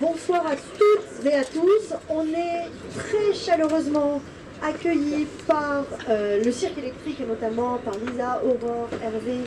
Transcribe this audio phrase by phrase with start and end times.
[0.00, 1.94] Bonsoir à toutes et à tous.
[2.08, 4.22] On est très chaleureusement
[4.62, 9.40] accueillis par euh, le cirque électrique et notamment par Lisa, Aurore, Hervé,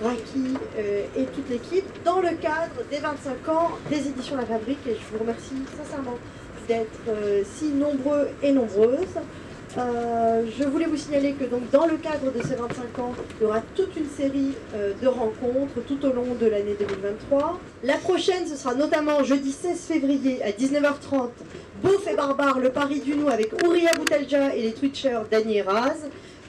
[0.00, 4.86] Raki euh, et toute l'équipe dans le cadre des 25 ans des éditions La Fabrique
[4.86, 6.18] et je vous remercie sincèrement
[6.68, 9.18] d'être euh, si nombreux et nombreuses.
[9.76, 13.42] Euh, je voulais vous signaler que donc dans le cadre de ces 25 ans, il
[13.42, 17.60] y aura toute une série euh, de rencontres tout au long de l'année 2023.
[17.84, 21.28] La prochaine, ce sera notamment jeudi 16 février à 19h30,
[21.82, 25.62] Beauf et Barbare, le Paris du Nou avec Ouria Boutelja et les Twitchers Dany et
[25.62, 25.96] Raz.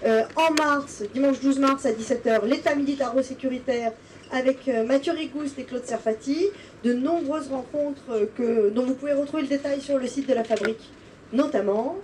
[0.06, 3.92] Euh, en mars, dimanche 12 mars à 17h, l'État militaro-sécuritaire
[4.32, 6.48] avec Mathieu Rigouste et Claude Serfati.
[6.84, 10.46] De nombreuses rencontres que, dont vous pouvez retrouver le détail sur le site de la
[10.46, 10.90] fabrique,
[11.34, 11.98] notamment.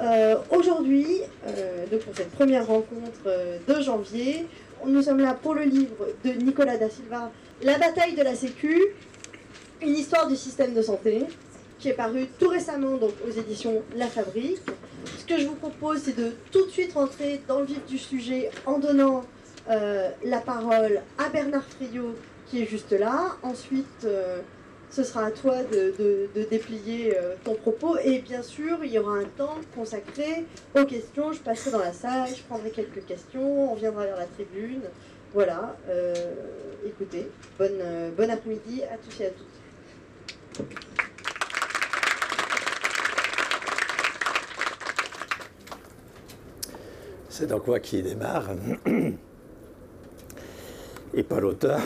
[0.00, 1.06] Euh, Aujourd'hui,
[1.46, 4.46] euh, donc pour cette première rencontre euh, de janvier,
[4.86, 7.30] nous sommes là pour le livre de Nicolas Da Silva,
[7.62, 8.80] La bataille de la Sécu,
[9.82, 11.24] une histoire du système de santé,
[11.78, 14.62] qui est paru tout récemment donc, aux éditions La Fabrique.
[15.18, 17.98] Ce que je vous propose, c'est de tout de suite rentrer dans le vif du
[17.98, 19.24] sujet en donnant
[19.68, 22.16] la parole à Bernard Friot,
[22.48, 23.36] qui est juste là.
[23.42, 24.06] Ensuite,
[24.90, 25.94] ce sera à toi de,
[26.34, 27.96] de- déplier euh, ton propos.
[27.98, 30.44] Et bien sûr, il y aura un temps consacré
[30.76, 31.32] aux questions.
[31.32, 34.82] Je passerai dans la salle, je prendrai quelques questions, on viendra vers la tribune.
[35.32, 36.12] Voilà, euh,
[36.84, 39.46] écoutez, bonne, euh, bon après-midi à tous et à toutes.
[47.28, 48.50] C'est donc moi qui démarre,
[51.14, 51.80] et pas l'auteur.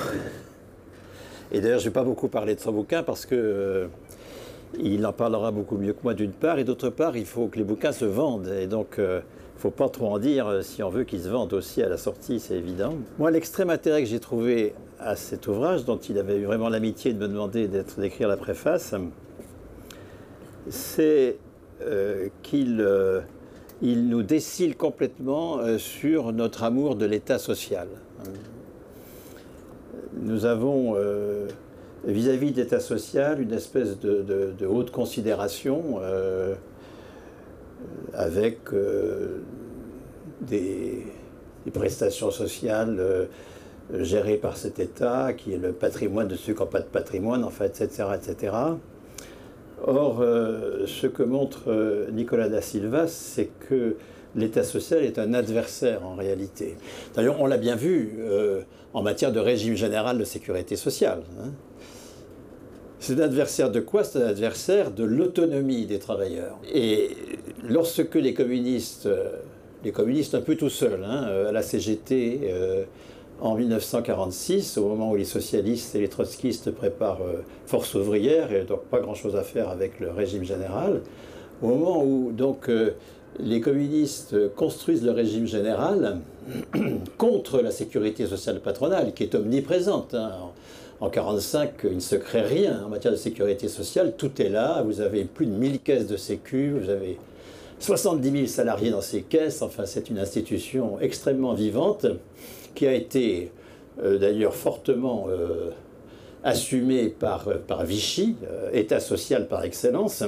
[1.55, 3.87] Et d'ailleurs, je ne vais pas beaucoup parler de son bouquin parce que euh,
[4.79, 7.59] il en parlera beaucoup mieux que moi d'une part, et d'autre part, il faut que
[7.59, 8.49] les bouquins se vendent.
[8.49, 9.21] Et donc, il ne
[9.57, 11.97] faut pas trop en dire euh, si on veut qu'ils se vendent aussi à la
[11.97, 12.95] sortie, c'est évident.
[13.21, 17.13] Moi, l'extrême intérêt que j'ai trouvé à cet ouvrage, dont il avait eu vraiment l'amitié
[17.13, 18.95] de me demander d'être- d'écrire la préface,
[20.69, 21.37] c'est
[21.83, 23.21] euh, qu'il euh,
[23.83, 27.87] il nous décile complètement euh, sur notre amour de l'État social.
[30.20, 31.48] Nous avons euh,
[32.05, 36.55] vis-à-vis de l'État social une espèce de, haute considération euh,
[38.13, 39.41] avec euh,
[40.41, 41.07] des,
[41.73, 43.01] prestations sociales
[43.95, 47.46] gérées par cet État, qui est le patrimoine de ceux qui n'ont pas de patrimoine,
[47.64, 48.05] etc.
[48.14, 48.52] etc.
[49.83, 50.19] Or,
[50.86, 53.96] ce que montre Nicolas da Silva, c'est que
[54.36, 56.77] l'État social est un adversaire en réalité.
[57.14, 58.19] D'ailleurs, on l'a bien vu
[58.95, 61.23] en matière de régime général de sécurité sociale.
[61.41, 61.51] hein.
[63.01, 64.03] C'est un adversaire de quoi?
[64.03, 66.57] C'est un adversaire de l'autonomie des travailleurs.
[66.73, 67.11] Et
[67.63, 69.33] lorsque les communistes, euh,
[69.85, 72.85] les communistes un peu tout seuls, hein, euh, à la CGT, euh,
[73.43, 77.21] en 1946, au moment où les socialistes et les trotskistes préparent
[77.67, 81.03] Force ouvrière, et donc pas grand-chose à faire avec le régime général,
[81.61, 82.71] au moment où donc
[83.39, 86.18] les communistes construisent le régime général
[87.18, 90.14] contre la sécurité sociale patronale, qui est omniprésente.
[90.14, 90.30] hein.
[91.00, 94.83] En 1945, il ne se crée rien en matière de sécurité sociale, tout est là,
[94.83, 97.18] vous avez plus de 1000 caisses de sécu, vous avez
[97.80, 102.06] 70 000 salariés dans ces caisses, enfin c'est une institution extrêmement vivante
[102.74, 103.51] qui a été
[104.02, 105.70] euh, d'ailleurs fortement euh,
[106.45, 110.22] assumée par, par Vichy, euh, État social par excellence.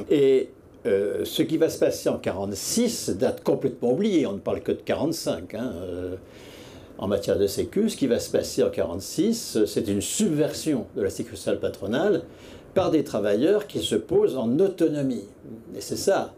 [0.87, 4.73] Euh, ce qui va se passer en 1946 date complètement oubliée, on ne parle que
[4.73, 5.55] de 1945.
[5.55, 6.17] hein, euh,
[6.99, 11.03] en matière de sécu, ce qui va se passer en 1946, c'est une subversion de
[11.03, 12.23] la sécurité sociale patronale
[12.75, 15.25] par des travailleurs qui se posent en autonomie.
[15.77, 16.35] Et c'est ça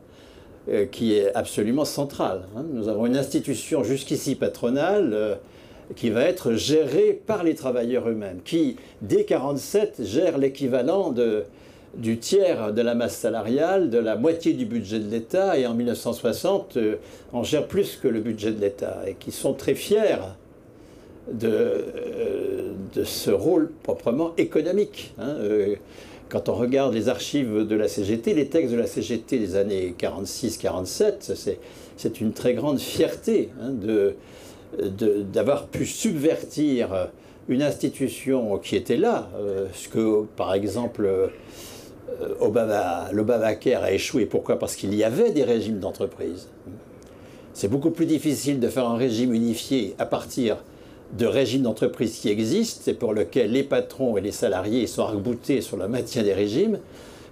[0.69, 2.43] euh, qui est absolument central.
[2.57, 2.65] hein.
[2.73, 5.35] Nous avons une institution jusqu'ici patronale euh,
[5.97, 11.45] qui va être gérée par les travailleurs eux-mêmes, qui, dès 1947, gère l'équivalent de,
[11.99, 15.75] du tiers de la masse salariale, de la moitié du budget de l'État, et en
[15.75, 16.95] 1960, euh,
[17.33, 20.17] on gère plus que le budget de l'État, et qui sont très fiers
[21.33, 25.13] de, euh, de ce rôle proprement économique.
[25.19, 25.35] hein.
[25.41, 25.75] Euh,
[26.31, 29.95] Quand on regarde les archives de la CGT, les textes de la CGT des années
[29.97, 31.33] 46-47,
[31.97, 34.15] c'est- une très grande fierté hein, de-
[34.79, 37.09] de- d'avoir pu subvertir
[37.49, 41.29] une institution qui était là, euh, ce que par exemple euh,
[42.41, 44.27] Obama, l'Obamacare a échoué.
[44.27, 44.59] Pourquoi?
[44.59, 46.49] Parce qu'il y avait des régimes d'entreprise.
[47.55, 50.59] C'est beaucoup plus difficile de faire un régime unifié à partir
[51.17, 55.61] de régimes d'entreprise qui existent et pour lesquels les patrons et les salariés sont arc-boutés
[55.61, 56.79] sur le maintien des régimes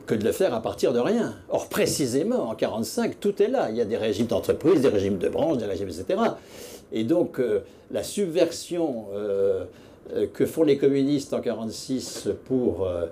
[0.07, 1.35] que de le faire à partir de rien.
[1.49, 3.69] Or, précisément, en 1945, tout est là.
[3.71, 6.21] Il y a des régimes d'entreprise, des régimes de branche, des régimes, etc.
[6.93, 9.65] Et donc, euh, la subversion euh,
[10.15, 13.07] euh, que font les communistes en 1946 pour euh,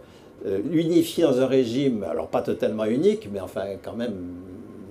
[0.73, 4.15] unifié dans un régime, alors pas totalement unique, mais enfin quand même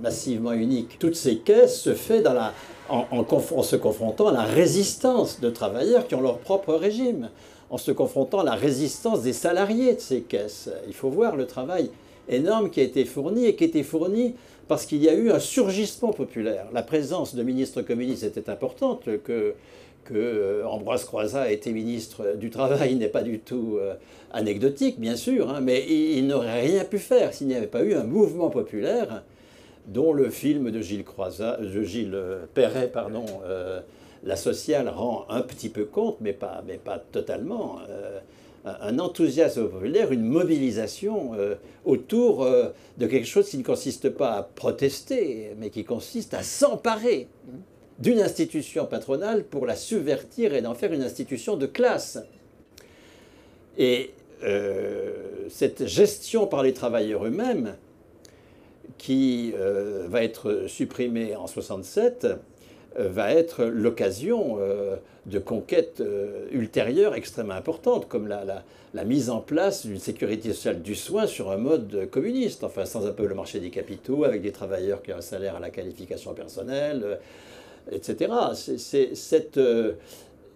[0.01, 0.97] massivement unique.
[0.99, 2.51] Toutes ces caisses se fait dans
[2.89, 7.29] en, se confrontant à la résistance de travailleurs qui ont leur propre régime,
[7.69, 10.69] en se confrontant à la résistance des salariés de ces caisses.
[10.87, 11.89] Il faut voir le travail
[12.29, 14.35] énorme qui a été fourni et qui a été fourni
[14.67, 16.67] parce qu'il y a eu un surgissement populaire.
[16.73, 19.55] La présence de ministres communistes était importante, que,
[20.03, 23.95] que euh, Ambroise Croizat a été ministre du Travail n'est pas du tout euh,
[24.31, 27.93] anecdotique, bien sûr, hein, mais il, n'aurait rien pu faire s'il n'y avait pas eu
[27.93, 29.23] un mouvement populaire
[29.87, 32.17] dont le film de Gilles, Croizat, de Gilles
[32.53, 33.81] Perret, pardon, euh,
[34.23, 37.79] La sociale rend un petit peu compte, mais pas, mais pas totalement
[38.65, 41.55] un enthousiasme populaire, une mobilisation euh,
[41.85, 46.43] autour euh, de quelque chose qui ne consiste pas à protester, mais qui consiste à
[46.43, 47.27] s'emparer
[48.03, 52.19] d'une institution patronale pour la subvertir et d'en faire une institution de classe.
[53.77, 54.11] Et
[54.43, 55.13] euh,
[55.49, 57.75] cette gestion par les travailleurs eux-mêmes,
[58.97, 59.53] qui
[60.07, 62.27] va être supprimée en 67,
[62.95, 64.59] va être l'occasion
[65.25, 70.95] de conquêtes euh, ultérieures extrêmement importantes, comme la, mise en place d'une sécurité sociale du
[70.95, 74.51] soin sur un mode communiste, enfin sans un peu le marché des capitaux, avec des
[74.51, 77.19] travailleurs qui ont un salaire à la qualification personnelle,
[77.91, 78.31] euh, etc.
[79.57, 79.93] Euh,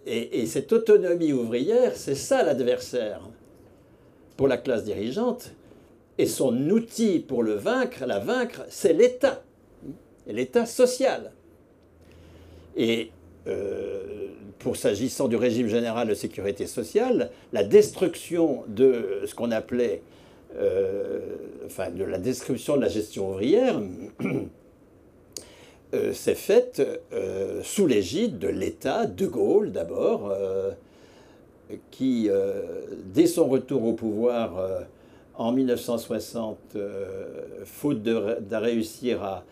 [0.06, 3.20] et, et, cette autonomie ouvrière, c'est ça l'adversaire
[4.36, 5.52] pour la classe dirigeante.
[6.16, 9.42] Et son outil pour le vaincre, la vaincre, c'est l'État,
[10.26, 11.32] l'État social.
[12.76, 13.10] Et
[14.58, 20.02] pour s'agissant du régime général de sécurité sociale, la destruction de ce qu'on appelait,
[20.56, 21.20] euh,
[21.66, 23.80] enfin, de la destruction de la gestion ouvrière,
[25.94, 26.82] euh, s'est faite
[27.12, 30.32] euh, sous l'égide de l'État, de Gaulle d'abord,
[31.90, 32.30] qui,
[33.12, 34.86] dès son retour au pouvoir
[35.34, 36.78] en 1960,
[37.64, 39.42] faute de, réussir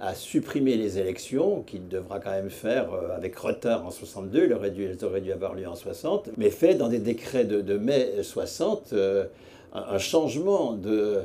[0.00, 4.52] à supprimer les élections, qu'il devra quand même faire euh, avec retard en 62, elles
[4.52, 4.88] auraient dû,
[5.22, 9.24] dû avoir lieu en 60, mais fait dans des décrets de, mai 60 euh,
[9.72, 11.22] un, changement de,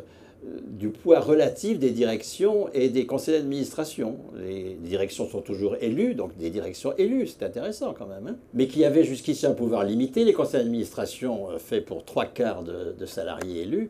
[0.68, 4.18] du poids relatif des directions et des conseils d'administration.
[4.38, 8.36] Les directions sont toujours élues, donc des directions élues, c'est intéressant quand même, hein.
[8.54, 10.24] mais qui avaient jusqu'ici un pouvoir limité.
[10.24, 13.90] Les conseils d'administration, euh, faits pour trois quarts de, salariés élus,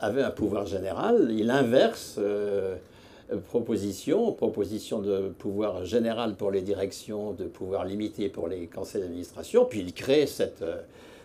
[0.00, 1.30] avaient un pouvoir général.
[1.32, 2.18] Il inverse
[3.36, 9.66] proposition, proposition de pouvoir général pour les directions, de pouvoir limité pour les conseils d'administration,
[9.66, 10.80] puis il crée cette, euh,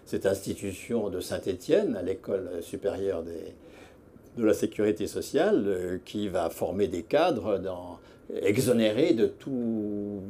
[0.06, 3.54] cette institution de Saint-Étienne, à l'école supérieure des,
[4.38, 8.00] de la sécurité sociale, euh, qui va former des cadres dans,
[8.42, 10.22] exonérés de tout,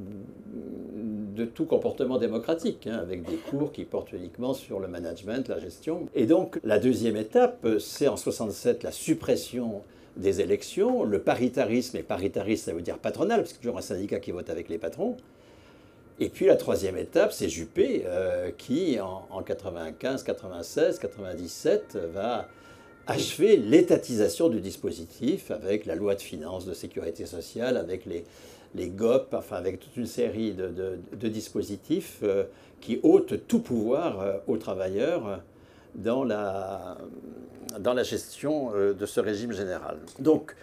[1.68, 6.08] comportement démocratique, hein, avec des cours qui portent uniquement sur le management, la gestion.
[6.14, 9.82] Et donc la deuxième étape, c'est en 67 la suppression
[10.18, 14.20] des élections, le paritarisme, et paritarisme ça veut dire patronal, parce que toujours un syndicat
[14.20, 15.18] qui vote avec les patrons.
[16.20, 22.48] Et puis la troisième étape, c'est Juppé, euh, qui en, en, 95, 96, 97 va
[23.08, 28.24] achever l'étatisation du dispositif avec la loi de finances de sécurité sociale, avec les,
[28.76, 32.46] les GOP, enfin avec toute une série de, dispositifs euh,
[32.82, 35.42] qui ôtent tout pouvoir euh, aux travailleurs
[35.96, 36.98] dans la,
[38.04, 39.98] gestion euh, de ce régime général.
[40.20, 40.56] Donc,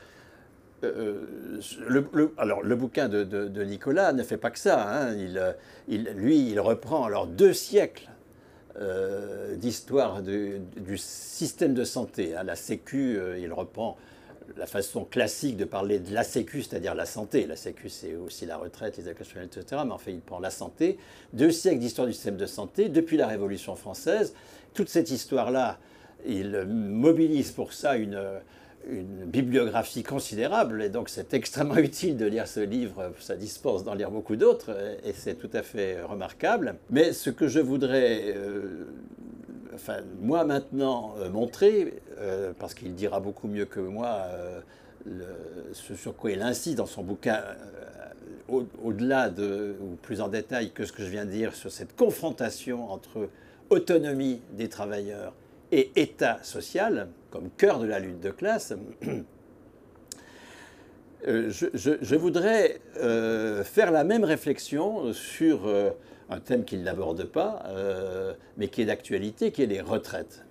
[0.82, 4.88] le, bouquin de, Nicolas ne fait pas que ça.
[4.88, 5.15] Hein.
[5.88, 8.08] Lui, il reprend alors deux siècles
[8.79, 12.36] euh, d'histoire du système de santé.
[12.36, 12.44] Hein.
[12.44, 13.96] La Sécu, il reprend
[14.56, 17.46] la façon classique de parler de la Sécu, c'est-à-dire la santé.
[17.46, 19.82] La Sécu, c'est aussi la retraite, les allocations, etc.
[19.84, 20.98] Mais en fait, il prend la santé.
[21.32, 24.34] Deux siècles d'histoire du système de santé depuis la Révolution française.
[24.74, 25.79] Toute cette histoire-là,
[26.27, 28.20] il mobilise pour ça une,
[29.27, 34.10] bibliographie considérable, et donc c'est extrêmement utile de lire ce livre, ça dispense d'en lire
[34.10, 34.70] beaucoup d'autres,
[35.05, 36.77] et c'est tout à fait remarquable.
[36.91, 38.87] Mais ce que je voudrais, euh,
[39.75, 44.27] enfin, moi maintenant, euh, montrer, euh, parce qu'il dira beaucoup mieux que moi
[45.72, 47.41] ce sur quoi il insiste dans son bouquin,
[48.82, 51.96] au-delà de, ou plus en détail que ce que je viens de dire sur cette
[51.96, 53.31] confrontation entre
[53.70, 55.32] autonomie des travailleurs
[55.72, 58.75] et État social, comme cœur de la lutte de classe,
[61.29, 65.91] euh, je, voudrais euh, faire la même réflexion sur euh,
[66.29, 67.65] un thème qu'il n'aborde pas,
[68.56, 70.44] mais qui est d'actualité, qui est les retraites.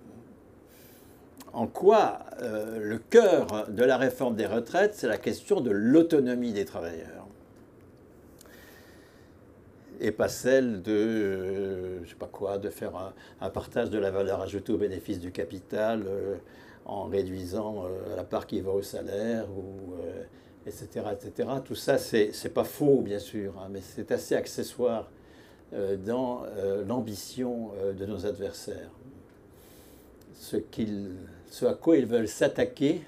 [1.54, 6.66] En quoi le cœur de la réforme des retraites, c'est la question de l'autonomie des
[6.66, 7.26] travailleurs.
[10.02, 14.42] et pas celle de, je sais pas quoi, de faire un, partage de la valeur
[14.42, 16.04] ajoutée au bénéfice du capital
[16.90, 19.94] en réduisant euh, la part qui va au salaire, ou,
[20.66, 21.48] etc., etc.
[21.64, 25.10] Tout ça, c'est pas faux, bien sûr, hein, mais c'est assez accessoire
[26.04, 26.42] dans
[26.86, 28.90] l'ambition de nos adversaires.
[30.34, 30.56] Ce,
[31.48, 33.02] ce à quoi ils veulent s'attaquer,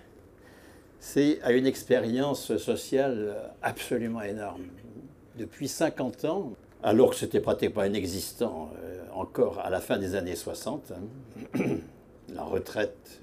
[1.01, 4.62] c'est à une expérience sociale absolument énorme.
[5.37, 10.37] Depuis 50 ans, alors que c'était pratiquement inexistant euh, encore à la fin des années
[10.37, 10.93] 60.
[10.93, 11.61] Hein.
[12.35, 13.21] La retraite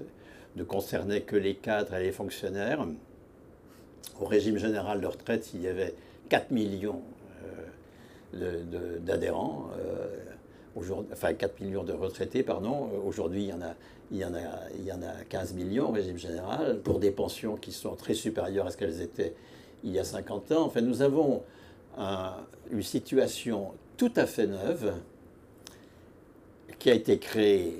[0.56, 2.86] ne concernait que les cadres et les fonctionnaires.
[4.20, 5.94] Au régime général de retraite, il y avait
[6.28, 7.02] 4 millions
[8.34, 10.06] euh, d'adhérents, euh,
[11.12, 12.90] enfin 4 millions de retraités, pardon.
[13.06, 13.74] Aujourd'hui, il y en a
[14.12, 14.18] il
[14.78, 18.14] il y en a 15 millions au régime général, pour des pensions qui sont très
[18.14, 19.34] supérieures à ce qu'elles étaient
[19.84, 20.64] il y a 50 ans.
[20.64, 21.42] Enfin, nous avons
[22.70, 24.94] une situation tout à fait neuve
[26.78, 27.76] qui a été créée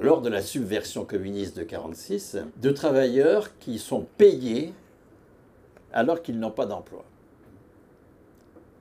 [0.00, 4.72] lors de la subversion communiste de 1946, de travailleurs qui sont payés
[5.92, 7.04] alors qu'ils n'ont pas d'emploi,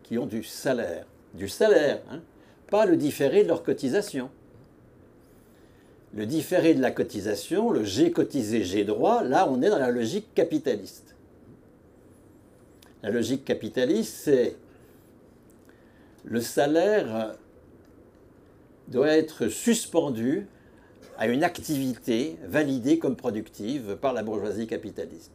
[0.03, 2.21] qui ont du salaire, du salaire, hein,
[2.69, 4.29] pas le différé de leur cotisation.
[6.13, 9.91] Le différé de la cotisation, le j'ai cotisé, j'ai droit, là on est dans la
[9.91, 11.15] logique capitaliste.
[13.03, 14.55] La logique capitaliste, c'est
[16.23, 17.35] le salaire
[18.87, 20.47] doit être suspendu
[21.17, 25.33] à une activité validée comme productive par la bourgeoisie capitaliste.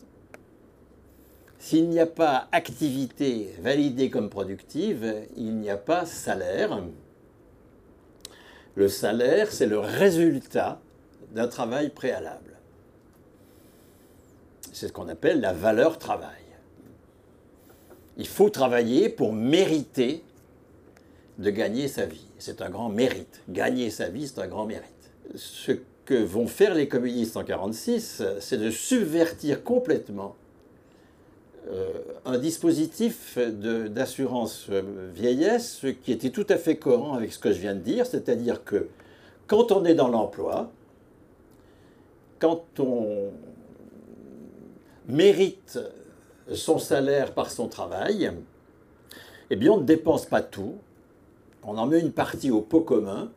[1.58, 6.82] S'il n'y a pas activité validée comme productive, il n'y a pas salaire.
[8.74, 10.80] Le salaire, c'est le résultat
[11.32, 12.56] d'un travail préalable.
[14.72, 16.42] C'est ce qu'on appelle la valeur travail.
[18.16, 20.22] Il faut travailler pour mériter
[21.38, 22.26] de gagner sa vie.
[22.38, 23.40] C'est un grand mérite.
[23.48, 24.91] Gagner sa vie, c'est un grand mérite.
[25.34, 25.72] Ce
[26.04, 30.36] que vont faire les communistes en 1946, c'est de subvertir complètement
[31.70, 31.92] euh,
[32.24, 34.68] un dispositif d'assurance
[35.14, 38.64] vieillesse qui était tout à fait cohérent avec ce que je viens de dire, c'est-à-dire
[38.64, 38.88] que
[39.46, 40.70] quand on est dans l'emploi,
[42.40, 43.30] quand on
[45.06, 45.78] mérite
[46.52, 48.32] son salaire par son travail,
[49.50, 50.74] eh bien on ne dépense pas tout,
[51.62, 53.30] on en met une partie au pot commun,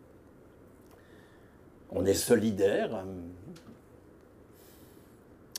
[1.95, 3.05] on est solidaire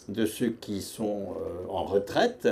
[0.08, 2.48] de ceux qui sont euh, en retraite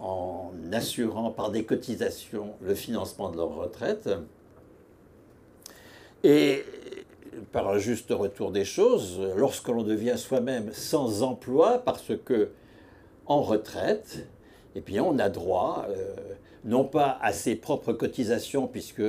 [0.00, 4.08] en assurant par des cotisations le financement de leur retraite.
[6.24, 6.64] Et
[7.52, 12.50] par un juste retour des choses, lorsque l'on devient soi-même sans emploi parce que
[13.26, 14.26] en retraite,
[14.74, 16.14] et puis on a droit, euh,
[16.64, 19.02] non pas à ses propres cotisations, puisque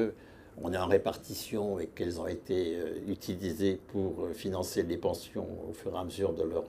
[0.62, 5.48] on est en répartition et qu'elles ont été euh, utilisées pour euh, financer les pensions
[5.70, 6.66] au fur et à mesure leur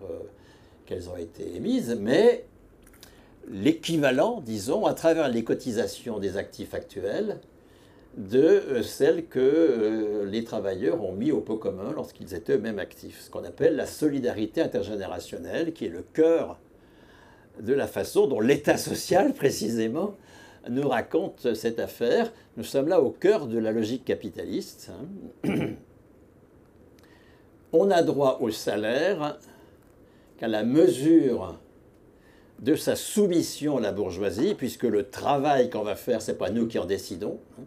[0.86, 2.46] qu'elles ont été émises, mais
[3.50, 7.40] l'équivalent, disons, à travers les cotisations des actifs actuels,
[8.16, 13.30] de celles que les travailleurs ont mis au pot commun lorsqu'ils étaient eux-mêmes actifs, ce
[13.30, 16.58] qu'on appelle la solidarité intergénérationnelle, qui est le cœur
[17.60, 20.14] de la façon dont l'État social, précisément,
[20.68, 22.32] nous raconte cette affaire.
[22.56, 24.90] Nous sommes là au cœur de la logique capitaliste.
[25.44, 25.52] Hein.
[27.72, 29.38] On a droit au salaire
[30.38, 31.58] qu'à la mesure
[32.60, 36.50] de sa soumission à la bourgeoisie, puisque le travail qu'on va faire, ce n'est pas
[36.50, 37.38] nous qui en décidons.
[37.58, 37.64] Hein.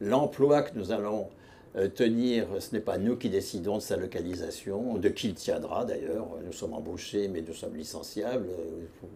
[0.00, 1.28] L'emploi que nous allons
[1.76, 5.84] euh, tenir, ce n'est pas nous qui décidons de sa localisation, de qui il tiendra
[5.84, 6.26] d'ailleurs.
[6.44, 8.48] Nous sommes embauchés, mais nous sommes licenciables.
[8.48, 9.06] Euh,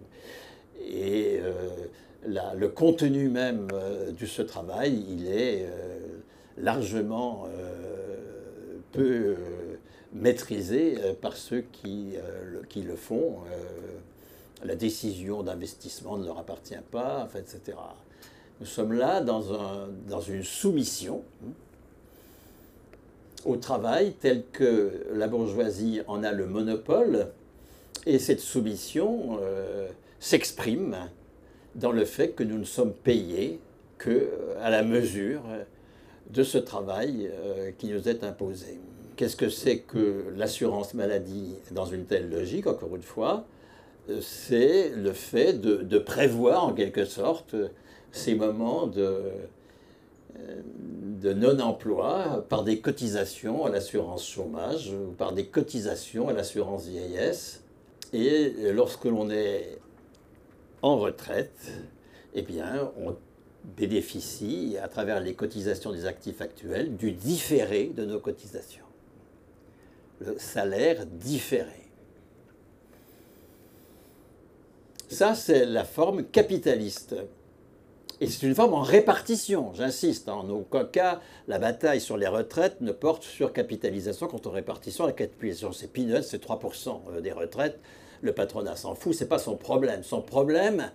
[0.85, 1.53] et euh,
[2.27, 3.69] le contenu même
[4.19, 5.67] de ce travail, il est
[6.59, 7.47] largement
[8.93, 9.37] peu
[10.13, 12.15] maîtrisé par ceux qui,
[12.77, 13.39] le font.
[14.65, 17.77] la décision d'investissement ne leur appartient pas, etc.
[18.61, 21.23] Nous sommes là dans, un, dans une soumission.
[21.45, 21.51] Hein,
[23.45, 27.29] au travail tel que la bourgeoisie en a le monopole,
[28.07, 29.89] et cette soumission euh,
[30.21, 30.97] s'exprime
[31.75, 33.61] dans le fait que nous ne sommes payés
[33.99, 35.43] que à la mesure
[36.31, 38.81] de ce travail euh, qui nous est imposé.
[39.17, 43.45] Qu'est-ce que c'est que l'assurance maladie dans une telle logique, encore une fois?
[44.21, 47.55] C'est le fait de, prévoir en quelque sorte
[48.11, 49.21] ces moments de,
[50.35, 57.63] de non-emploi par des cotisations à l'assurance chômage ou par des cotisations à l'assurance vieillesse.
[58.13, 59.79] Et lorsque l'on est
[60.83, 61.73] en retraite,
[62.35, 63.17] eh bien, on
[63.77, 68.85] bénéficient, à travers les cotisations des actifs actuels, du différé de nos cotisations.
[70.21, 71.89] Le salaire différé.
[75.09, 77.15] Ça, c'est la forme capitaliste.
[78.21, 80.29] Et c'est une forme en répartition, j'insiste.
[80.29, 85.07] En aucun cas, la bataille sur les retraites ne porte sur capitalisation contre répartition.
[85.07, 87.81] La capitalisation, c'est peanuts, c'est 3% euh, des retraites.
[88.23, 90.03] Le patronat s'en fout, ce n'est pas son problème.
[90.03, 90.91] Son problème,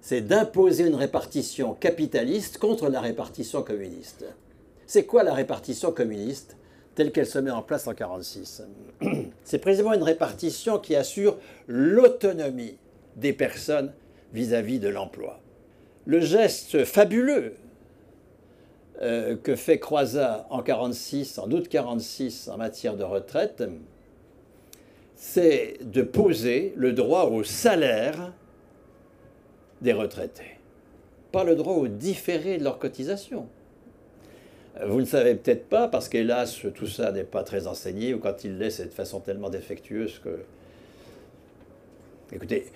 [0.00, 4.26] c'est d'imposer une répartition capitaliste contre la répartition communiste.
[4.86, 6.56] C'est quoi la répartition communiste
[6.94, 8.62] telle qu'elle se met en place en 1946
[9.44, 12.76] C'est précisément une répartition qui assure l'autonomie
[13.16, 13.92] des personnes
[14.32, 15.40] vis-à-vis de l'emploi.
[16.04, 17.54] Le geste fabuleux
[19.02, 23.62] euh, que fait Croizat en 46, en août 46 en matière de retraite,
[25.16, 28.32] c'est de poser le droit au salaire
[29.80, 30.58] des retraités,
[31.32, 33.48] pas le droit au différé de leur cotisation.
[34.84, 38.44] Vous ne savez peut-être pas, parce qu'hélas, tout ça n'est pas très enseigné, ou quand
[38.44, 40.40] il l'est, c'est de façon tellement défectueuse que...
[42.30, 42.66] Écoutez,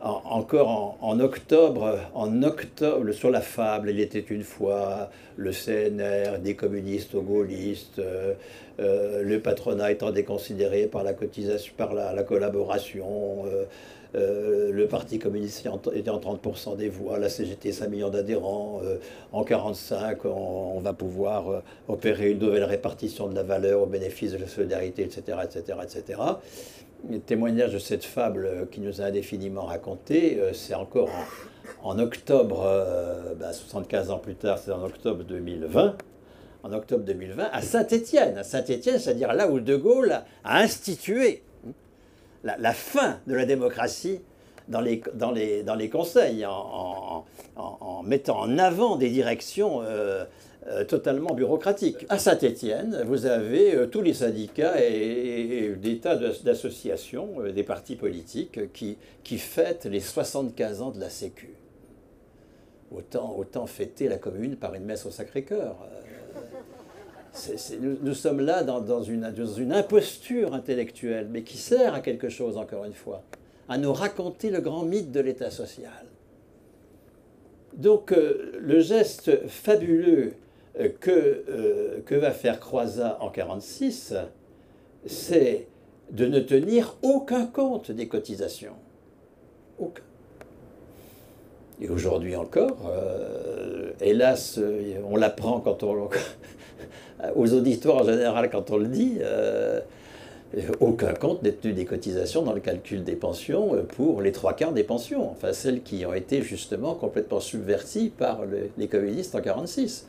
[0.00, 6.54] encore en, octobre, en octobre, sur la fable, il était une fois le CNR, des
[6.54, 8.34] communistes aux gaullistes, euh,
[8.78, 13.44] euh, le patronat étant déconsidéré par la cotisation, par la, collaboration,
[14.14, 18.80] euh, le Parti communiste était en 30% des voix, la CGT 5 millions d'adhérents,
[19.32, 24.38] en 45 on, va pouvoir opérer une nouvelle répartition de la valeur au bénéfice de
[24.38, 26.18] la solidarité, etc., etc., etc
[27.10, 31.10] le témoignage de cette fable qui nous a indéfiniment raconté, euh, c'est encore
[31.82, 32.64] en, octobre,
[33.52, 35.96] 75 euh, bah, ans plus tard, c'est en octobre 2020,
[36.62, 38.38] en octobre 2020, à Saint-Étienne.
[38.38, 41.42] À Saint-Étienne, c'est-à-dire là où De Gaulle a institué
[42.44, 44.20] la, fin de la démocratie
[44.68, 47.24] dans les, conseils, en,
[48.04, 50.24] mettant en avant des directions euh, euh,
[50.88, 52.06] totalement bureaucratique.
[52.08, 57.94] À Saint-Étienne, vous avez euh, tous les syndicats et, des tas d'associations, euh, des partis
[57.94, 61.54] politiques qui, qui fêtent les 75 ans de la Sécu.
[62.90, 65.76] Autant, autant fêter la commune par une messe au Sacré-Cœur.
[67.80, 69.24] nous, sommes là dans, une,
[69.72, 73.22] imposture intellectuelle, mais qui sert à quelque chose, encore une fois,
[73.68, 76.06] à nous raconter le grand mythe de l'État social.
[77.74, 80.32] Donc le geste fabuleux
[81.00, 84.14] que, euh, que va faire Croizat en 1946,
[85.06, 85.66] c'est
[86.10, 88.74] de ne tenir aucun compte des cotisations.
[89.78, 90.02] Aucun.
[91.80, 94.58] Et aujourd'hui encore, euh, hélas,
[95.04, 96.08] on l'apprend quand on
[97.34, 99.80] aux auditoires en général quand on le dit, euh,
[100.80, 104.72] aucun compte n'est tenu des cotisations dans le calcul des pensions pour les trois quarts
[104.72, 108.40] des pensions, enfin celles qui ont été justement complètement subverties par
[108.78, 110.06] les communistes en 1946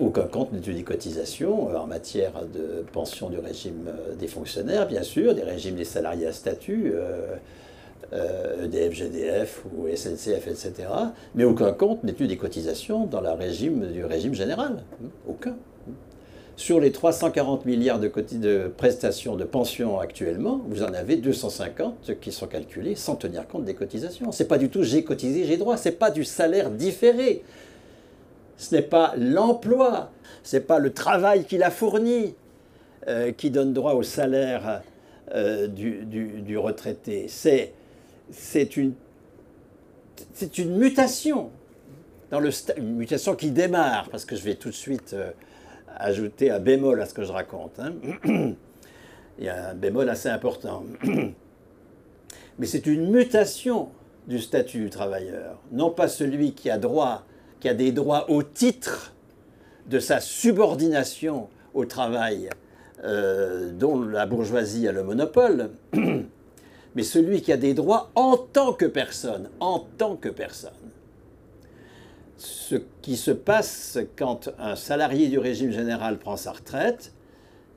[0.00, 4.86] aucun compte n'est des cotisations euh, en matière de pension du régime euh, des fonctionnaires,
[4.86, 6.92] bien sûr, des régimes des salariés à statut,
[8.12, 10.72] EDF, euh, GDF ou SNCF, etc.
[11.34, 14.82] Mais aucun compte n'est des cotisations dans le régime du régime général.
[15.28, 15.56] Aucun.
[16.56, 18.08] Sur les 340 milliards de,
[18.76, 23.74] prestations de pension actuellement, vous en avez 250 qui sont calculés sans tenir compte des
[23.74, 24.30] cotisations.
[24.32, 25.76] Ce n'est pas du tout j'ai cotisé, j'ai droit.
[25.76, 27.42] Ce n'est pas du salaire différé
[28.56, 30.10] ce n'est pas l'emploi,
[30.42, 32.34] ce n'est pas le travail qu'il a fourni
[33.08, 34.82] euh, qui donne droit au salaire
[35.34, 37.26] euh, du, retraité.
[37.28, 37.72] C'est,
[38.76, 38.94] une,
[40.58, 41.50] une mutation,
[42.30, 45.30] dans le, une mutation qui démarre, parce que je vais tout de suite euh,
[45.96, 47.78] ajouter un bémol à ce que je raconte.
[47.78, 47.94] Hein.
[49.38, 50.84] Il y a un bémol assez important.
[52.58, 53.88] Mais c'est une mutation
[54.28, 57.24] du statut du travailleur, non pas celui qui a droit
[57.62, 59.12] qui a des droits au titre
[59.86, 62.50] de sa subordination au travail
[63.04, 65.70] euh, dont la bourgeoisie a le monopole,
[66.96, 70.72] mais celui qui a des droits en tant que personne, en tant que personne.
[72.36, 77.12] Ce qui se passe quand un salarié du régime général prend sa retraite,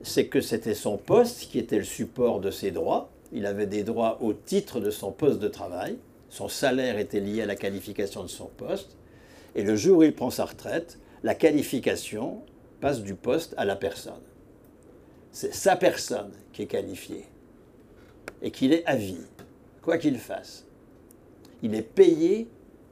[0.02, 3.08] c'est que c'était son poste qui était le support de ses droits.
[3.32, 5.96] Il avait des droits au titre de son poste de travail.
[6.28, 8.95] Son salaire était lié à la qualification de son poste.
[9.56, 12.42] Et le jour où il prend sa retraite, la qualification
[12.80, 14.22] passe du poste à la personne.
[15.32, 17.24] C'est sa personne qui est qualifiée.
[18.42, 19.26] Et qu'il est à vie,
[19.80, 20.66] quoi qu'il fasse.
[21.62, 22.48] Il est payé,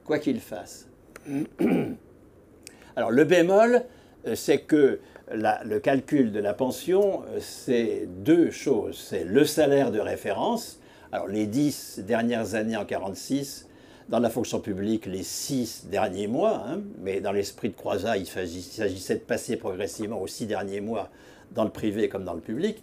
[0.06, 0.88] quoi qu'il fasse.
[2.96, 3.82] Alors le bémol,
[4.26, 5.00] euh, c'est que
[5.30, 8.96] le calcul de la pension, euh, c'est deux choses.
[8.96, 10.80] C'est le salaire de référence.
[11.12, 13.68] Alors les dix dernières années en 1946,
[14.08, 18.26] dans la fonction publique les six derniers mois, hein, mais dans l'esprit de Croizat, il
[18.26, 21.10] s'agissait de passer progressivement aux six derniers mois
[21.52, 22.82] dans le privé comme dans le public.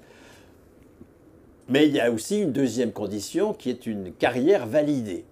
[1.69, 5.25] Mais il y a aussi une deuxième condition qui est une carrière validée.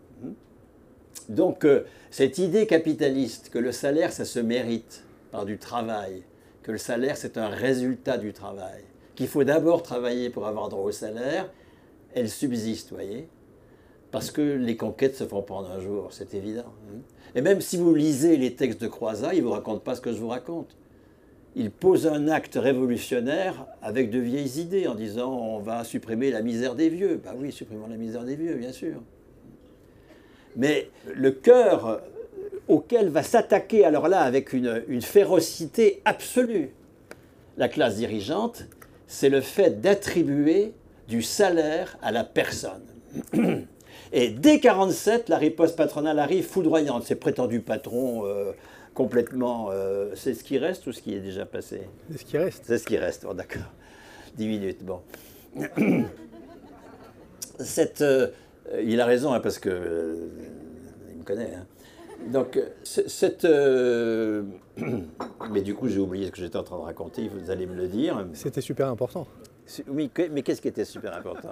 [1.27, 6.23] Donc euh, cette idée capitaliste que le salaire, ça se mérite par du travail,
[6.63, 8.83] que le salaire, c'est un résultat du travail,
[9.15, 11.49] qu'il faut d'abord travailler pour avoir droit au salaire,
[12.13, 13.27] elle subsiste, voyez
[14.11, 16.73] parce que les conquêtes se font pas en un jour, c'est évident.
[17.35, 20.01] Et même si vous lisez les textes de Croizat, il ne vous raconte pas ce
[20.01, 20.75] que je vous raconte.
[21.55, 26.41] Il pose un acte révolutionnaire avec de vieilles idées en disant on va supprimer la
[26.41, 27.21] misère des vieux.
[27.23, 29.01] Ben oui, supprimons la misère des vieux, bien sûr.
[30.55, 32.01] Mais le cœur
[32.67, 36.71] auquel va s'attaquer alors là avec une férocité absolue
[37.59, 38.63] la classe dirigeante,
[39.05, 40.73] c'est le fait d'attribuer
[41.07, 42.85] du salaire à la personne.
[44.11, 47.03] Et dès 47, la riposte patronale arrive foudroyante.
[47.03, 48.51] Ces prétendus patrons euh,
[48.93, 49.69] complètement.
[49.71, 51.81] Euh, c'est ce qui reste ou ce qui est déjà passé?
[52.11, 52.63] C'est ce qui reste.
[52.65, 53.71] C'est ce qui reste, oh, d'accord.
[54.37, 55.01] 10 minutes, bon.
[57.59, 58.29] Cette, euh,
[58.81, 60.29] il a raison, hein, parce que.
[61.11, 61.53] il me connaît.
[61.55, 61.65] Hein.
[62.31, 63.45] Donc, cette.
[65.51, 67.75] mais du coup, j'ai oublié ce que j'étais en train de raconter, vous allez me
[67.75, 68.25] le dire.
[68.33, 69.27] C'était super important.
[69.87, 71.51] Oui, mais qu'est-ce qui était super important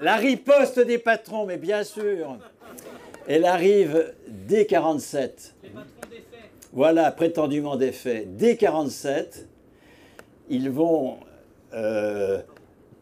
[0.00, 2.38] La riposte des patrons, mais bien sûr.
[3.26, 5.54] Elle arrive dès 47.
[6.72, 8.36] Voilà, prétendument des faits.
[8.36, 9.48] Dès 47,
[10.48, 11.16] ils vont
[11.74, 12.40] euh,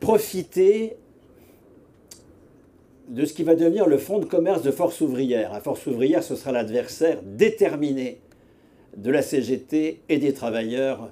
[0.01, 0.97] profiter
[3.09, 5.53] de ce qui va devenir le fonds de commerce de Force ouvrière.
[5.53, 8.21] La Force ouvrière, ce sera l'adversaire déterminé
[8.97, 11.11] de la CGT et des travailleurs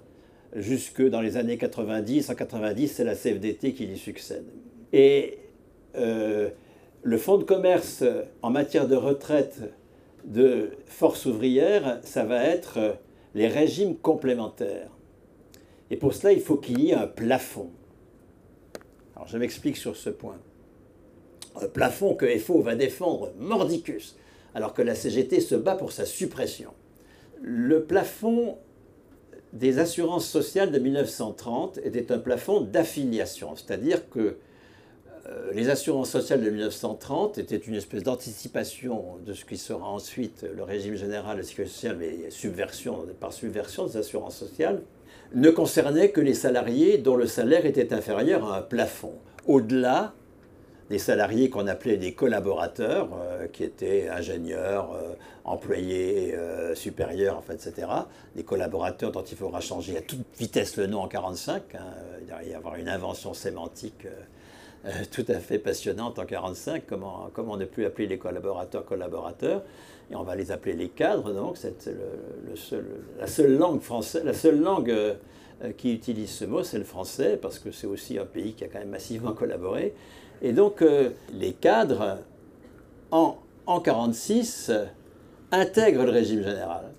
[0.54, 2.30] jusque dans les années 90.
[2.30, 4.44] En 90, c'est la CFDT qui lui succède.
[4.92, 5.38] Et
[5.96, 6.50] euh,
[7.02, 8.04] le fonds de commerce
[8.42, 9.60] en matière de retraite
[10.24, 12.96] de force ouvrière, ça va être
[13.34, 14.90] les régimes complémentaires.
[15.90, 17.70] Et pour cela, il faut qu'il y ait un plafond.
[19.16, 20.38] Alors je m'explique sur ce point.
[21.60, 24.16] Un plafond que FO va défendre mordicus,
[24.54, 26.70] alors que la CGT se bat pour sa suppression.
[27.42, 28.58] Le plafond
[29.52, 34.36] des assurances sociales de 1930 était un plafond d'affiliation, c'est-à-dire que
[35.28, 40.46] euh, les assurances sociales de 1930 étaient une espèce d'anticipation de ce qui sera ensuite
[40.56, 44.82] le régime général de sécurité sociale, mais subversion, par subversion des assurances sociales,
[45.34, 49.14] ne concernaient que les salariés dont le salaire était inférieur à un plafond.
[49.46, 50.14] Au-delà,
[50.92, 57.88] des salariés qu'on appelait des collaborateurs, euh, qui étaient ingénieurs, euh, employés euh, supérieurs, etc.
[58.36, 61.62] Des collaborateurs dont il faudra changer à toute vitesse le nom en 45.
[61.76, 61.78] Hein.
[62.44, 64.06] Il y avoir une invention sémantique
[65.12, 66.82] tout à fait passionnante en 45.
[66.86, 69.62] Comment, comment ne plus appeler les collaborateurs collaborateurs
[70.10, 71.32] et on va les appeler les cadres.
[71.32, 71.88] Donc, c'est
[73.18, 74.94] la seule langue française, la seule langue
[75.78, 78.68] qui utilise ce mot, c'est le français, parce que c'est aussi un pays qui a
[78.68, 79.94] quand même massivement collaboré.
[80.42, 82.18] Et donc, euh, les cadres,
[83.10, 84.72] en 1946,
[85.52, 86.92] intègrent le régime général.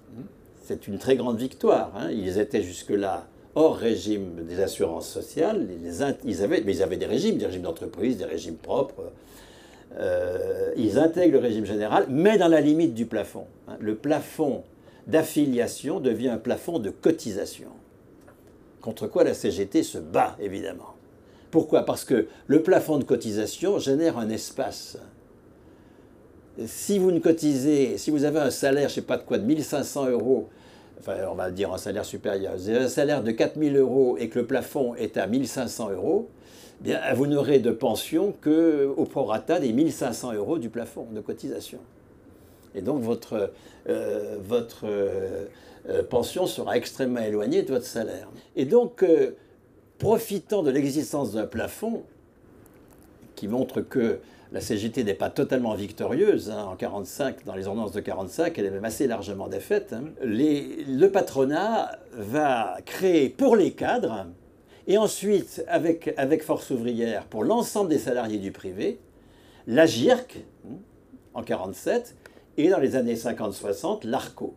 [0.64, 1.92] C'est une très grande victoire.
[1.96, 2.10] Hein.
[2.12, 5.68] Ils étaient jusque-là hors régime des assurances sociales.
[5.84, 6.02] Ils,
[6.44, 9.12] avaient, mais ils avaient des régimes, des régimes d'entreprise, des régimes propres.
[10.00, 13.46] Euh, ils intègrent le régime général, mais dans la limite du plafond.
[13.68, 13.76] Hein.
[13.80, 14.64] Le plafond
[15.06, 17.68] d'affiliation devient un plafond de cotisation,
[18.82, 20.96] contre quoi la CGT se bat, évidemment.
[21.54, 21.86] Pourquoi?
[21.86, 24.98] Parce que le plafond de cotisation génère un espace.
[26.66, 29.38] Si vous ne cotisez, si vous avez un salaire, je ne sais pas de quoi,
[29.38, 30.50] de 1500 euros,
[31.00, 34.30] enfin on va dire un salaire supérieur, vous avez un salaire de 4000 euros et
[34.30, 36.28] que le plafond est à 1500 euros,
[36.82, 41.78] bien vous n'aurez de pension qu'au prorata des 1500 euros du plafond de cotisation.
[42.74, 43.52] Et donc votre,
[43.88, 45.46] euh, votre euh,
[45.88, 48.28] euh, pension sera extrêmement éloignée de votre salaire.
[48.56, 49.06] Et donc
[50.04, 52.04] profitant de l'existence d'un plafond
[53.36, 54.20] qui montre que
[54.52, 58.66] la CGT n'est pas totalement victorieuse hein, en 45, dans les ordonnances de 45, elle
[58.66, 59.94] est même assez largement défaite.
[59.94, 60.04] Hein.
[60.22, 64.26] le patronat va créer pour les cadres
[64.88, 66.13] et ensuite avec,
[66.44, 69.00] Force ouvrière pour l'ensemble des salariés du privé,
[69.68, 70.76] la GIRC hein,
[71.34, 72.18] en 47
[72.58, 74.54] et dans les années 50-60 l'ARCO.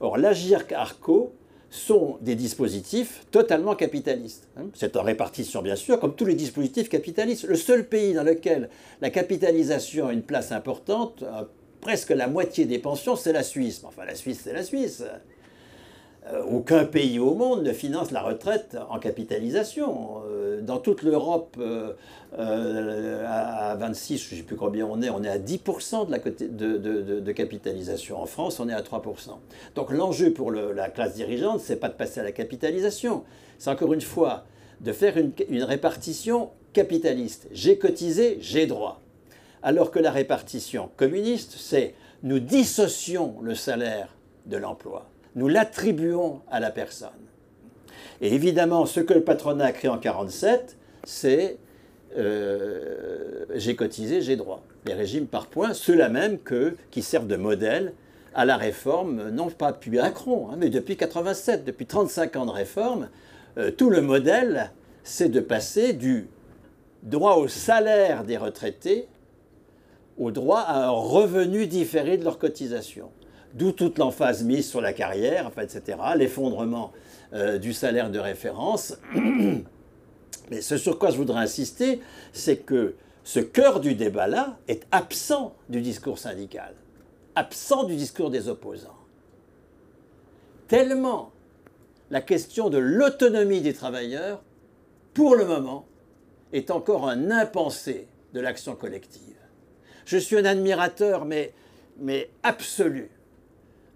[0.00, 1.32] Or la GIRC ARCO
[1.70, 4.48] sont des dispositifs totalement capitalistes.
[4.56, 4.66] Hein.
[4.74, 7.44] C'est en répartition, bien sûr, comme tous les dispositifs capitalistes.
[7.44, 11.44] Le seul pays dans lequel la capitalisation a une place importante, euh,
[11.80, 13.82] presque la moitié des pensions, c'est la Suisse.
[13.84, 15.04] Enfin, la Suisse, c'est la Suisse.
[16.26, 20.22] Euh, aucun pays au monde ne finance la retraite en capitalisation.
[20.28, 25.22] Euh, dans toute l'Europe, euh, à 26, je ne sais plus combien on est, on
[25.22, 26.18] est à 10% de, la
[27.20, 28.20] de, capitalisation.
[28.20, 29.00] En France, on est à 3%.
[29.74, 33.24] Donc l'enjeu pour la classe dirigeante, c'est pas de passer à la capitalisation.
[33.58, 34.44] C'est encore une fois
[34.80, 37.48] de faire une, une répartition capitaliste.
[37.52, 39.00] J'ai cotisé, j'ai droit.
[39.62, 44.14] Alors que la répartition communiste, c'est nous dissocions le salaire
[44.46, 47.10] de l'emploi nous l'attribuons à la personne.
[48.20, 51.58] Et évidemment, ce que le patronat a créé en 1947, c'est
[52.16, 54.62] euh, j'ai cotisé, j'ai droit.
[54.86, 56.38] Les régimes par points, ceux-là même
[56.90, 57.92] qui servent de modèle
[58.34, 62.50] à la réforme, non pas depuis Macron, hein, mais depuis 87, depuis 35 ans de
[62.50, 63.08] réforme,
[63.58, 64.72] euh, tout le modèle,
[65.04, 66.28] c'est de passer du
[67.02, 69.06] droit au salaire des retraités
[70.18, 73.10] au droit à un revenu différé de leur cotisation.
[73.54, 76.92] D'où toute l'emphase mise sur la carrière, etc., l'effondrement
[77.32, 78.96] euh, du salaire de référence.
[80.50, 82.00] Mais ce sur quoi je voudrais insister,
[82.32, 86.74] c'est que ce cœur du débat-là est absent du discours syndical,
[87.34, 88.96] absent du discours des opposants.
[90.68, 91.32] Tellement
[92.10, 94.42] la question de l'autonomie des travailleurs,
[95.12, 95.86] pour le moment,
[96.52, 99.36] est encore un impensé de l'action collective.
[100.06, 101.52] Je suis un admirateur, mais,
[101.98, 103.10] mais absolu,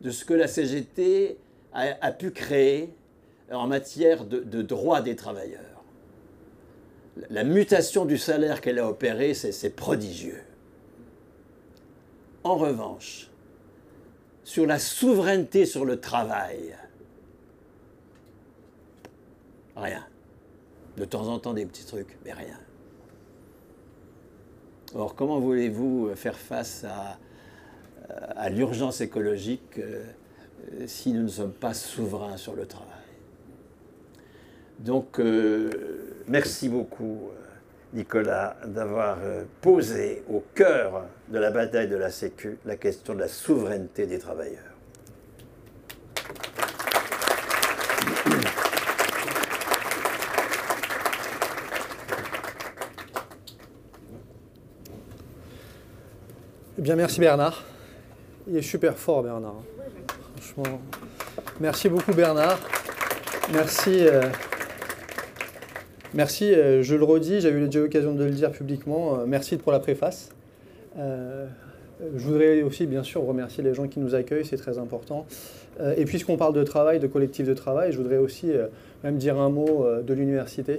[0.03, 1.39] de ce que la CGT
[1.73, 2.93] a, pu créer
[3.51, 5.85] en matière de, de droits des travailleurs.
[7.31, 10.43] La mutation du salaire qu'elle a opérée, c'est prodigieux.
[12.45, 13.31] En revanche,
[14.45, 16.77] sur la souveraineté sur le travail,
[19.77, 20.05] rien.
[20.97, 22.59] De temps en temps des petits trucs, mais rien.
[24.95, 27.19] Or, comment voulez-vous faire face à,
[28.37, 30.05] à l'urgence écologique euh,
[30.87, 32.89] si nous ne sommes pas souverains sur le travail.
[34.79, 35.71] Donc, euh,
[36.29, 39.19] merci beaucoup, euh, Nicolas, d'avoir
[39.61, 44.19] posé au cœur de la bataille de la Sécu la question de la souveraineté des
[44.19, 44.73] travailleurs.
[56.79, 57.72] Eh bien, merci Bernard.
[58.49, 59.63] Il est super fort, Bernard.
[60.37, 60.81] Franchement.
[61.61, 62.59] Merci beaucoup, Bernard.
[63.53, 64.05] Merci.
[64.05, 64.23] Euh,
[66.13, 69.21] merci, euh, je le redis, eu déjà l'occasion de le dire publiquement.
[69.21, 70.31] Euh, merci pour la préface.
[70.97, 75.25] je voudrais aussi, bien sûr, remercier les gens qui nous accueillent, c'est très important.
[75.97, 78.51] et puisqu'on parle de travail, de collectif de travail, je voudrais aussi
[79.05, 80.79] même dire un mot de l'université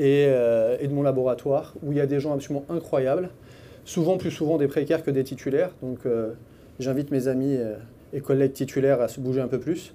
[0.00, 3.30] et, et, de mon laboratoire, où il y a des gens absolument incroyables,
[3.84, 5.70] souvent plus souvent des précaires que des titulaires.
[5.80, 6.00] Donc,
[6.78, 7.74] J'invite mes amis euh,
[8.12, 9.94] et collègues titulaires à se bouger un peu plus,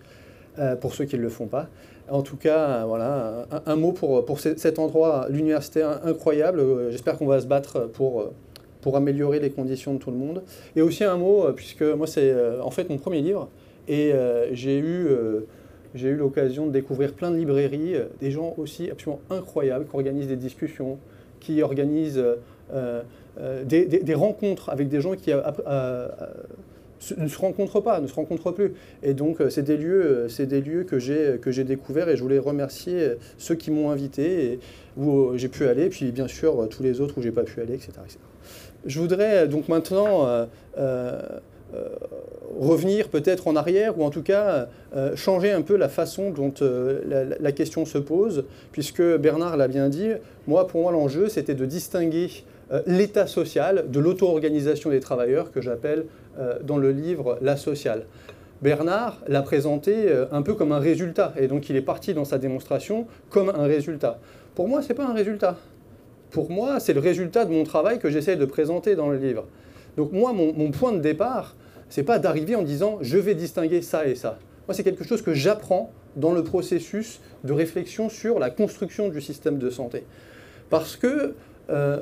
[0.59, 1.69] euh, pour ceux qui ne le font pas.
[2.09, 6.61] En tout cas, euh, voilà, un, mot pour, pour cet endroit, l'université incroyable.
[6.91, 8.33] J'espère qu'on va se battre pour,
[8.81, 10.43] pour améliorer les conditions de tout le monde.
[10.75, 13.49] Et aussi un mot, puisque moi c'est en fait mon premier livre,
[13.87, 14.11] et
[14.51, 15.07] j'ai eu,
[15.95, 20.27] j'ai eu l'occasion de découvrir plein de librairies, des gens aussi absolument incroyables qui organisent
[20.27, 20.97] des discussions,
[21.39, 22.23] qui organisent
[23.65, 25.31] des, des, rencontres avec des gens qui
[27.17, 28.73] ne se rencontrent pas, ne se rencontrent plus.
[29.01, 32.09] Et donc, euh, c'est des lieux, euh, c'est des lieux que j'ai que j'ai découverts
[32.09, 34.59] et je voulais remercier euh, ceux qui m'ont invité et
[34.97, 37.73] où j'ai pu aller, puis bien sûr tous les autres où j'ai pas pu aller,
[37.73, 37.91] etc.,
[38.85, 40.27] Je voudrais donc maintenant
[42.59, 44.67] revenir peut-être en arrière ou en tout cas
[45.15, 49.89] changer un peu la façon dont la, la, question se pose, puisque Bernard l'a bien
[49.89, 50.11] dit.
[50.45, 52.29] Moi, pour moi, l'enjeu, c'était de distinguer
[52.85, 56.05] l'état social de l'auto-organisation des travailleurs que j'appelle
[56.39, 58.05] euh, dans le livre La sociale.
[58.63, 62.25] Bernard l'a présenté euh, un peu comme un résultat, et donc il est parti dans
[62.25, 64.19] sa démonstration comme un résultat.
[64.55, 65.57] Pour moi, ce n'est pas un résultat.
[66.31, 69.45] Pour moi, c'est le résultat de mon travail que j'essaie de présenter dans le livre.
[69.97, 71.55] Donc moi, mon, point de départ,
[71.89, 74.39] c'est pas d'arriver en disant je vais distinguer ça et ça.
[74.67, 79.21] Moi, c'est quelque chose que j'apprends dans le processus de réflexion sur la construction du
[79.21, 80.05] système de santé.
[80.69, 81.35] Parce que
[81.69, 81.99] euh,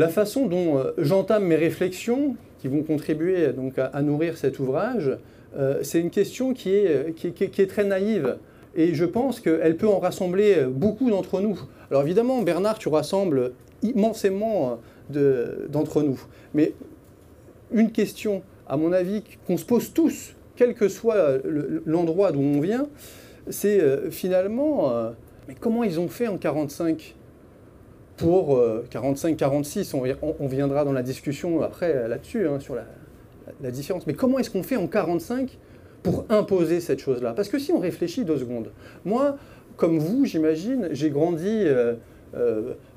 [0.00, 5.16] la façon dont j'entame mes réflexions, qui vont contribuer donc à, nourrir cet ouvrage,
[5.56, 7.28] euh, c'est une question qui est, qui,
[7.62, 8.38] est, très naïve.
[8.74, 11.60] Et je pense qu'elle peut en rassembler beaucoup d'entre nous.
[11.90, 14.78] Alors évidemment, Bernard, tu rassembles immensément
[15.10, 16.20] d'entre nous.
[16.54, 16.72] Mais
[17.70, 21.38] une question, à mon avis, qu'on se pose tous, quel que soit
[21.84, 22.86] l'endroit d'où on vient,
[23.50, 25.10] c'est euh, finalement, euh,
[25.46, 27.16] mais comment ils ont fait en 45
[28.20, 34.06] pour 45-46, euh, on, viendra dans la discussion après euh, là-dessus, hein, sur la, différence.
[34.06, 35.58] Mais comment est-ce qu'on fait en 45
[36.02, 37.32] pour imposer cette chose-là?
[37.32, 38.70] Parce que si on réfléchit deux secondes,
[39.06, 39.38] moi,
[39.76, 41.94] comme vous, j'imagine, j'ai grandi euh,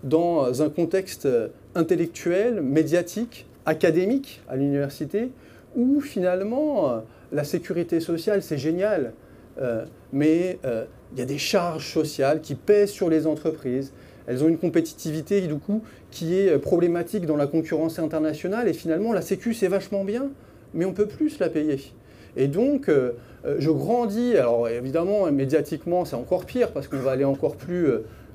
[0.03, 1.27] dans un contexte
[1.73, 5.31] intellectuel, médiatique, académique à l'université,
[5.75, 9.13] où finalement la sécurité sociale, c'est génial,
[10.11, 10.59] mais
[11.13, 13.91] il y a des charges sociales qui pèsent sur les entreprises.
[14.27, 19.13] Elles ont une compétitivité du coup qui est problématique dans la concurrence internationale et finalement
[19.13, 20.29] la Sécu c'est vachement bien,
[20.73, 21.79] mais on peut plus la payer.
[22.35, 23.11] Et donc euh,
[23.45, 27.87] euh, je grandis, alors évidemment médiatiquement c'est encore pire parce qu'on va aller encore plus,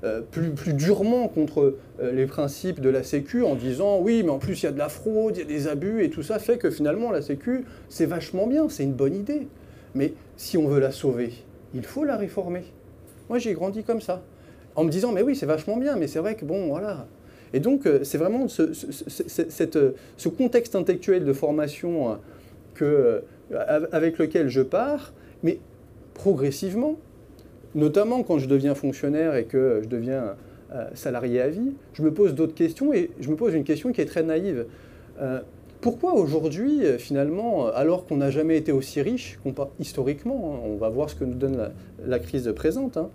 [0.05, 4.38] euh, plus, plus, durement contre les principes de la Sécu en disant oui mais en
[4.38, 6.38] plus il y a de la fraude, il y a des abus et tout ça
[6.38, 9.48] fait que finalement la Sécu c'est vachement bien, c'est une bonne idée.
[9.94, 11.33] Mais si on veut la sauver,
[11.74, 12.64] il faut la réformer.
[13.29, 14.22] Moi, j'ai grandi comme ça,
[14.79, 17.09] en me disant, mais oui, c'est vachement bien, mais c'est vrai que bon, voilà.
[17.53, 22.14] Et donc, euh, c'est vraiment ce, euh, ce, contexte intellectuel de formation euh,
[22.75, 23.23] que,
[23.91, 25.12] avec lequel je pars,
[25.43, 25.59] mais
[26.14, 26.97] progressivement,
[27.75, 30.37] notamment quand je deviens fonctionnaire et que je deviens
[30.95, 34.03] salarié à vie, je me pose d'autres questions et je me pose une question qui
[34.03, 34.67] est très naïve.
[35.81, 39.38] Pourquoi aujourd'hui, finalement, alors qu'on n'a jamais été aussi riche,
[39.81, 41.71] historiquement, hein, on va voir ce que nous donne
[42.05, 43.09] la, crise présente, hein,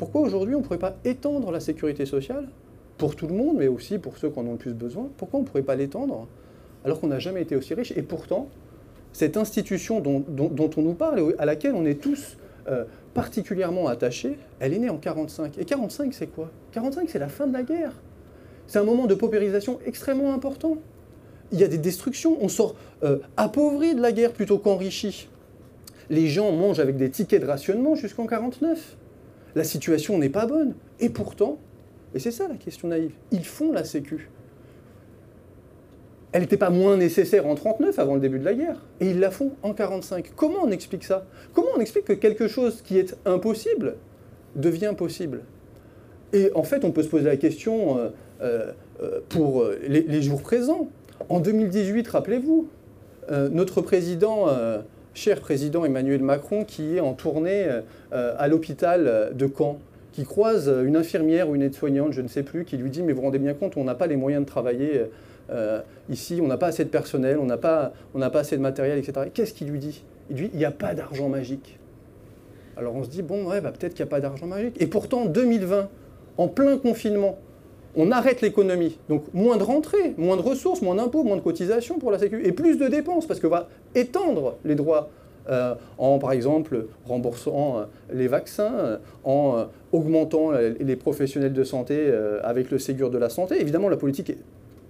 [0.00, 2.48] pourquoi aujourd'hui on ne pourrait pas étendre la sécurité sociale
[2.96, 5.10] pour tout le monde, mais aussi pour ceux qui en ont le plus besoin?
[5.18, 6.26] Pourquoi on ne pourrait pas l'étendre
[6.86, 7.92] alors qu'on n'a jamais été aussi riche?
[7.94, 8.48] Et pourtant,
[9.12, 10.24] cette institution dont,
[10.74, 14.88] on nous parle et à laquelle on est tous euh, particulièrement attachés, elle est née
[14.88, 15.58] en 1945.
[15.58, 16.44] Et 1945, c'est quoi?
[16.74, 17.92] 1945, c'est la fin de la guerre.
[18.68, 20.78] C'est un moment de paupérisation extrêmement important
[21.52, 22.38] il y a des destructions.
[22.40, 25.28] On sort euh, appauvri de la guerre plutôt qu'enrichi.
[26.08, 28.96] Les gens mangent avec des tickets de rationnement jusqu'en 49.
[29.54, 30.74] La situation n'est pas bonne.
[30.98, 31.58] Et pourtant,
[32.14, 34.30] et c'est ça la question naïve, ils font la sécu.
[36.32, 38.86] Elle n'était pas moins nécessaire en 39 avant le début de la guerre.
[39.00, 40.32] Et ils la font en 45.
[40.36, 41.26] Comment on explique ça?
[41.54, 43.96] Comment on explique que quelque chose qui est impossible
[44.54, 45.40] devient possible?
[46.32, 48.10] Et en fait, on peut se poser la question euh,
[49.02, 50.88] euh, pour les jours présents.
[51.28, 52.68] En 2018, rappelez-vous,
[53.30, 54.80] euh, notre président, euh,
[55.14, 57.66] cher président Emmanuel Macron, qui est en tournée
[58.12, 59.78] euh, à l'hôpital de Caen,
[60.12, 63.12] qui croise une infirmière ou une aide-soignante, je ne sais plus, qui lui dit Mais
[63.12, 65.02] vous vous rendez bien compte, on n'a pas les moyens de travailler
[66.08, 69.28] ici, on n'a pas assez de personnel, on n'a pas, pas assez de matériel, etc.
[69.32, 70.04] Qu'est-ce qu'il lui dit?
[70.30, 71.78] Il lui dit Il n'y a pas d'argent magique.
[72.76, 74.80] Alors on se dit Bon, ouais, bah, peut-être qu'il n'y a pas d'argent magique.
[74.80, 75.88] Et pourtant, 2020,
[76.38, 77.38] en plein confinement,
[77.96, 78.98] on arrête l'économie.
[79.08, 82.48] Donc moins de rentrées, moins de ressources, moins d'impôts, moins de cotisations pour la sécurité,
[82.48, 85.10] et plus de dépenses, parce qu'on va étendre les droits
[85.48, 92.12] euh, en, par exemple, remboursant euh, les vaccins, euh, en augmentant les professionnels de santé
[92.44, 93.60] avec le Ségur de la santé.
[93.60, 94.32] Évidemment, la politique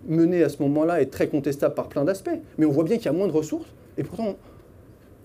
[0.06, 3.06] menée à ce moment-là est très contestable par plein d'aspects, mais on voit bien qu'il
[3.06, 4.36] y a moins de ressources, et pourtant,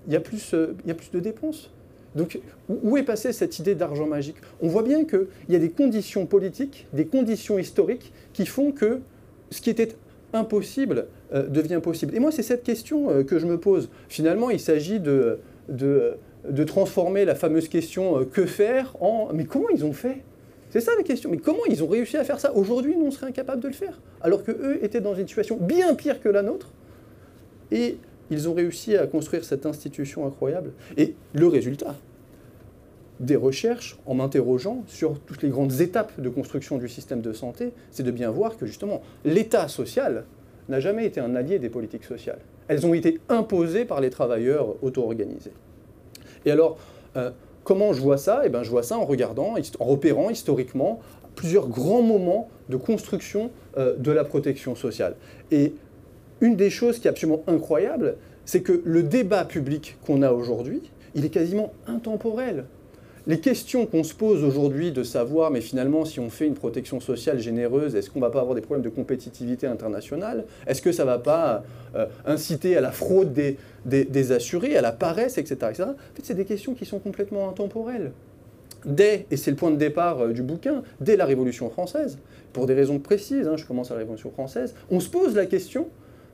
[0.08, 1.72] il y a plus, il y a plus de dépenses.
[2.16, 4.38] Donc, où est passée cette idée d'argent magique?
[4.62, 9.02] On voit bien qu'il y a des conditions politiques, des conditions historiques qui font que
[9.52, 9.90] ce qui était
[10.32, 12.16] impossible euh, devient possible.
[12.16, 13.90] Et moi, c'est cette question euh, que je me pose.
[14.10, 16.18] Finalement, il s'agit de, de,
[16.66, 20.22] transformer la fameuse question euh, que faire en mais comment ils ont fait?
[20.70, 21.30] C'est ça la question.
[21.32, 22.54] Mais comment ils ont réussi à faire ça?
[22.54, 24.00] Aujourd'hui, nous, on serait incapable de le faire.
[24.22, 26.72] Alors qu'eux étaient dans une situation bien pire que la nôtre.
[27.72, 27.98] Et
[28.30, 30.74] ils ont réussi à construire cette institution incroyable.
[30.98, 31.96] Et le résultat
[33.20, 37.72] des recherches, en m'interrogeant sur toutes les grandes étapes de construction du système de santé,
[37.92, 40.26] c'est de bien voir que justement l'État social
[40.70, 42.40] n'a jamais été un allié des politiques sociales.
[42.68, 45.54] Elles ont été imposées par les travailleurs auto-organisés.
[46.46, 46.78] Et alors,
[47.16, 47.32] euh,
[47.64, 48.42] comment je vois ça?
[48.46, 51.00] Eh bien, je vois ça en regardant, en repérant historiquement
[51.36, 55.16] plusieurs grands moments de construction euh, de la protection sociale.
[55.52, 55.74] Et
[56.42, 60.82] une des choses qui est absolument incroyable, c'est que le débat public qu'on a aujourd'hui,
[61.14, 62.66] il est quasiment intemporel.
[63.28, 67.00] Les questions qu'on se pose aujourd'hui de savoir, mais finalement, si on fait une protection
[67.00, 70.46] sociale généreuse, est-ce qu'on ne va pas avoir des problèmes de compétitivité internationale?
[70.68, 71.64] Est-ce que ça ne va pas
[71.96, 75.56] euh, inciter à la fraude des, assurés, à la paresse, etc.
[75.72, 75.84] etc.
[75.90, 78.12] En fait, c'est des questions qui sont complètement intemporelles.
[78.86, 82.20] Dès, et c'est le point de départ euh, du bouquin, dès la Révolution française,
[82.54, 85.48] pour des raisons précises, hein, je commence à la Révolution française, on se pose la
[85.48, 85.88] question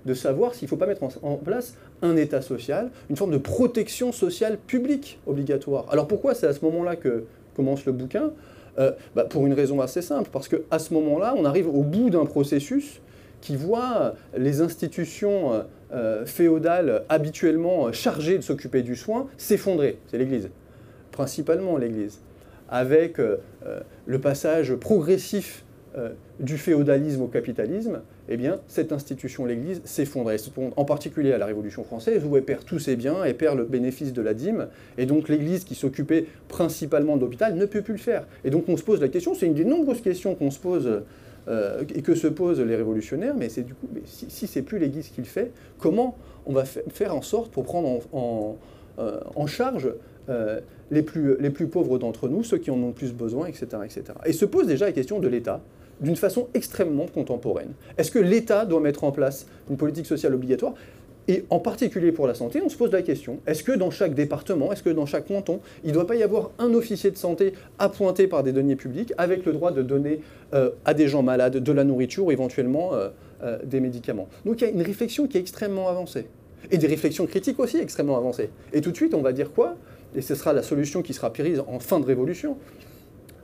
[0.06, 3.38] de savoir s'il ne faut pas mettre en, place un État social, une forme de
[3.38, 5.86] protection sociale publique obligatoire.
[5.92, 7.26] Alors pourquoi c'est à ce moment-là que
[7.56, 8.32] commence le bouquin?
[8.80, 12.10] Euh, bah, Pour une raison assez simple, parce qu'à ce moment-là, on arrive au bout
[12.10, 13.02] d'un processus
[13.42, 15.62] qui voit les institutions euh,
[15.94, 19.98] euh, féodales habituellement chargées de s'occuper du soin s'effondrer.
[20.08, 20.50] C'est l'Église,
[21.12, 22.22] principalement l'Église,
[22.70, 23.18] avec
[24.06, 25.66] le passage progressif
[25.98, 30.32] euh, du féodalisme au capitalisme, eh bien, cette institution, l'Église, s'effondre.
[30.78, 33.66] En particulier à la Révolution française, où elle perd tous ses biens, elle perd le
[33.66, 37.96] bénéfice de la dîme, et donc l'Église, qui s'occupait principalement de l'hôpital, ne peut plus
[37.96, 38.26] le faire.
[38.46, 41.02] Et donc on se pose la question, c'est une des nombreuses questions qu'on se pose
[41.50, 44.80] euh, et que se posent les révolutionnaires, mais c'est du coup, si, si c'est plus
[44.80, 48.56] l'Église qui le fait, comment on va faire en sorte pour prendre en,
[48.98, 49.92] en charge
[50.92, 53.68] les, plus, les plus pauvres d'entre nous, ceux qui en ont le plus besoin, etc.,
[53.84, 54.04] etc.
[54.26, 55.62] Et se pose déjà la question de l'État
[56.02, 57.74] d'une façon extrêmement contemporaine.
[57.98, 60.74] Est-ce que l'État doit mettre en place une politique sociale obligatoire?
[61.28, 64.16] Et en particulier pour la santé, on se pose la question, est-ce que dans chaque
[64.16, 67.16] département, est-ce que dans chaque canton, il ne doit pas y avoir un officier de
[67.16, 70.22] santé appointé par des deniers publics avec le droit de donner
[70.54, 73.10] euh, à des gens malades de la nourriture ou éventuellement euh,
[73.44, 74.28] euh, des médicaments?
[74.46, 76.26] Donc il y a une réflexion qui est extrêmement avancée.
[76.72, 78.50] Et des réflexions critiques aussi extrêmement avancées.
[78.74, 79.76] Et tout de suite, on va dire quoi?
[80.16, 82.58] Et ce sera la solution qui sera prise en fin de révolution.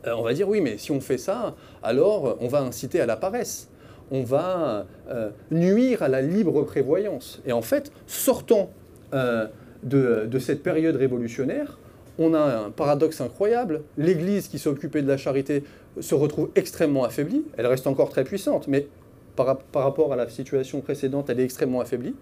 [0.06, 3.06] Euh, on va dire oui, mais si on fait ça, alors on va inciter à
[3.06, 3.70] la paresse.
[4.12, 7.42] On va euh, nuire à la libre prévoyance.
[7.46, 8.72] Et en fait, sortant
[9.14, 9.48] euh,
[9.84, 11.78] de, cette période révolutionnaire,
[12.18, 13.82] on a un paradoxe incroyable.
[13.98, 15.64] L'Église qui s'occupait de la charité
[16.00, 17.44] se retrouve extrêmement affaiblie.
[17.58, 18.88] Elle reste encore très puissante, mais
[19.36, 22.16] par, rapport à la situation précédente, elle est extrêmement affaiblie.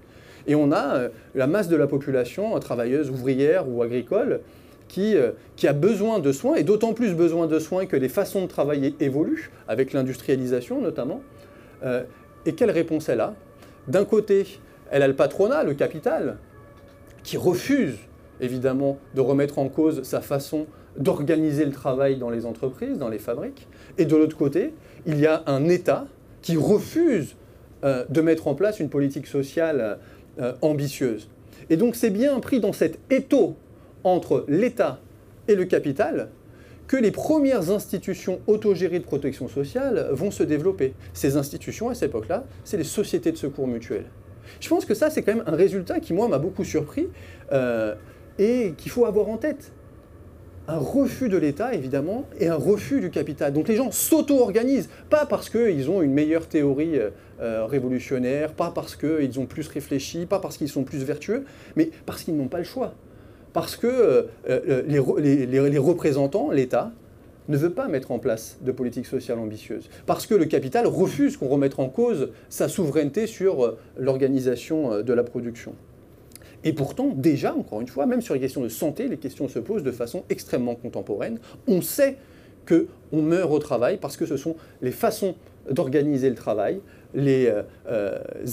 [0.48, 4.42] Et on a la masse de la population, travailleuse, ouvrière ou agricole,
[4.98, 8.42] euh, qui, a besoin de soins, et d'autant plus besoin de soins que les façons
[8.42, 11.22] de travailler évoluent, avec l'industrialisation notamment.
[11.84, 12.04] Euh,
[12.46, 13.34] et quelle réponse elle a?
[13.88, 14.46] D'un côté,
[14.92, 16.38] elle a le patronat, le capital,
[17.24, 17.98] qui refuse
[18.40, 20.68] évidemment de remettre en cause sa façon
[20.98, 23.68] d'organiser le travail dans les entreprises, dans les fabriques.
[23.98, 24.74] Et de l'autre côté,
[25.06, 26.06] il y a un État
[26.42, 27.36] qui refuse
[27.84, 30.00] euh, de mettre en place une politique sociale
[30.62, 31.30] ambitieuse.
[31.70, 33.56] Et donc c'est bien pris dans cet étau
[34.06, 35.00] entre l'État
[35.50, 36.30] et le capital
[36.88, 40.94] que les premières institutions autogérées de protection sociale vont se développer.
[41.14, 44.06] Ces institutions, à cette époque-là, c'est les sociétés de secours mutuels.
[44.60, 47.08] Je pense que ça, c'est quand même un résultat qui, moi, m'a beaucoup surpris
[47.52, 47.96] euh,
[48.38, 49.72] et qu'il faut avoir en tête.
[50.68, 53.52] Un refus de l'État, évidemment, et un refus du capital.
[53.54, 57.00] Donc les gens s'auto-organisent, pas parce qu'ils ont une meilleure théorie
[57.40, 61.46] euh, révolutionnaire, pas parce qu'ils ont plus réfléchi, pas parce qu'ils sont plus vertueux,
[61.76, 62.94] mais parce qu'ils n'ont pas le choix
[63.56, 66.92] parce que euh, euh, les, représentants, l'État,
[67.48, 71.38] ne veut pas mettre en place de politique sociale ambitieuse, parce que le capital refuse
[71.38, 75.74] qu'on remette en cause sa souveraineté sur euh, l'organisation de la production.
[76.66, 79.60] Et pourtant, déjà, encore une fois, même sur les questions de santé, les questions se
[79.60, 81.40] posent de façon extrêmement contemporaine.
[81.66, 82.18] On sait
[82.68, 85.36] qu'on meurt au travail parce que ce sont les façons
[85.72, 86.82] d'organiser le travail,
[87.14, 87.50] les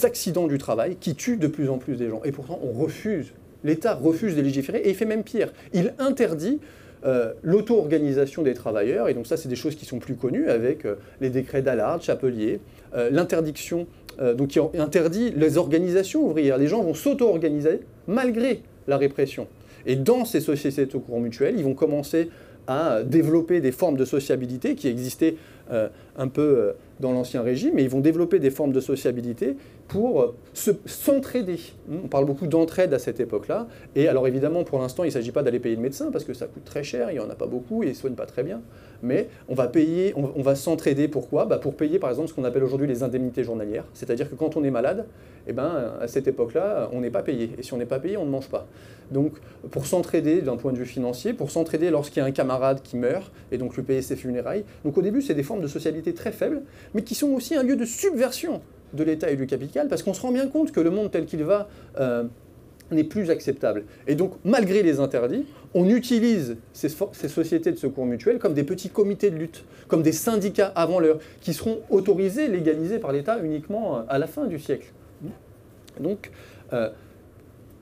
[0.03, 2.21] accidents du travail qui tuent de plus en plus des gens.
[2.25, 3.33] Et pourtant, on refuse
[3.65, 5.53] l'État refuse de légiférer et il fait même pire.
[5.73, 6.61] Il interdit
[7.05, 10.85] euh, l'auto-organisation des travailleurs, et donc ça c'est des choses qui sont plus connues avec
[10.85, 12.61] euh, les décrets d'Allard, Chapelier,
[12.95, 13.87] euh, l'interdiction,
[14.37, 16.59] donc qui interdit les organisations ouvrières.
[16.59, 19.49] Les gens vont s'auto-organiser malgré la répression.
[19.87, 22.29] Et dans ces sociétés de courant mutuel, ils vont commencer
[22.67, 25.37] à développer des formes de sociabilité qui existaient
[25.71, 29.57] un peu dans l'Ancien Régime, et ils vont développer des formes de sociabilité
[29.89, 31.59] pour s'entraider.
[31.91, 35.33] On parle beaucoup d'entraide à cette époque-là, et alors évidemment, pour l'instant, il ne s'agit
[35.33, 37.35] pas d'aller payer le médecin, parce que ça coûte très cher, il n'y en a
[37.35, 38.63] pas beaucoup, et ils ne soignent pas très bien,
[39.03, 41.45] mais on va payer, on, va s'entraider, pourquoi?
[41.45, 44.57] Bah Pour payer par exemple ce qu'on appelle aujourd'hui les indemnités journalières, c'est-à-dire que quand
[44.57, 45.07] on est malade,
[45.49, 48.17] eh ben, à cette époque-là, on n'est pas payé, et si on n'est pas payé,
[48.17, 48.69] on ne mange pas.
[49.11, 49.33] Donc
[49.71, 52.97] pour s'entraider d'un point de vue financier, pour s'entraider lorsqu'il y a un camarade qui
[52.97, 56.15] meurt, et donc lui payer ses funérailles, donc au début, c'est des formes de socialité
[56.15, 56.63] très faibles,
[56.95, 58.61] mais qui sont aussi un lieu de subversion
[58.93, 61.25] de l'État et du capital, parce qu'on se rend bien compte que le monde tel
[61.25, 61.69] qu'il va
[61.99, 62.25] euh,
[62.91, 63.85] n'est plus acceptable.
[64.07, 68.91] Et donc, malgré les interdits, on utilise ces, sociétés de secours mutuels comme des petits
[68.91, 73.97] comités de lutte, comme des syndicats avant l'heure, qui seront autorisés, légalisés par l'État uniquement
[73.97, 74.93] euh, à la fin du siècle.
[76.01, 76.31] Donc,
[76.73, 76.91] euh,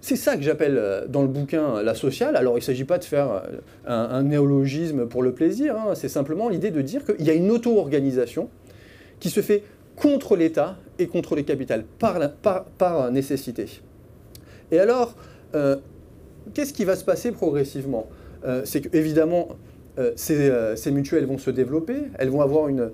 [0.00, 2.34] c'est ça que j'appelle dans le bouquin la sociale.
[2.34, 3.42] Alors il ne s'agit pas de faire
[3.86, 5.94] un, néologisme pour le plaisir, hein.
[5.94, 8.48] c'est simplement l'idée de dire qu'il y a une auto-organisation
[9.20, 9.62] qui se fait
[9.96, 13.66] contre l'État et contre les capitales, par, nécessité.
[14.72, 15.14] Et alors,
[15.54, 15.76] euh,
[16.54, 18.08] qu'est-ce qui va se passer progressivement?
[18.44, 19.48] Euh, C'est qu'évidemment,
[19.98, 22.90] euh, ces, mutuelles vont se développer, elles vont avoir une,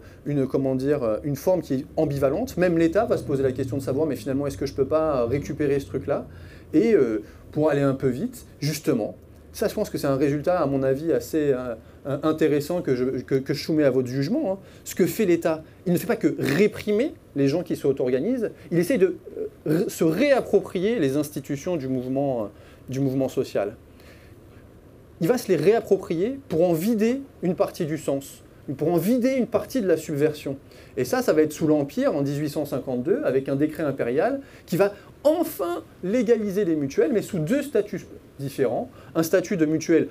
[0.50, 2.56] comment dire, une forme qui est ambivalente.
[2.56, 4.76] Même l'État va se poser la question de savoir, mais finalement, est-ce que je ne
[4.76, 6.26] peux pas récupérer ce truc-là?
[6.74, 6.96] Et
[7.52, 9.14] pour aller un peu vite, justement,
[9.56, 11.54] ça, je pense que c'est un résultat, à mon avis, assez
[12.04, 14.52] intéressant que je, que, je, soumets à votre jugement.
[14.52, 14.58] Hein.
[14.84, 18.78] Ce que fait l'État, il ne fait pas que réprimer les gens qui s'auto-organisent, il
[18.78, 19.16] essaie de
[19.66, 22.48] euh, se réapproprier les institutions euh,
[22.88, 23.76] du mouvement social.
[25.20, 28.42] Il va se les réapproprier pour en vider une partie du sens.
[28.76, 30.56] pour en vider une partie de la subversion.
[30.96, 34.92] Et ça, ça va être sous l'Empire en 1852, avec un décret impérial qui va
[35.26, 38.06] enfin légaliser les mutuelles, mais sous deux statuts
[38.38, 38.90] différents.
[39.14, 40.08] Un statut de mutuelle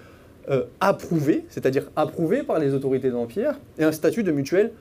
[0.50, 4.72] euh, approuvé, c'est-à-dire approuvé par les autorités d'Empire, et un statut de mutuelle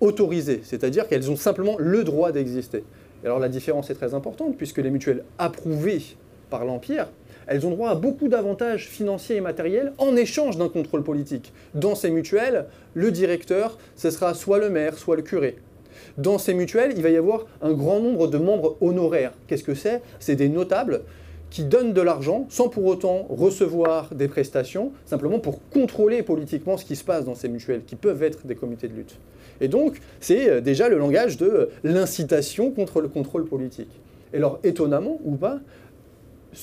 [0.00, 2.82] autorisé, c'est-à-dire qu'elles ont simplement le droit d'exister.
[3.24, 6.02] Alors la différence est très importante, puisque les mutuelles approuvées
[6.50, 7.06] par l'Empire,
[7.46, 11.52] elles ont droit à beaucoup d'avantages financiers et matériels en échange d'un contrôle politique.
[11.74, 15.56] Dans ces mutuelles, le directeur, ce sera soit le maire, soit le curé.
[16.18, 19.32] Dans ces mutuelles, il va y avoir un grand nombre de membres honoraires.
[19.46, 20.02] Qu'est-ce que c'est?
[20.20, 21.02] C'est des notables
[21.50, 26.84] qui donnent de l'argent sans pour autant recevoir des prestations, simplement pour contrôler politiquement ce
[26.84, 29.18] qui se passe dans ces mutuelles, qui peuvent être des comités de lutte.
[29.60, 33.90] Et donc, c'est euh, déjà le langage de l'incitation contre le contrôle politique.
[34.32, 35.60] Et alors, étonnamment ou pas,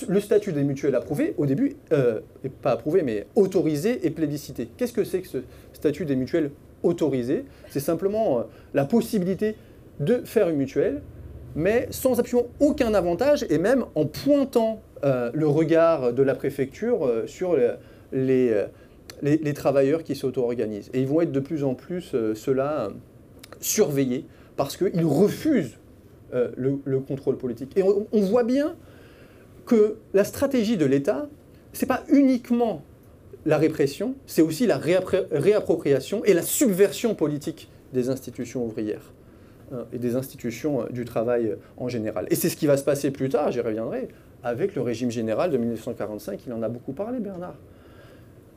[0.07, 2.19] le statut des mutuelles approuvé, au début, euh,
[2.61, 4.69] pas approuvé, mais autorisé et plébiscité.
[4.77, 5.37] Qu'est-ce que c'est que ce
[5.73, 6.51] statut des mutuelles
[6.83, 9.55] autorisé C'est simplement euh, la possibilité
[9.99, 11.01] de faire une mutuelle,
[11.55, 17.23] mais sans absolument aucun avantage, et même en pointant euh, le regard de la préfecture
[17.25, 17.57] sur
[18.13, 18.65] les,
[19.21, 20.89] les, travailleurs qui s'auto-organisent.
[20.93, 22.89] Et ils vont être de plus en plus, cela,
[23.59, 24.25] surveillés,
[24.55, 25.77] parce qu'ils refusent
[26.31, 27.77] le, contrôle politique.
[27.77, 28.75] Et on voit bien
[29.65, 31.29] que la stratégie de l'État,
[31.73, 32.83] ce n'est pas uniquement
[33.49, 39.11] la répression, c'est aussi la réappropriation et la subversion politique des institutions ouvrières
[39.73, 42.27] hein, et des institutions euh, du travail euh, en général.
[42.29, 44.09] Et c'est ce qui va se passer plus tard, j'y reviendrai,
[44.43, 47.55] avec le régime général de 1945, il en a beaucoup parlé Bernard.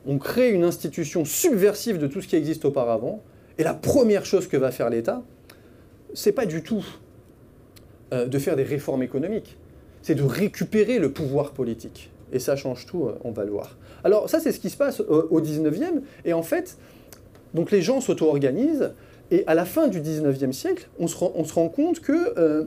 [0.05, 3.23] On crée une institution subversive de tout ce qui existe auparavant,
[3.57, 5.23] et la première chose que va faire l'État,
[6.13, 6.85] c'est pas du tout
[8.13, 9.57] euh, de faire des réformes économiques,
[10.03, 12.11] c'est de récupérer le pouvoir politique.
[12.31, 13.79] Et ça change tout, euh, on va le voir.
[14.05, 16.03] Alors ça, c'est ce qui se passe au 19e.
[16.25, 16.77] Et en fait,
[17.55, 18.93] donc les gens s'auto-organisent.
[19.31, 22.65] Et à la fin du 19e siècle, on se rend, compte que euh,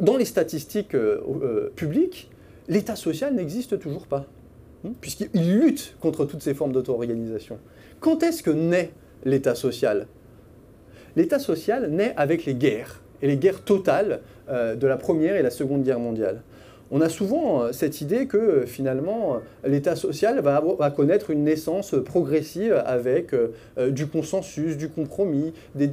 [0.00, 2.30] dans les statistiques euh, publiques,
[2.68, 4.26] l'État social n'existe toujours pas,
[4.86, 7.58] hein, puisqu'il lutte contre toutes ces formes d'auto-organisation.
[7.98, 8.92] Quand est-ce que naît
[9.24, 10.06] l'État social?
[11.16, 15.42] L'État social naît avec les guerres et les guerres totales euh, de la Première et
[15.42, 16.40] la Seconde Guerre mondiale.
[16.90, 21.94] On a souvent euh, cette idée que euh, finalement l'État social va, connaître une naissance
[22.04, 23.34] progressive avec
[23.78, 25.88] du consensus, du compromis, des,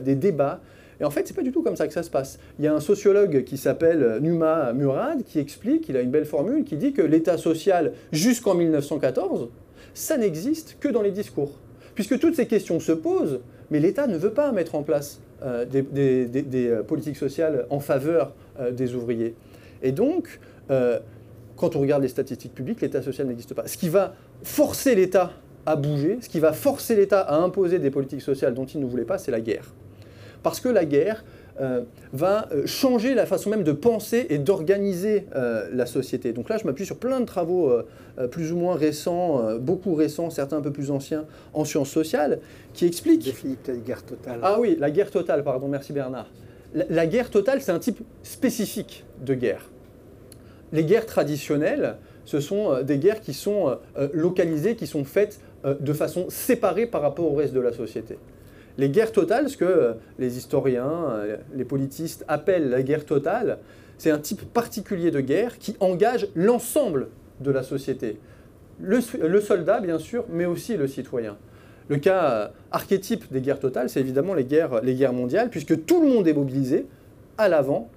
[0.00, 0.60] débats.
[1.00, 2.38] Et en fait, c'est pas du tout comme ça que ça se passe.
[2.58, 6.24] Il y a un sociologue qui s'appelle Numa Murad qui explique, il a une belle
[6.24, 9.48] formule, qui dit que l'État social jusqu'en 1914,
[9.94, 11.52] ça n'existe que dans les discours.
[11.94, 15.64] Puisque toutes ces questions se posent, mais l'État ne veut pas mettre en place euh,
[15.64, 19.34] des, euh, politiques sociales en faveur euh, des ouvriers.
[19.84, 20.40] Et donc,
[21.56, 23.68] quand on regarde les statistiques publiques, l'État social n'existe pas.
[23.68, 25.32] Ce qui va forcer l'État
[25.66, 28.86] à bouger, ce qui va forcer l'État à imposer des politiques sociales dont il ne
[28.86, 29.72] voulait pas, c'est la guerre.
[30.42, 31.24] Parce que la guerre,
[31.60, 31.82] euh,
[32.12, 36.32] va euh, changer la façon même de penser et d'organiser euh, la société.
[36.32, 37.72] Donc là, je m'appuie sur plein de travaux
[38.30, 42.40] plus ou moins récents, beaucoup récents, certains un peu plus anciens, en sciences sociales,
[42.72, 43.34] qui expliquent...
[43.66, 44.38] la guerre totale.
[44.42, 46.28] Ah oui, la guerre totale, pardon, merci Bernard.
[46.74, 49.68] La, guerre totale, c'est un type spécifique de guerre.
[50.74, 51.96] Les guerres traditionnelles,
[52.26, 53.78] ce sont des guerres qui sont
[54.12, 58.18] localisées, qui sont faites de façon séparée par rapport au reste de la société.
[58.76, 63.58] Les guerres totales, ce que euh, les historiens, euh, les politistes appellent la guerre totale,
[63.98, 67.08] c'est un type particulier de guerre qui engage l'ensemble
[67.40, 68.18] de la société.
[68.80, 69.00] Le,
[69.40, 71.36] soldat, bien sûr, mais aussi le citoyen.
[71.88, 76.08] Le cas euh, archétype des guerres totales, c'est évidemment les guerres mondiales, puisque tout le
[76.08, 76.86] monde est mobilisé
[77.38, 77.88] à l'avant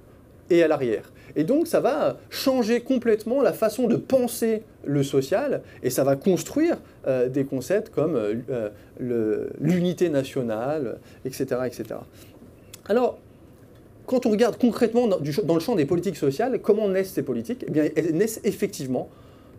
[0.51, 1.11] et à l'arrière.
[1.35, 6.15] Et donc ça va changer complètement la façon de penser le social et ça va
[6.15, 11.99] construire euh, des concepts comme euh, l'unité nationale, etc., etc.
[12.89, 13.19] Alors,
[14.05, 17.65] quand on regarde concrètement dans, le champ des politiques sociales, comment naissent ces politiques?
[17.67, 19.09] Eh bien, elles naissent effectivement,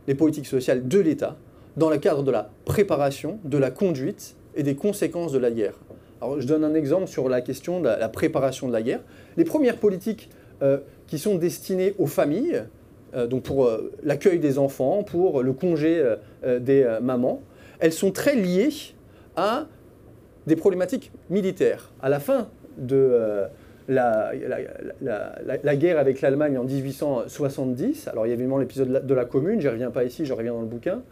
[0.06, 1.36] les politiques sociales de l'État,
[1.76, 5.74] dans le cadre de la préparation, de la conduite et des conséquences de la guerre.
[6.20, 9.00] Alors, je donne un exemple sur la question de la préparation de la guerre.
[9.36, 10.37] Les premières politiques euh,
[11.06, 12.64] qui sont destinées aux familles,
[13.14, 16.04] euh, donc pour euh, l'accueil des enfants, pour le congé
[16.44, 17.42] des mamans,
[17.80, 18.70] elles sont très liées
[19.36, 19.66] à
[20.46, 21.90] des problématiques militaires.
[22.02, 23.46] À la fin de
[23.88, 24.32] la,
[25.00, 29.60] la, guerre avec l'Allemagne en 1870, alors il y a évidemment l'épisode de la commune,
[29.60, 31.02] j'y reviens pas ici, je reviens dans le bouquin,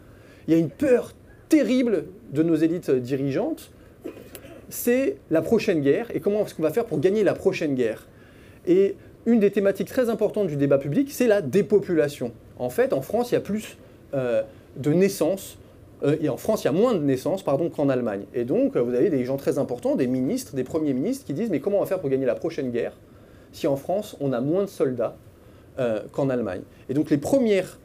[0.47, 1.13] il y a une peur
[1.49, 3.71] terrible de nos élites dirigeantes,
[4.69, 8.07] c'est la prochaine guerre et comment est-ce qu'on va faire pour gagner la prochaine guerre.
[8.67, 8.95] Et
[9.27, 12.31] une des thématiques très importantes du débat public, c'est la dépopulation.
[12.57, 13.77] En fait, en France, il y a plus
[14.15, 14.41] euh,
[14.77, 15.59] de naissances
[16.21, 18.21] et en France, il y a moins de naissances qu'en Allemagne.
[18.35, 21.49] Et donc, vous avez des gens très importants, des ministres, des premiers ministres, qui disent
[21.49, 22.93] Mais comment on va faire pour gagner la prochaine guerre
[23.51, 25.15] si en France, on a moins de soldats
[26.11, 26.61] qu'en Allemagne?
[26.87, 27.79] Et donc, les premières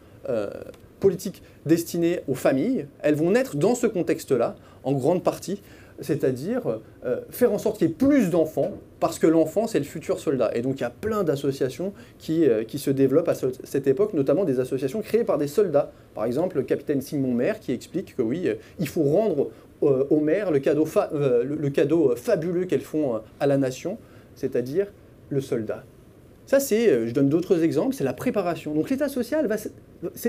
[1.01, 5.63] politiques destinées aux familles, elles vont naître dans ce contexte-là, en grande partie,
[6.03, 9.85] c'est-à-dire euh, faire en sorte qu'il y ait plus d'enfants, parce que l'enfant, c'est le
[9.85, 10.51] futur soldat.
[10.55, 14.13] Et donc il y a plein d'associations qui, euh, qui, se développent à cette époque,
[14.15, 15.93] notamment des associations créées par des soldats.
[16.15, 19.51] Par exemple, le capitaine Simon Maire qui explique que oui, euh, il faut rendre
[19.81, 23.99] aux mères le cadeau, le cadeau fabuleux qu'elles font à la nation,
[24.37, 24.87] c'est-à-dire
[25.29, 25.83] le soldat.
[26.47, 28.75] Ça, c'est, je donne d'autres exemples, c'est la préparation.
[28.75, 29.57] Donc l'État social, va,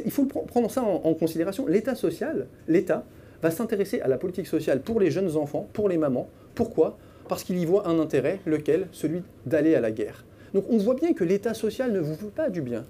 [0.04, 1.68] il faut prendre ça en considération.
[1.68, 3.06] L'État social, l'État,
[3.44, 6.30] va s'intéresser à la politique sociale pour les jeunes enfants, pour les mamans.
[6.56, 6.98] Pourquoi?
[7.28, 8.88] Parce qu'il y voit un intérêt, lequel?
[8.92, 10.24] Celui d'aller à la guerre.
[10.54, 12.86] Donc on voit bien que l'État social ne vous veut pas du bien.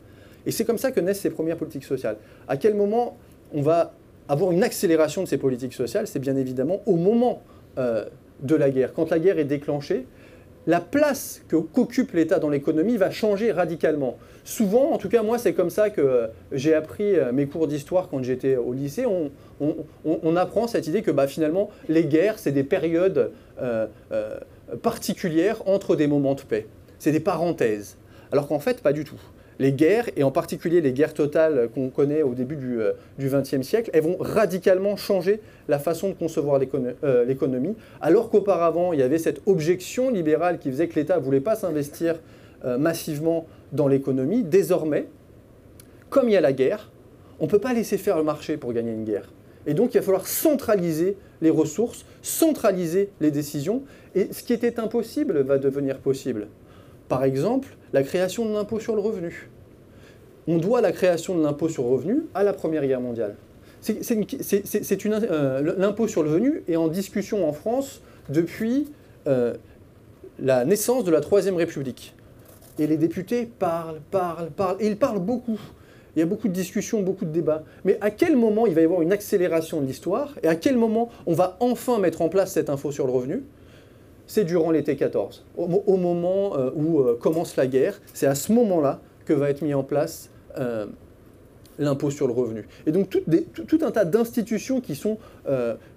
[0.46, 2.18] Et c'est comme ça que naissent ces premières politiques sociales.
[2.48, 3.18] À quel moment
[3.54, 3.94] on va
[4.30, 6.06] avoir une accélération de ces politiques sociales?
[6.06, 7.42] C'est bien évidemment au moment
[7.80, 8.06] euh,
[8.42, 8.94] de la guerre.
[8.94, 10.06] Quand la guerre est déclenchée,
[10.68, 14.18] la place qu'occupe l'État dans l'économie va changer radicalement.
[14.44, 17.68] Souvent, en tout cas moi c'est comme ça que euh, j'ai appris euh, mes cours
[17.68, 22.52] d'histoire quand j'étais au lycée, on, apprend cette idée que bah, finalement les guerres c'est
[22.52, 23.88] des périodes euh,
[24.82, 26.68] particulières entre des moments de paix.
[27.00, 27.98] C'est des parenthèses.
[28.32, 29.20] Alors qu'en fait pas du tout
[29.64, 32.80] les guerres, et en particulier les guerres totales qu'on connaît au début du
[33.18, 35.40] XXe euh, siècle, elles vont radicalement changer
[35.70, 36.60] la façon de concevoir
[37.04, 41.24] euh, l'économie, alors qu'auparavant, il y avait cette objection libérale qui faisait que l'État ne
[41.24, 42.16] voulait pas s'investir
[42.66, 44.44] euh, massivement dans l'économie.
[44.44, 45.08] Désormais,
[46.10, 46.92] comme il y a la guerre,
[47.40, 49.32] on ne peut pas laisser faire le marché pour gagner une guerre.
[49.66, 53.84] Et donc, il va falloir centraliser les ressources, centraliser les décisions,
[54.14, 56.48] et ce qui était impossible va devenir possible.
[57.10, 59.50] Par exemple, la création de l'impôt sur le revenu.
[60.48, 63.36] On doit la création de l'impôt sur le revenu à la Première Guerre mondiale.
[63.90, 68.88] Euh, l'impôt sur le revenu est en discussion en France depuis
[69.28, 69.54] euh,
[70.40, 72.16] la naissance de la Troisième République.
[72.80, 75.60] Et les députés parlent, parlent, parlent, et ils parlent beaucoup.
[76.16, 77.64] Il y a beaucoup de discussions, beaucoup de débats.
[77.86, 80.78] Mais à quel moment il va y avoir une accélération de l'histoire et à quel
[80.78, 83.44] moment on va enfin mettre en place cette info sur le revenu?
[84.28, 88.02] C'est durant l'été 14, au, moment euh, où euh, commence la guerre.
[88.14, 90.86] C'est à ce moment-là que va être mis en place euh,
[91.78, 92.68] l'impôt sur le revenu.
[92.86, 95.18] Et donc tout, un tas d'institutions qui sont,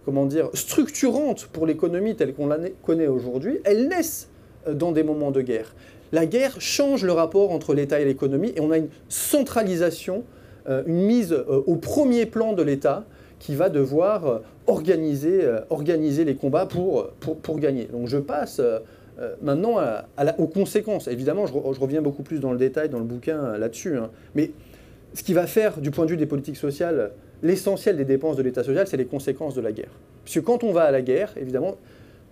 [0.06, 4.30] comment dire, structurantes pour l'économie telle qu'on la connaît aujourd'hui, elles naissent
[4.72, 5.74] dans des moments de guerre.
[6.12, 10.24] La guerre change le rapport entre l'État et l'économie et on a une centralisation,
[10.66, 13.04] une mise au premier plan de l'État
[13.38, 17.84] qui va devoir euh, organiser, euh, organiser les combats pour, pour, gagner.
[17.84, 18.80] Donc je passe euh,
[19.42, 19.78] maintenant
[20.38, 21.08] aux conséquences.
[21.08, 23.96] Évidemment, je, reviens beaucoup plus dans le détail dans le bouquin là-dessus.
[23.96, 24.10] Hein.
[24.34, 24.50] Mais
[25.14, 27.12] ce qui va faire, du point de vue des politiques sociales,
[27.42, 29.90] l'essentiel des dépenses de l'État social, c'est les conséquences de la guerre.
[30.24, 31.76] Puisque quand on va à la guerre, évidemment,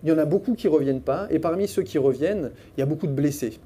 [0.02, 1.26] il y en a beaucoup qui ne reviennent pas.
[1.30, 3.59] Et parmi ceux qui reviennent, il y a beaucoup de blessés.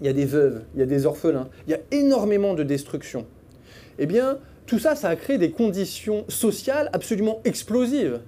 [0.00, 1.48] Il y a des veuves, il y a des orphelins.
[1.66, 3.26] Il y a énormément de destruction.
[3.98, 8.20] Eh bien, tout ça, ça a créé des conditions sociales absolument explosives.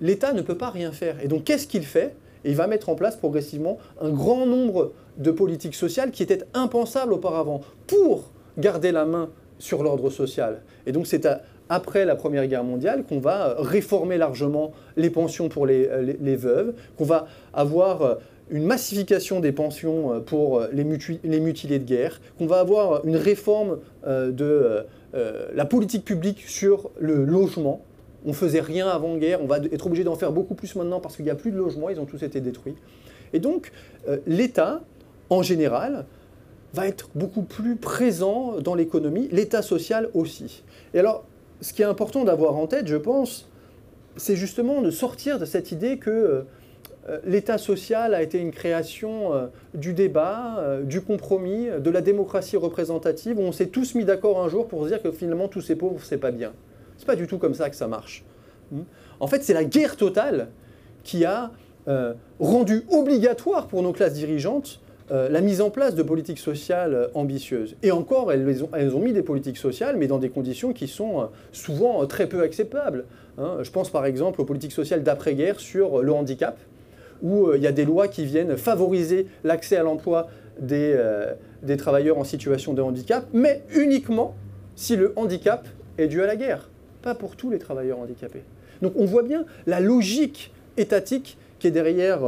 [0.00, 1.22] L'État ne peut pas rien faire.
[1.22, 2.14] Et donc, qu'est-ce qu'il fait?
[2.44, 7.12] Il va mettre en place progressivement un grand nombre de politiques sociales qui étaient impensables
[7.12, 9.28] auparavant pour garder la main
[9.58, 10.62] sur l'ordre social.
[10.86, 11.28] Et donc, c'est
[11.68, 15.86] après la Première Guerre mondiale qu'on va réformer largement les pensions pour les,
[16.36, 18.16] veuves, qu'on va avoir
[18.50, 24.32] une massification des pensions pour les, mutilés de guerre, qu'on va avoir une réforme euh,
[24.32, 24.84] de
[25.14, 27.84] euh, la politique publique sur le logement.
[28.24, 31.24] On faisait rien avant-guerre, on va être obligé d'en faire beaucoup plus maintenant parce qu'il
[31.24, 32.76] n'y a plus de logements, ils ont tous été détruits.
[33.32, 33.72] Et donc,
[34.08, 34.82] euh, l'État,
[35.30, 36.06] en général,
[36.74, 40.62] va être beaucoup plus présent dans l'économie, l'État social aussi.
[40.94, 41.24] Et alors,
[41.60, 43.48] ce qui est important d'avoir en tête, je pense,
[44.16, 46.42] c'est justement de sortir de cette idée que euh,
[47.24, 52.56] l'État social a été une création euh, du débat, euh, du compromis, de la démocratie
[52.56, 55.76] représentative, où on s'est tous mis d'accord un jour pour dire que finalement tous ces
[55.76, 56.52] pauvres, c'est pas bien.
[56.98, 58.24] C'est pas du tout comme ça que ça marche.
[58.70, 58.82] Hmm.
[59.18, 60.48] En fait, c'est la guerre totale
[61.02, 61.50] qui a
[62.38, 67.74] rendu obligatoire pour nos classes dirigeantes la mise en place de politiques sociales ambitieuses.
[67.82, 70.86] Et encore, elles, ont, elles, ont, mis des politiques sociales, mais dans des conditions qui
[70.86, 73.06] sont souvent très peu acceptables.
[73.38, 73.56] Hein.
[73.62, 76.60] Je pense par exemple aux politiques sociales d'après-guerre sur le handicap,
[77.22, 81.34] où euh, il y a des lois qui viennent favoriser l'accès à l'emploi des, euh,
[81.62, 84.34] des travailleurs en situation de handicap, mais uniquement
[84.76, 85.66] si le handicap
[85.98, 86.68] est dû à la guerre,
[87.02, 88.42] pas pour tous les travailleurs handicapés.
[88.82, 92.20] Donc on voit bien la logique étatique qui est derrière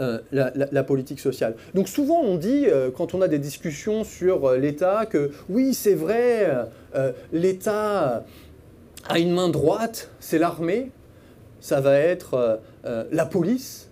[0.00, 1.54] euh, la, politique sociale.
[1.74, 6.50] Donc souvent on dit, quand on a des discussions sur l'État, que oui c'est vrai,
[7.32, 8.24] l'État
[9.08, 10.90] À une main droite, c'est l'armée,
[11.60, 13.85] ça va être la police.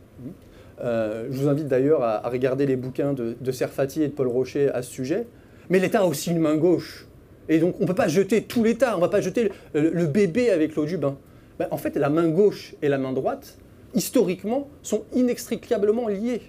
[0.80, 4.70] Euh, je vous invite d'ailleurs à, regarder les bouquins de, Serfati et de Paul Rocher
[4.70, 5.26] à ce sujet.
[5.70, 7.06] Mais l'État a aussi une main gauche.
[7.48, 10.06] Et donc on ne peut pas jeter tout l'État, on ne va pas jeter le,
[10.06, 11.16] bébé avec l'eau du bain.
[11.58, 13.58] Ben, en fait, la main gauche et la main droite,
[13.94, 16.42] historiquement, sont inextricablement liées.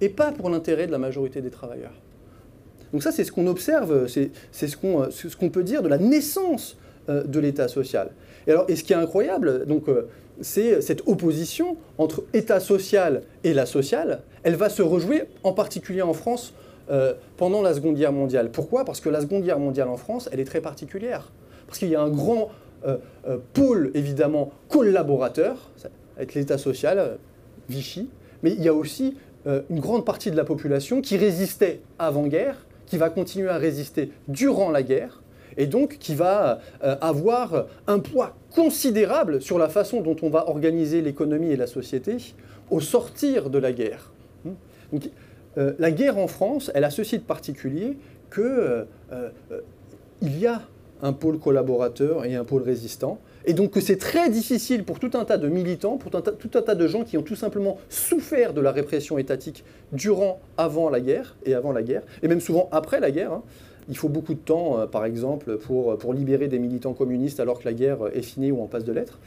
[0.00, 1.94] Et pas pour l'intérêt de la majorité des travailleurs.
[2.92, 7.40] Donc ça, c'est ce qu'on observe, c'est ce qu'on peut dire de la naissance de
[7.40, 8.10] l'État social.
[8.46, 9.88] Et, alors, et ce qui est incroyable, donc,
[10.40, 16.02] c'est cette opposition entre État social et la sociale, elle va se rejouer en particulier
[16.02, 16.54] en France
[16.90, 18.50] euh, pendant la Seconde Guerre mondiale.
[18.50, 18.84] Pourquoi?
[18.84, 21.32] Parce que la Seconde Guerre mondiale en France, elle est très particulière.
[21.66, 22.50] Parce qu'il y a un grand
[22.86, 25.70] euh, euh, pôle, évidemment, collaborateur,
[26.16, 27.18] avec l'État social,
[27.68, 28.08] Vichy,
[28.42, 29.16] mais il y a aussi
[29.70, 34.70] une grande partie de la population qui résistait avant-guerre, qui va continuer à résister durant
[34.70, 35.22] la guerre,
[35.58, 40.48] et donc qui va euh, avoir un poids considérable sur la façon dont on va
[40.48, 42.16] organiser l'économie et la société
[42.70, 44.12] au sortir de la guerre.
[44.92, 45.10] Donc,
[45.58, 47.98] euh, la guerre en France, elle a ceci de particulier
[48.30, 49.28] que euh,
[50.22, 50.62] il y a
[51.02, 55.10] un pôle collaborateur et un pôle résistant, et donc que c'est très difficile pour tout
[55.14, 58.52] un tas de militants, pour tout un tas, de gens qui ont tout simplement souffert
[58.52, 62.68] de la répression étatique durant, avant la guerre, et avant la guerre, et même souvent
[62.72, 63.42] après la guerre, hein,
[63.88, 67.58] il faut beaucoup de temps, euh, par exemple, pour, pour libérer des militants communistes alors
[67.58, 69.18] que la guerre est finie ou en passe de l'être.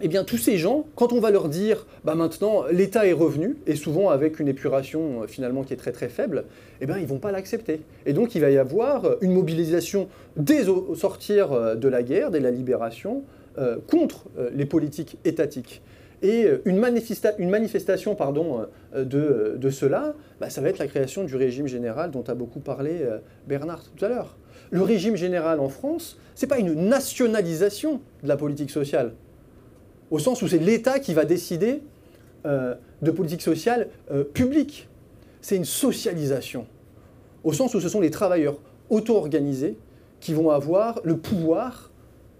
[0.00, 3.56] Eh bien, tous ces gens, quand on va leur dire, bah maintenant, l'État est revenu,
[3.66, 6.44] et souvent avec une épuration euh, finalement qui est très très faible,
[6.80, 7.80] eh bien, ils ne vont pas l'accepter.
[8.06, 12.30] Et donc, il va y avoir une mobilisation dès au sortir euh, de la guerre,
[12.30, 13.22] dès la libération,
[13.86, 15.80] contre les politiques étatiques.
[16.24, 21.36] Et euh, une, manifestation pardon, euh, de, cela, bah, ça va être la création du
[21.36, 24.38] régime général dont a beaucoup parlé euh, Bernard tout à l'heure.
[24.70, 29.12] Le régime général en France, ce n'est pas une nationalisation de la politique sociale,
[30.10, 31.82] au sens où c'est l'État qui va décider
[32.44, 33.88] de politique sociale
[34.32, 34.88] publique.
[35.40, 36.66] C'est une socialisation,
[37.42, 38.58] au sens où ce sont les travailleurs
[38.90, 39.76] auto-organisés
[40.20, 41.90] qui vont avoir le pouvoir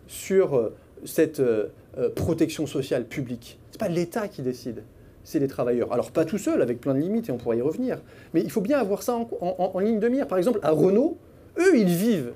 [0.07, 0.72] sur
[1.05, 1.43] cette
[2.14, 3.59] protection sociale publique.
[3.75, 4.85] N'est pas l'État qui décide,
[5.25, 5.93] c'est les travailleurs.
[5.93, 7.99] Alors pas tout seul, avec plein de limites, et on pourra y revenir.
[8.33, 10.29] Mais il faut bien avoir ça en, ligne de mire.
[10.29, 11.16] Par exemple, à Renault,
[11.59, 12.35] eux, ils vivent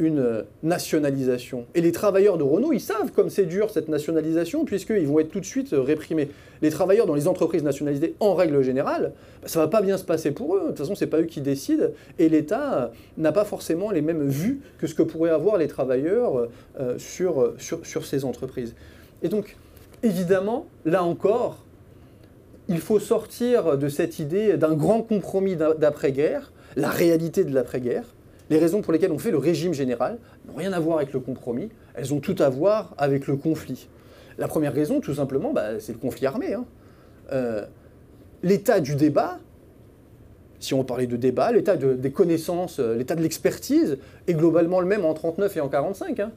[0.00, 1.66] une nationalisation.
[1.76, 5.30] Et les travailleurs de Renault, ils savent comme c'est dur cette nationalisation, puisqu'ils vont être
[5.30, 6.28] tout de suite réprimés.
[6.60, 9.12] Les travailleurs dans les entreprises nationalisées, en règle générale,
[9.42, 10.62] bah, ça ne va pas bien se passer pour eux.
[10.62, 11.86] De toute façon, ce n'est pas eux qui décident,
[12.18, 16.48] et l'État n'a pas forcément les mêmes vues que ce que pourraient avoir les travailleurs
[16.80, 18.74] euh, sur, sur, sur ces entreprises.
[19.22, 19.56] Et donc,
[20.04, 21.64] évidemment, là encore,
[22.68, 28.04] il faut sortir de cette idée d'un grand compromis d'après-guerre, la réalité de l'après-guerre.
[28.50, 31.20] Les raisons pour lesquelles on fait le régime général n'ont rien à voir avec le
[31.20, 33.88] compromis, elles ont tout à voir avec le conflit.
[34.36, 36.54] La première raison, tout simplement, bah, c'est le conflit armé.
[36.54, 36.64] Hein.
[37.32, 37.64] Euh,
[38.42, 39.38] l'état du débat,
[40.58, 44.86] si on parlait de débat, l'état des connaissances, euh, l'état de l'expertise est globalement le
[44.86, 46.20] même en 1939 et en 1945.
[46.20, 46.32] Hein.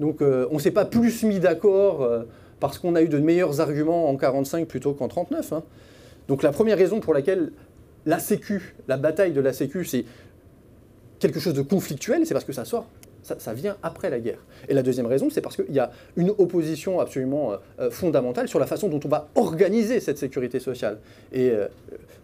[0.00, 2.08] Donc euh, on ne s'est pas plus mis d'accord
[2.68, 5.52] parce qu'on a eu de meilleurs arguments en 45 plutôt qu'en 39.
[5.52, 5.62] Hein.
[6.28, 7.52] Donc la première raison pour laquelle
[8.06, 10.04] la Sécu, la bataille de la Sécu, c'est
[11.18, 12.86] quelque chose de conflictuel, c'est parce que ça sort,
[13.22, 14.38] ça, vient après la guerre.
[14.68, 18.48] Et la deuxième raison, c'est parce qu'il y a une opposition absolument euh, euh, fondamentale
[18.48, 20.98] sur la façon dont on va organiser cette sécurité sociale.
[21.32, 21.68] Et euh,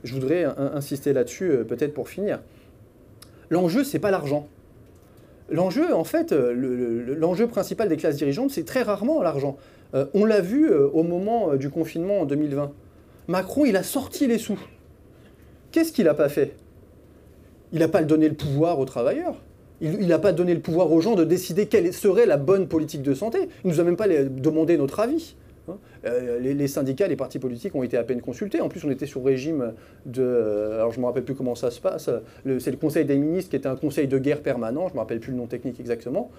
[0.05, 2.41] je voudrais insister là-dessus, peut-être pour finir.
[3.51, 4.49] L'enjeu, c'est pas l'argent.
[5.51, 9.59] L'enjeu, en fait, l'enjeu principal des classes dirigeantes, c'est très rarement l'argent.
[9.95, 12.73] Euh, on l'a vu euh, au moment euh, du confinement en 2020.
[13.29, 14.59] Macron, il a sorti les sous.
[15.73, 16.55] Qu'est-ce qu'il n'a pas fait?
[17.73, 19.41] Il n'a pas donné le pouvoir aux travailleurs.
[19.81, 23.03] Il n'a pas donné le pouvoir aux gens de décider quelle serait la bonne politique
[23.03, 23.49] de santé.
[23.65, 25.37] Il ne nous a même pas demandé notre avis.
[25.69, 25.79] Hein.
[26.41, 28.61] les, syndicats, les partis politiques ont été à peine consultés.
[28.61, 29.73] En plus, on était sur régime
[30.05, 30.73] de.
[30.75, 32.11] alors, je ne me rappelle plus comment ça se passe.
[32.59, 34.89] C'est le Conseil des ministres qui était un conseil de guerre permanent.
[34.89, 36.31] Je ne me rappelle plus le nom technique exactement.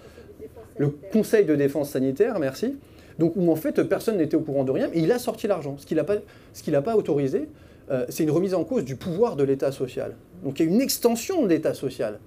[0.76, 2.76] Le Conseil de défense sanitaire, merci.
[3.18, 5.76] Donc où en fait personne n'était au courant de rien, et il a sorti l'argent.
[5.78, 7.48] Ce qu'il n'a pas, pas, autorisé,
[7.90, 10.14] euh, c'est une remise en cause du pouvoir de l'État social.
[10.44, 12.18] Donc il y a une extension de l'État social.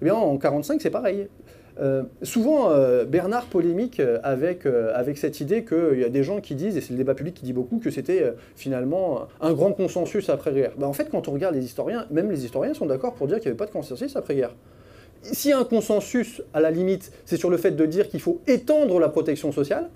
[0.00, 1.28] Eh bien en 1945 c'est pareil.
[1.80, 6.54] Euh, souvent, euh, Bernard polémique avec, avec cette idée qu'il y a des gens qui
[6.54, 10.28] disent, et c'est le débat public qui dit beaucoup, que c'était finalement un grand consensus
[10.28, 10.72] après-guerre.
[10.76, 13.38] Ben, en fait, quand on regarde les historiens, même les historiens sont d'accord pour dire
[13.38, 14.54] qu'il n'y avait pas de consensus après-guerre.
[15.22, 18.20] S'il y a un consensus, à la limite, c'est sur le fait de dire qu'il
[18.20, 19.88] faut étendre la protection sociale.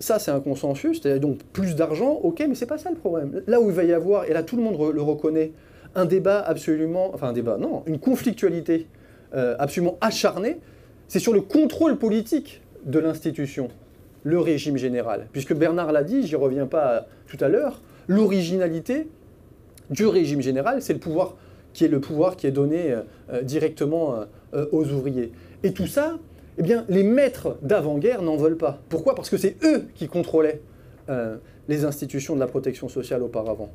[0.00, 3.42] Ça, c'est un consensus, c'est-à-dire donc plus d'argent, ok, mais c'est pas ça le problème.
[3.46, 5.52] Là où il va y avoir, et là tout le monde le reconnaît,
[5.94, 8.88] un débat absolument, enfin un débat, non, une conflictualité
[9.34, 10.58] euh, absolument acharnée,
[11.06, 13.68] c'est sur le contrôle politique de l'institution,
[14.24, 15.28] le régime général.
[15.30, 19.06] Puisque Bernard l'a dit, j'y reviens pas tout à l'heure, l'originalité
[19.90, 21.36] du régime général, c'est le pouvoir
[21.72, 25.32] qui est le pouvoir qui est donné euh, directement euh, aux ouvriers.
[25.62, 26.18] Et tout ça,
[26.58, 28.78] eh bien, les maîtres d'avant-guerre n'en veulent pas.
[28.88, 29.14] Pourquoi?
[29.14, 30.60] Parce que c'est eux qui contrôlaient
[31.08, 31.36] euh,
[31.68, 33.70] les institutions de la protection sociale auparavant.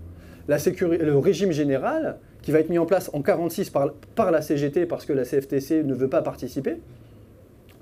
[0.48, 4.42] La le régime général, qui va être mis en place en 1946 par, par, la
[4.42, 6.78] CGT parce que la CFTC ne veut pas participer,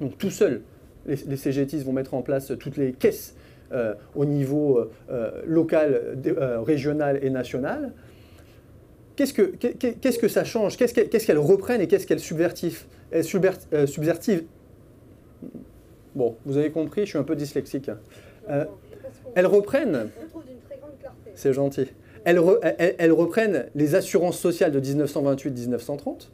[0.02, 0.62] donc tout seul,
[1.06, 3.36] les, les CGTistes vont mettre en place toutes les caisses
[3.72, 6.18] euh, au niveau euh, local,
[6.66, 7.94] régional et national.
[9.16, 10.78] Qu'est-ce que, qu'est-ce que ça change?
[10.78, 12.86] Qu'est-ce qu'elles reprennent et qu'est-ce qu'elles subvertivent,
[13.22, 14.44] subvertivent
[16.16, 17.92] Bon, vous avez compris, je suis un peu dyslexique.
[18.50, 18.66] Euh,
[19.36, 20.10] elles reprennent.
[21.34, 21.88] C'est gentil.
[22.24, 22.40] Elles,
[22.98, 26.30] elles, reprennent les assurances sociales de 1928-1930,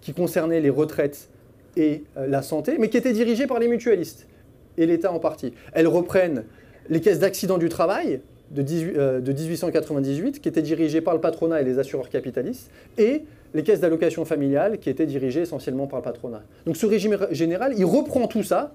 [0.00, 1.28] qui concernaient les retraites
[1.76, 4.26] et euh, la santé, mais qui étaient dirigées par les mutualistes
[4.78, 5.52] et l'État en partie.
[5.74, 6.44] Elles reprennent
[6.88, 8.20] les caisses d'accident du travail
[8.54, 13.24] de, 18, euh, 1898, qui étaient dirigées par le patronat et les assureurs capitalistes, et
[13.52, 16.42] les caisses d'allocation familiale, qui étaient dirigées essentiellement par le patronat.
[16.66, 18.72] Donc ce régime général, il reprend tout ça,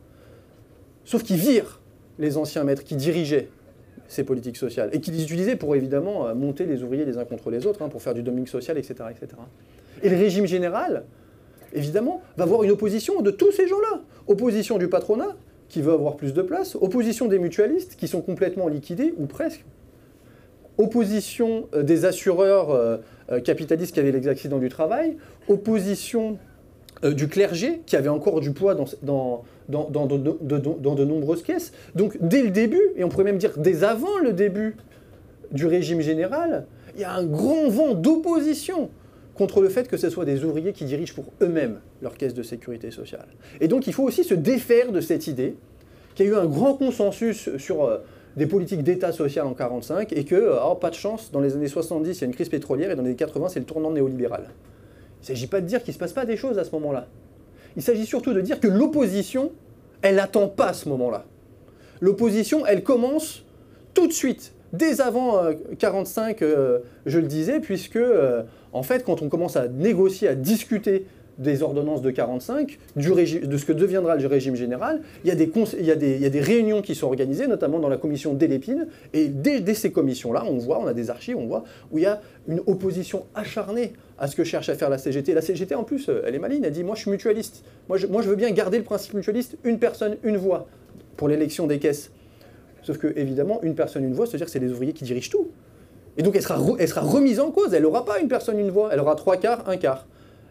[1.09, 1.79] Sauf qu'ils virent
[2.19, 3.49] les anciens maîtres qui dirigeaient
[4.07, 7.25] ces politiques sociales et qui les utilisaient pour évidemment euh, monter les ouvriers les uns
[7.25, 9.27] contre les autres, hein, pour faire du dumping social, etc., etc.
[10.03, 11.05] Et le régime général,
[11.73, 14.01] évidemment, va avoir une opposition de tous ces gens-là.
[14.27, 15.35] Opposition du patronat,
[15.69, 19.63] qui veut avoir plus de place, opposition des mutualistes, qui sont complètement liquidés, ou presque,
[20.77, 22.97] opposition euh, des assureurs euh,
[23.43, 25.17] capitalistes qui avaient les accidents du travail,
[25.47, 26.37] opposition
[27.03, 31.71] du clergé, qui avait encore du poids dans, de, nombreuses caisses.
[31.95, 34.75] Donc dès le début, et on pourrait même dire dès avant le début
[35.51, 36.65] du régime général,
[36.95, 38.89] il y a un grand vent d'opposition
[39.39, 42.43] contre le fait que ce soit des ouvriers qui dirigent pour eux-mêmes leur caisse de
[42.43, 43.27] sécurité sociale.
[43.61, 45.55] Et donc il faut aussi se défaire de cette idée
[46.13, 47.99] qu'il y a eu un grand consensus sur euh,
[48.35, 51.55] des politiques d'État social en 1945 et que, euh, oh, pas de chance, dans les
[51.55, 53.65] années 70, il y a une crise pétrolière et dans les années 80, c'est le
[53.65, 54.49] tournant néolibéral.
[54.49, 56.71] Il ne s'agit pas de dire qu'il ne se passe pas des choses à ce
[56.71, 57.07] moment-là.
[57.77, 59.53] Il s'agit surtout de dire que l'opposition,
[60.01, 61.23] elle n'attend pas ce moment-là.
[62.01, 63.45] L'opposition, elle commence
[63.93, 67.99] tout de suite, dès avant 1945, euh, je le disais, puisque,
[68.73, 71.05] en fait, quand on commence à négocier, à discuter
[71.39, 75.35] des ordonnances de 45, du de ce que deviendra le régime général, il y, a
[75.35, 80.57] des, réunions qui sont organisées, notamment dans la commission d'Élépine, et dès, ces commissions-là, on
[80.57, 84.27] voit, on a des archives, on voit, où il y a une opposition acharnée à
[84.27, 85.33] ce que cherche à faire la CGT.
[85.33, 88.05] La CGT, en plus, elle est maligne, elle dit, moi je suis mutualiste, moi je,
[88.05, 90.67] moi je veux bien garder le principe mutualiste, une personne, une voix,
[91.15, 92.11] pour l'élection des caisses.
[92.83, 95.47] Sauf que, évidemment, une personne, une voix, c'est-à-dire que c'est les ouvriers qui dirigent tout.
[96.19, 96.57] Et donc elle sera,
[97.01, 99.77] remise en cause, elle n'aura pas une personne, une voix, elle aura trois quarts, un
[99.77, 100.05] quart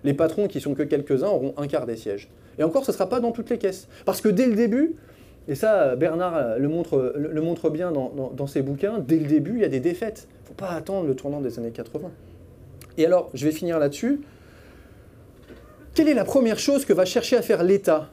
[0.04, 2.30] les patrons, qui sont que quelques-uns, auront un quart des sièges.
[2.58, 3.88] Et encore, ce ne sera pas dans toutes les caisses.
[4.04, 4.94] Parce que dès le début,
[5.48, 9.60] et ça, Bernard le montre, le montre bien dans, ses bouquins, dès le début, il
[9.60, 10.28] y a des défaites.
[10.30, 12.10] Il ne faut pas attendre le tournant des années 80.
[12.96, 14.20] Et alors, je vais finir là-dessus.
[15.94, 18.08] Quelle est la première chose que va chercher à faire l'État?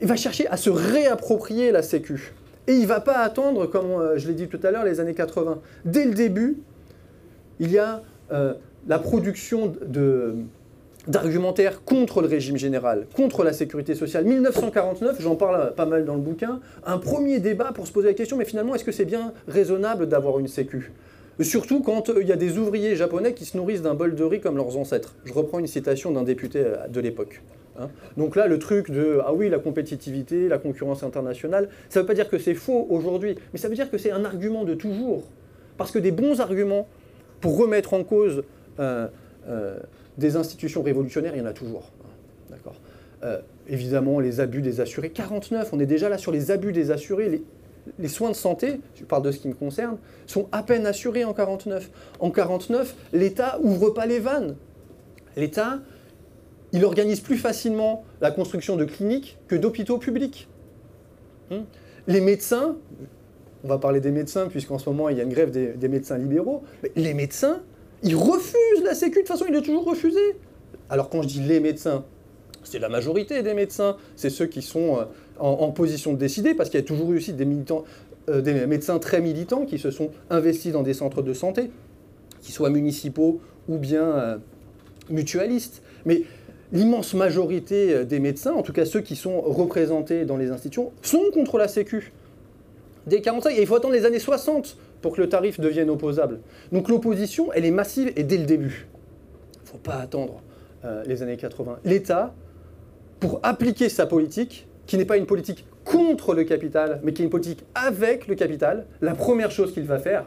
[0.00, 2.32] Il va chercher à se réapproprier la Sécu.
[2.68, 5.00] Et il ne va pas attendre, comme euh, je l'ai dit tout à l'heure, les
[5.00, 5.60] années 80.
[5.84, 6.58] Dès le début,
[7.58, 8.02] il y a
[8.32, 8.54] euh,
[8.86, 10.34] la production de,
[11.08, 14.24] d'argumentaire contre le régime général, contre la sécurité sociale.
[14.24, 18.14] 1949, j'en parle pas mal dans le bouquin, un premier débat pour se poser la
[18.14, 20.92] question, mais finalement, est-ce que c'est bien raisonnable d'avoir une sécu?
[21.40, 24.24] Surtout quand euh, il y a des ouvriers japonais qui se nourrissent d'un bol de
[24.24, 25.14] riz comme leurs ancêtres.
[25.24, 27.42] Je reprends une citation d'un député euh, de l'époque.
[27.82, 27.90] Hein.
[28.16, 32.06] Donc là, le truc de ah oui, la compétitivité, la concurrence internationale, ça ne veut
[32.06, 34.74] pas dire que c'est faux aujourd'hui, mais ça veut dire que c'est un argument de
[34.74, 35.24] toujours.
[35.76, 36.86] Parce que des bons arguments
[37.40, 38.44] pour remettre en cause
[38.78, 39.08] euh,
[40.18, 41.90] des institutions révolutionnaires, il y en a toujours.
[42.50, 42.76] D'accord.
[43.24, 45.10] Euh, évidemment, les abus des assurés.
[45.10, 47.42] 49, on est déjà là sur les abus des assurés.
[47.98, 51.24] Les, soins de santé, je parle de ce qui me concerne, sont à peine assurés
[51.24, 51.90] en 49.
[52.20, 54.56] En 49, l'État ouvre pas les vannes.
[55.36, 55.80] L'État,
[56.72, 60.48] il organise plus facilement la construction de cliniques que d'hôpitaux publics.
[61.50, 61.64] Hum.
[62.06, 62.76] Les médecins,
[63.64, 66.18] on va parler des médecins puisqu'en ce moment il y a une grève des, médecins
[66.18, 67.62] libéraux, mais les médecins,
[68.02, 70.20] il refuse la Sécu, de toute façon, il a toujours refusé.
[70.90, 72.04] Alors quand je dis les médecins,
[72.64, 75.04] c'est la majorité des médecins, c'est ceux qui sont euh,
[75.38, 77.34] en, position de décider, parce qu'il y a toujours eu aussi
[78.28, 81.70] euh, des médecins très militants qui se sont investis dans des centres de santé,
[82.40, 84.38] qui soient municipaux ou bien euh,
[85.10, 85.82] mutualistes.
[86.72, 91.24] L'immense majorité des médecins, en tout cas ceux qui sont représentés dans les institutions, sont
[91.32, 92.12] contre la Sécu.
[93.06, 96.40] Dès 45, et il faut attendre les années 60 pour que le tarif devienne opposable.
[96.70, 98.86] Donc l'opposition, elle est massive et dès le début.
[99.54, 100.42] Il ne faut pas attendre
[100.84, 101.80] euh, les années 80.
[101.84, 102.32] L'État
[103.20, 107.24] pour appliquer sa politique, qui n'est pas une politique contre le capital, mais qui est
[107.24, 110.26] une politique avec le capital, la première chose qu'il va faire,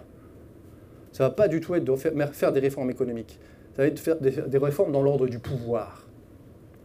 [1.11, 3.39] ça ne va pas du tout être de faire des réformes économiques,
[3.75, 4.17] ça va être de faire
[4.49, 6.07] des réformes dans l'ordre du pouvoir.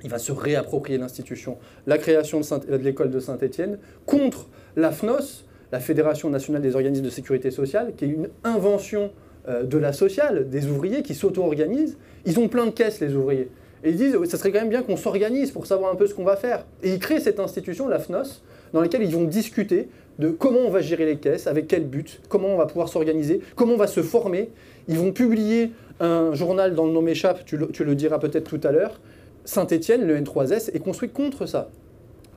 [0.05, 1.59] Il va se réapproprier l'institution.
[1.87, 7.11] La création de, l'école de Saint-Étienne contre la FNOS, la Fédération nationale des organismes de
[7.11, 9.11] sécurité sociale, qui est une invention
[9.49, 11.97] euh, de la sociale, des ouvriers qui s'auto-organisent.
[12.27, 13.49] Ils ont plein de caisses, les ouvriers.
[13.83, 16.15] Et ils disent, ça serait quand même bien qu'on s'organise pour savoir un peu ce
[16.15, 16.67] qu'on va faire.
[16.83, 18.43] Et ils créent cette institution, la FNOS,
[18.73, 19.89] dans laquelle ils vont discuter
[20.19, 23.41] de comment on va gérer les caisses, avec quel but, comment on va pouvoir s'organiser,
[23.57, 24.51] comment on va se former.
[24.87, 28.61] Ils vont publier un journal dans le nom m'échappe, tu, tu le diras peut-être tout
[28.67, 29.01] à l'heure.
[29.45, 31.69] Saint-Étienne, le N3S, est construit contre ça.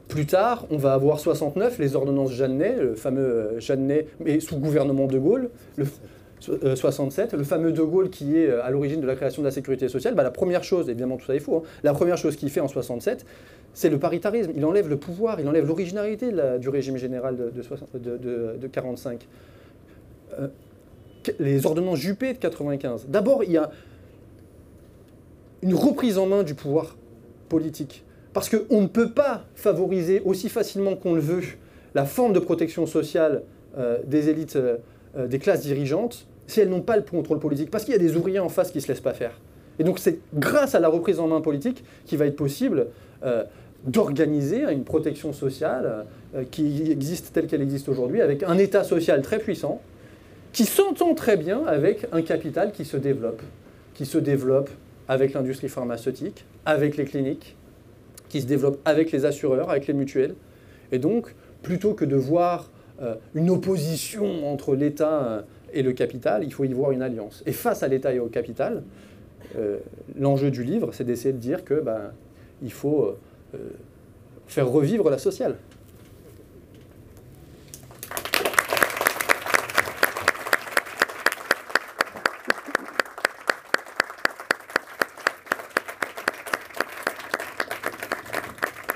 [0.07, 4.57] Plus tard, on va avoir 69, les ordonnances Jeannet, le fameux euh, Jeannet, mais sous
[4.57, 5.49] gouvernement de Gaulle.
[5.77, 5.85] Le,
[6.75, 9.47] 67, euh, le fameux De Gaulle qui est euh, à l'origine de la création de
[9.47, 12.17] la sécurité sociale, bah, la première chose, évidemment tout ça est faux, hein, la première
[12.17, 13.25] chose qu'il fait en 67,
[13.73, 14.51] c'est le paritarisme.
[14.55, 16.29] Il enlève le pouvoir, il enlève l'originalité
[16.59, 18.07] du régime général de,
[18.57, 19.27] de, 45.
[20.39, 20.47] Euh,
[21.39, 23.07] les ordonnances Juppé de 95.
[23.07, 23.71] D'abord, il y a
[25.63, 26.95] une reprise en main du pouvoir
[27.49, 28.03] politique.
[28.33, 31.41] Parce qu'on ne peut pas favoriser aussi facilement qu'on le veut
[31.95, 33.43] la forme de protection sociale
[34.05, 34.57] des élites,
[35.15, 38.15] des classes dirigeantes, si elles n'ont pas le contrôle politique, parce qu'il y a des
[38.15, 39.39] ouvriers en face qui ne se laissent pas faire.
[39.79, 42.87] Et donc c'est grâce à la reprise en main politique qu'il va être possible
[43.23, 43.43] euh,
[43.85, 46.05] d'organiser une protection sociale
[46.35, 49.81] euh, qui existe telle qu'elle existe aujourd'hui, avec un État social très puissant,
[50.51, 53.41] qui s'entend très bien avec un capital qui se développe,
[53.95, 54.69] qui se développe
[55.13, 57.55] avec l'industrie pharmaceutique, avec les cliniques,
[58.29, 60.35] qui se développe avec les assureurs, avec les mutuelles.
[60.91, 66.51] Et donc, plutôt que de voir euh, une opposition entre l'État et le capital, il
[66.51, 67.43] faut y voir une alliance.
[67.45, 68.83] Et face à l'État et au capital,
[69.55, 69.77] euh,
[70.17, 72.11] l'enjeu du livre, c'est d'essayer de dire que ben,
[72.61, 73.17] il faut euh,
[73.55, 73.57] euh,
[74.47, 75.55] faire revivre la sociale.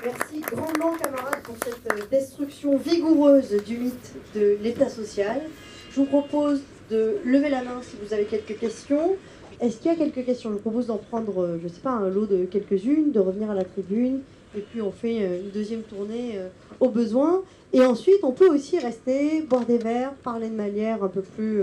[0.04, 5.42] Merci grandement, camarades, pour cette destruction vigoureuse du mythe de l'État social.
[5.90, 9.16] Je vous propose de lever la main si vous avez quelques questions.
[9.60, 10.50] Est-ce qu'il y a quelques questions?
[10.50, 13.20] Je vous propose d'en prendre, euh, je ne sais pas, un lot de quelques-unes, de
[13.20, 14.20] revenir à la tribune,
[14.56, 16.48] et puis on fait euh, une deuxième tournée euh,
[16.80, 17.42] au besoin.
[17.72, 21.60] Et ensuite, on peut aussi rester, boire des verres, parler de manière un peu plus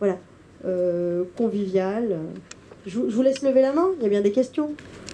[0.00, 0.18] voilà,
[1.36, 2.18] conviviale.
[2.84, 4.72] Je, vous laisse lever la main, il y a bien des questions.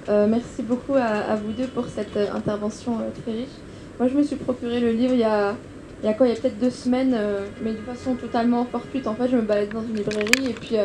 [0.09, 3.59] merci beaucoup à, vous deux pour cette intervention très riche.
[3.99, 5.55] Moi, je me suis procuré le livre il y a
[6.03, 8.65] il y a quoi, il y a peut-être deux semaines, euh, mais de façon totalement
[8.65, 9.07] fortuite.
[9.07, 10.85] En fait, je me balade dans une librairie et puis euh,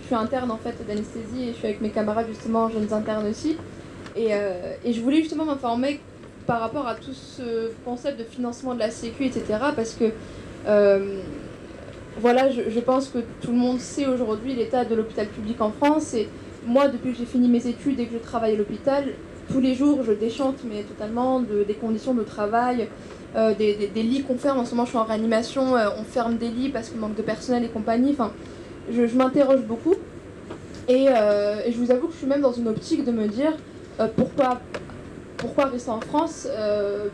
[0.00, 3.28] je suis interne en fait d'anesthésie et je suis avec mes camarades justement jeunes internes
[3.28, 3.56] aussi.
[4.16, 6.00] Et, euh, et je voulais justement m'informer
[6.48, 9.44] par rapport à tout ce concept de financement de la Sécu, etc.
[9.74, 10.12] Parce que
[12.18, 15.70] voilà, je, je, pense que tout le monde sait aujourd'hui l'état de l'hôpital public en
[15.70, 16.14] France.
[16.14, 16.28] Et
[16.66, 19.04] moi, depuis que j'ai fini mes études et que je travaille à l'hôpital,
[19.52, 22.88] tous les jours, je déchante mais totalement de, des conditions de travail,
[23.36, 24.58] euh, des, lits qu'on ferme.
[24.58, 27.16] En ce moment, je suis en réanimation, euh, on ferme des lits parce qu'il manque
[27.16, 28.12] de personnel et compagnie.
[28.12, 28.32] Enfin,
[28.90, 29.94] je, m'interroge beaucoup.
[30.88, 33.52] Euh, et, je vous avoue que je suis même dans une optique de me dire
[34.16, 34.60] pourquoi,
[35.36, 36.48] pourquoi rester en France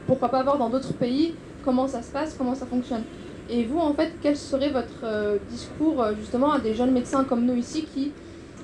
[0.07, 3.03] Pourquoi pas voir dans d'autres pays comment ça se passe, comment ça fonctionne
[3.49, 7.55] Et vous, en fait, quel serait votre discours justement à des jeunes médecins comme nous
[7.55, 8.13] ici qui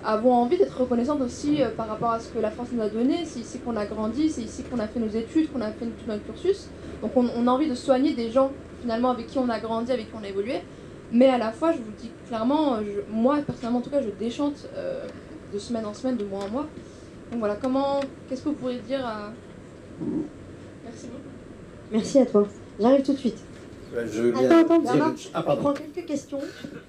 [0.09, 3.25] avons envie d'être reconnaissantes aussi par rapport à ce que la France nous a donné.
[3.27, 5.85] C'est ici qu'on a grandi, c'est ici qu'on a fait nos études, qu'on a fait
[5.85, 6.69] tout notre cursus.
[7.03, 8.51] Donc on, a envie de soigner des gens
[8.81, 10.61] finalement avec qui on a grandi, avec qui on a évolué.
[11.13, 12.79] Mais à la fois, je vous dis clairement,
[13.11, 15.05] moi personnellement en tout cas, je déchante euh,
[15.53, 16.67] de semaine en semaine, de mois en mois.
[17.31, 19.31] Donc voilà, comment, qu'est-ce que vous pourriez dire à...
[20.85, 21.29] Merci beaucoup.
[21.93, 22.49] Merci à toi.
[22.81, 23.43] J'arrive tout de suite.
[23.95, 26.41] Je attends, attends, ah, on prend quelques questions.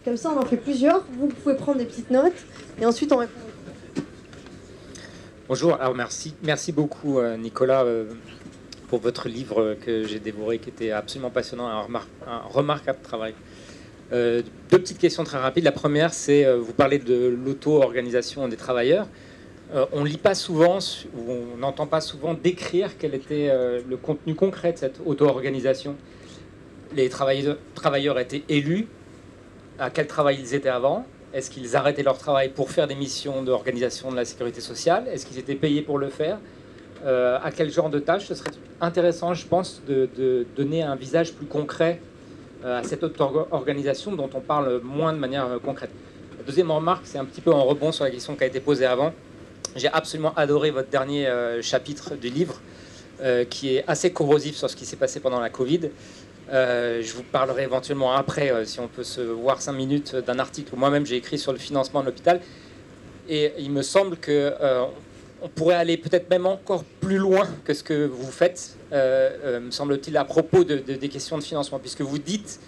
[0.03, 1.05] Comme ça, on en fait plusieurs.
[1.17, 2.33] Vous pouvez prendre des petites notes
[2.81, 3.33] et ensuite on répond.
[5.47, 8.05] Bonjour, alors merci, merci beaucoup euh, Nicolas euh,
[8.89, 13.33] pour votre livre que j'ai dévoré, qui était absolument passionnant, un, remarquable travail.
[14.11, 14.41] Euh,
[14.71, 15.63] deux petites questions très rapides.
[15.63, 19.07] La première, c'est euh, vous parlez de l'auto-organisation des travailleurs.
[19.75, 20.79] Euh, on lit pas souvent,
[21.15, 23.51] ou on n'entend pas souvent décrire quel était
[23.87, 25.95] le contenu concret de cette auto-organisation.
[26.95, 28.87] Les travailleurs, étaient élus.
[29.77, 31.05] À quel travail ils étaient avant?
[31.33, 35.07] Est-ce qu'ils arrêtaient leur travail pour faire des missions d'organisation de la sécurité sociale?
[35.07, 36.39] Est-ce qu'ils étaient payés pour le faire?
[37.05, 38.25] Euh, à quel genre de tâches?
[38.25, 38.49] Ce serait
[38.81, 42.01] intéressant, je pense, de, donner un visage plus concret
[42.65, 45.91] euh, à cette autre organisation dont on parle moins de manière euh, concrète.
[46.39, 48.59] La deuxième remarque, c'est un petit peu en rebond sur la question qui a été
[48.59, 49.13] posée avant.
[49.75, 51.29] J'ai absolument adoré votre dernier
[51.61, 52.59] chapitre du livre.
[53.49, 55.91] qui est assez corrosif sur ce qui s'est passé pendant la Covid.
[56.51, 60.39] Euh, je vous parlerai éventuellement après, euh, si on peut se voir cinq minutes, d'un
[60.39, 62.41] article que moi-même j'ai écrit sur le financement de l'hôpital.
[63.27, 64.53] Et il me semble que
[65.41, 70.17] on pourrait aller peut-être même encore plus loin que ce que vous faites, me semble-t-il,
[70.17, 72.59] à propos de, des questions de financement, puisque vous dites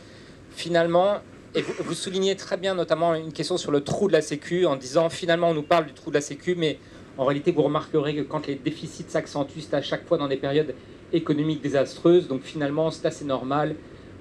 [0.51, 1.17] finalement,
[1.55, 4.67] et vous, vous, soulignez très bien notamment une question sur le trou de la Sécu,
[4.67, 6.77] en disant finalement on nous parle du trou de la Sécu, mais
[7.17, 10.38] en réalité, vous remarquerez que quand les déficits s'accentuent, c'est à chaque fois dans des
[10.38, 10.73] périodes
[11.14, 12.28] économiques désastreuses.
[12.28, 13.76] Donc finalement, c'est assez normal.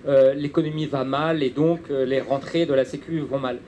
[0.09, 3.59] Euh, l'économie va mal et donc euh, les rentrées de la Sécu vont mal.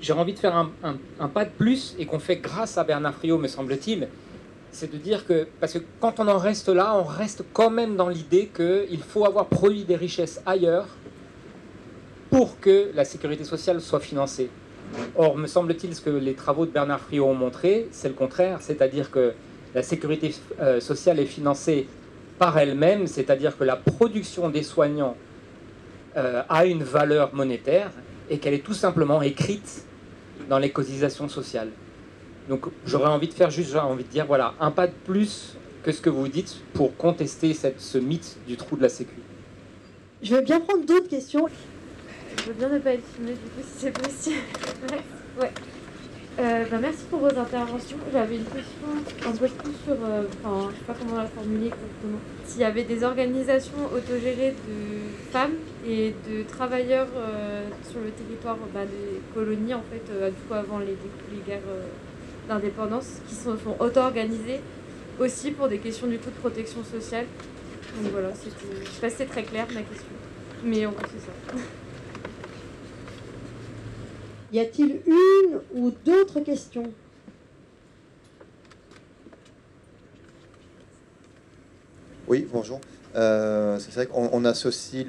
[0.00, 3.38] J'ai envie de faire un, pas de plus et qu'on fait grâce à Bernard Friot,
[3.38, 4.06] me semble-t-il,
[4.70, 7.96] c'est de dire que, parce que quand on en reste là, on reste quand même
[7.96, 10.86] dans l'idée qu'il faut avoir produit des richesses ailleurs
[12.30, 14.50] pour que la sécurité sociale soit financée.
[15.16, 18.58] Or, me semble-t-il, ce que les travaux de Bernard Friot ont montré, c'est le contraire,
[18.60, 19.32] c'est-à-dire que
[19.74, 21.88] la sécurité euh, sociale est financée
[22.38, 25.16] par elle-même, c'est-à-dire que la production des soignants
[26.16, 27.90] euh, a une valeur monétaire
[28.30, 29.84] et qu'elle est tout simplement écrite
[30.48, 31.70] dans les cotisations sociales.
[32.48, 35.56] Donc j'aurais envie de faire juste, j'aurais envie de dire, voilà, un pas de plus
[35.82, 39.14] que ce que vous dites pour contester cette, ce mythe du trou de la Sécu.
[40.22, 41.46] Je vais bien prendre d'autres questions.
[42.38, 44.40] Je veux bien ne pas être filmée du coup si c'est possible.
[46.38, 47.96] Euh, bah, merci pour vos interventions.
[48.12, 48.86] J'avais une question
[49.26, 52.18] un peu plus sur, euh, enfin, je sais pas comment la formuler exactement.
[52.44, 58.56] S'il y avait des organisations autogérées de femmes et de travailleurs euh, sur le territoire
[58.72, 60.96] bah, des colonies, en fait, du coup avant les,
[61.32, 61.58] les guerres
[62.48, 64.60] d'indépendance, qui sont, sont auto-organisées
[65.18, 67.26] aussi pour des questions du coup de protection sociale.
[68.00, 70.06] Donc voilà, je sais pas si c'est très clair ma question,
[70.62, 71.64] mais en gros c'est ça.
[74.50, 76.90] Y a-t-il une ou d'autres questions?
[82.26, 82.80] Oui, bonjour.
[83.14, 85.06] Euh, c'est vrai qu'on associe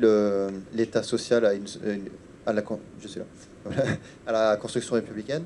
[0.74, 1.46] l'État social
[2.46, 2.62] à, la,
[4.58, 5.46] construction républicaine.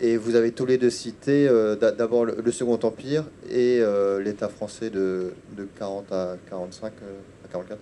[0.00, 4.48] Et vous avez tous les deux cité euh, d'abord le, Second Empire et euh, l'État
[4.48, 6.92] français de, de, 40 à 45,
[7.44, 7.80] à 44,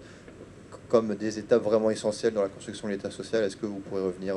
[0.88, 3.44] comme des étapes vraiment essentielles dans la construction de l'État social.
[3.44, 4.36] Est-ce que vous pourrez revenir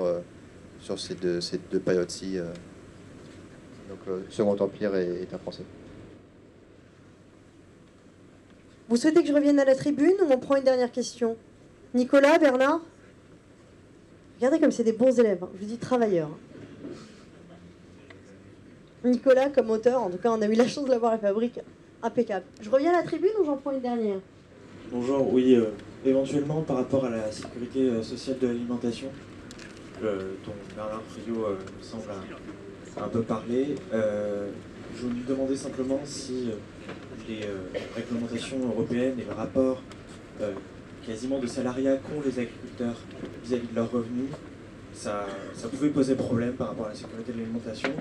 [0.85, 2.37] sur ces deux, ces deux périodes-ci.
[2.37, 2.45] Euh,
[3.89, 5.63] donc le Second Empire et État français.
[8.87, 11.37] Vous souhaitez que je revienne à la tribune ou on prend une dernière question?
[11.95, 12.81] Nicolas, Bernard?
[14.37, 15.49] Regardez comme c'est des bons élèves, hein.
[15.55, 16.29] je vous dis travailleurs.
[19.03, 21.21] Nicolas, comme auteur, en tout cas, on a eu la chance de l'avoir à la
[21.21, 21.59] fabrique
[22.03, 22.45] impeccable.
[22.61, 24.19] Je reviens à la tribune ou j'en prends une dernière?
[24.91, 25.71] Bonjour, oui, euh,
[26.05, 29.07] éventuellement par rapport à la sécurité euh, sociale de l'alimentation,
[30.01, 32.03] dont Bernard Friot euh, semble
[32.97, 33.75] un, peu parler.
[33.93, 34.49] Euh,
[34.95, 36.55] je lui demandais simplement si euh,
[37.27, 37.41] les
[37.95, 39.81] réglementations européennes et le rapport
[41.05, 42.95] quasiment de salariat qu'ont les agriculteurs
[43.43, 44.29] vis-à-vis de leurs revenus,
[44.91, 47.91] ça, ça, pouvait poser problème par rapport à la sécurité de l'alimentation.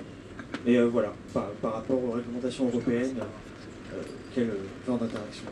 [0.65, 3.15] Et voilà, par, par, rapport aux réglementations européennes,
[4.33, 4.49] quel
[4.85, 5.45] genre d'interaction?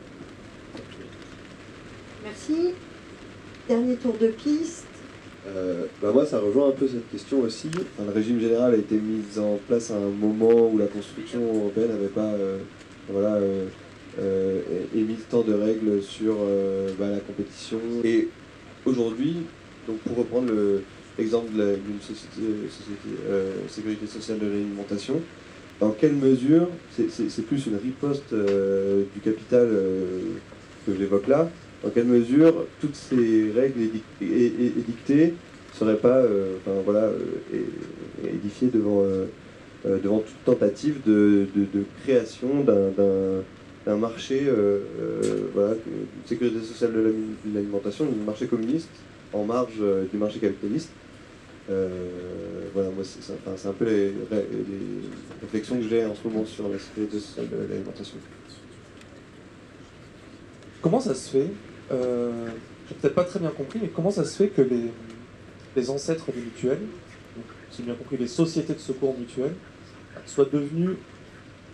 [2.24, 2.74] Merci.
[3.68, 4.93] Dernier tour de piste.
[5.48, 7.70] Euh, bah moi, ça rejoint un peu cette question aussi.
[8.00, 11.89] le régime général a été mis en place à un moment où la construction européenne
[11.89, 12.60] n'avait pas euh,
[13.10, 13.39] voilà,
[14.20, 14.62] euh,
[14.96, 16.36] émis tant de règles sur
[16.98, 17.80] bah, la compétition.
[18.04, 18.30] Et
[18.86, 19.38] aujourd'hui,
[19.88, 20.52] donc pour reprendre
[21.18, 22.70] l'exemple d'une société,
[23.68, 25.20] sécurité sociale de l'alimentation,
[25.80, 29.68] dans quelle mesure, c'est plus une riposte du capital
[30.86, 31.50] que j'évoque là,
[31.84, 33.81] dans quelle mesure toutes ces règles
[34.21, 37.63] édictées ne seraient pas euh, enfin, voilà, euh,
[38.25, 39.25] édifiées devant, euh,
[39.86, 41.47] devant toute tentative de,
[42.03, 42.64] création
[43.85, 44.47] d'un marché,
[45.53, 47.14] voilà, une sécurité sociale de
[47.53, 48.89] l'alimentation, d'un marché communiste
[49.34, 49.81] en marge
[50.11, 50.91] du marché capitaliste.
[51.68, 54.14] voilà, moi, c'est un peu les, les
[55.41, 58.18] réflexions que j'ai en ce moment sur la sécurité sociale de l'alimentation.
[60.81, 61.49] Comment ça se fait
[61.91, 62.49] euh,
[62.88, 64.91] j'ai peut-être pas très bien compris, mais comment ça se fait que les,
[65.76, 66.81] les ancêtres des mutuelles,
[67.72, 69.55] si bien compris les sociétés de secours mutuelles,
[70.26, 70.97] soient devenues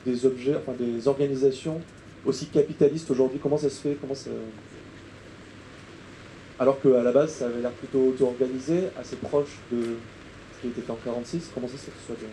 [0.06, 1.82] des objets, des organisations
[2.26, 3.40] aussi capitalistes aujourd'hui?
[3.42, 3.98] Comment ça se fait?
[4.00, 4.32] Comment ça...
[6.60, 9.96] Alors qu'à la base, ça avait l'air plutôt auto-organisé, assez proche de
[10.56, 11.52] ce qui était en 46.
[11.54, 12.30] Comment ça se fait que ce soit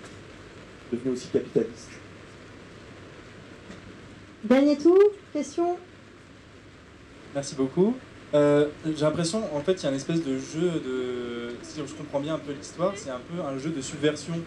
[0.93, 1.90] devenu aussi capitaliste?
[4.44, 4.98] Dernier tour,
[5.32, 5.77] question?
[7.37, 7.95] Merci beaucoup.
[8.33, 11.55] Euh, j'ai l'impression, en fait, il y a une espèce de jeu de.
[11.63, 14.41] Si je comprends bien un peu l'histoire, c'est un peu un jeu de subversion.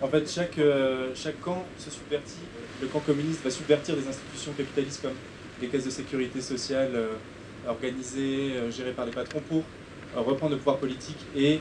[0.00, 2.44] En fait, chaque, euh, chaque camp se subvertit.
[2.80, 5.16] Le camp communiste va subvertir des institutions capitalistes comme
[5.60, 6.92] les caisses de sécurité sociale
[7.66, 9.64] organisées, gérées par les patrons pour
[10.14, 11.58] reprendre le pouvoir politique et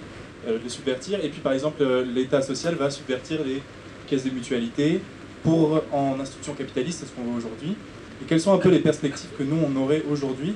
[0.47, 1.25] le subvertir.
[1.25, 3.63] Et puis par exemple, l'État social va subvertir les
[4.07, 5.01] caisses de mutualité
[5.43, 7.75] pour en institution capitaliste, c'est ce qu'on voit aujourd'hui.
[8.21, 10.55] Et quelles sont un peu les perspectives que nous, on aurait aujourd'hui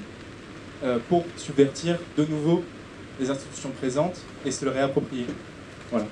[1.10, 2.64] pour subvertir de nouveau
[3.20, 5.26] les institutions présentes et se le réapproprier?
[5.90, 6.06] Voilà.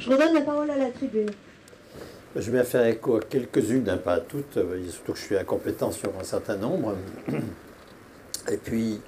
[0.00, 1.30] Je redonne la parole à la tribune.
[2.36, 5.36] Je vais faire écho à quelques-unes, hein, pas à toutes, euh, surtout que je suis
[5.36, 6.94] incompétent sur un certain nombre.
[8.50, 9.00] Et puis,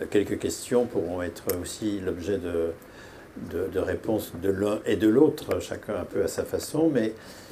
[0.00, 2.72] euh, quelques questions pourront être aussi l'objet de,
[3.72, 6.90] de, réponses de l'un et de l'autre, chacun un peu à sa façon.
[6.92, 7.45] Mais euh,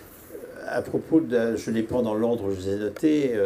[0.74, 3.40] à propos de, je les prends dans l'ordre je les ai notés,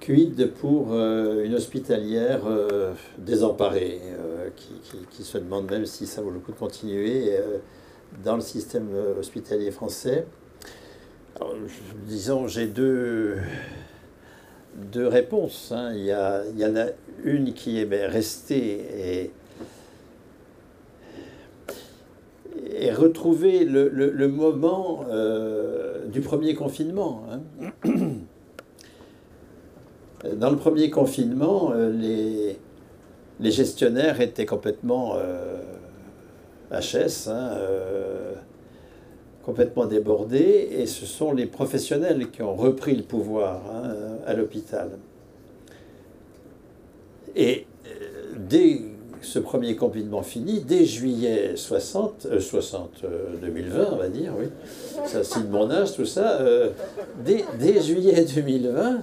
[0.00, 2.42] quid pour une hospitalière
[3.18, 4.00] désemparée
[5.10, 7.58] qui, se demande même si ça vaut le coup de continuer euh,
[8.22, 10.26] dans le système euh, hospitalier français.
[12.06, 13.36] disons, j'ai deux,
[14.76, 15.72] deux réponses.
[15.72, 15.92] Hein.
[15.94, 16.14] Il, y
[16.52, 16.86] il, y en a
[17.24, 19.30] une qui est ben, restée et,
[22.84, 27.22] et retrouver le, moment euh, du premier confinement.
[27.30, 27.40] Hein.
[30.36, 32.58] Dans le premier confinement, les,
[33.40, 35.62] les gestionnaires étaient complètement euh,
[36.70, 38.34] HS, hein, euh,
[39.44, 43.94] complètement débordés, et ce sont les professionnels qui ont repris le pouvoir hein,
[44.26, 44.90] à l'hôpital.
[47.34, 48.80] Et euh, dès
[49.24, 53.02] ce premier confinement fini, dès juillet 60, 60
[53.40, 54.46] 2020, on va dire, oui,
[55.06, 56.40] ça signe mon âge, tout ça,
[57.24, 59.02] dès, dès, juillet 2020,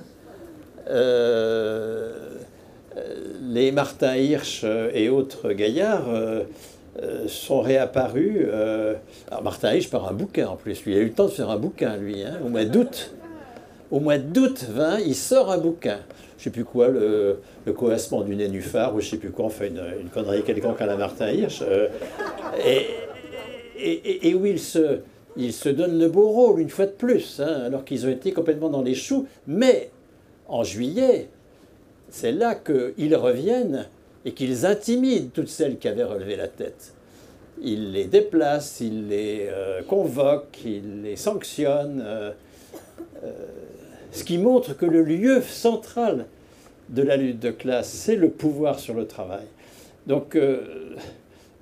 [3.52, 6.44] les Martin Hirsch et autres gaillards euh,
[7.02, 8.46] euh, sont réapparus.
[8.48, 8.96] Euh,
[9.30, 10.84] alors Martin Hirsch par un bouquin en plus.
[10.84, 13.14] Lui, il a eu le temps de faire un bouquin, lui, hein, au mois d'août.
[13.92, 16.00] Au mois d'août 20, il sort un bouquin.
[16.42, 17.38] Je sais plus quoi, le,
[17.72, 20.98] coassement du nénuphar, ou je sais plus quoi, enfin une, une connerie quelconque à la
[20.98, 21.62] Martin Hirsch.
[22.66, 22.88] et,
[23.78, 25.02] et, et, où il se,
[25.38, 28.32] il se donne le beau rôle, une fois de plus, hein, alors qu'ils ont été
[28.32, 29.28] complètement dans les choux.
[29.46, 29.92] Mais
[30.48, 31.30] en juillet,
[32.10, 33.88] c'est là qu'ils reviennent
[34.26, 36.96] et qu'ils intimident toutes celles qui avaient relevé la tête.
[37.62, 42.32] Ils les déplacent, ils les euh, convoquent, ils les sanctionnent, euh,
[43.24, 43.32] euh,
[44.12, 46.26] ce qui montre que le lieu central
[46.90, 49.46] de la lutte de classe, c'est le pouvoir sur le travail.
[50.08, 50.38] Donc,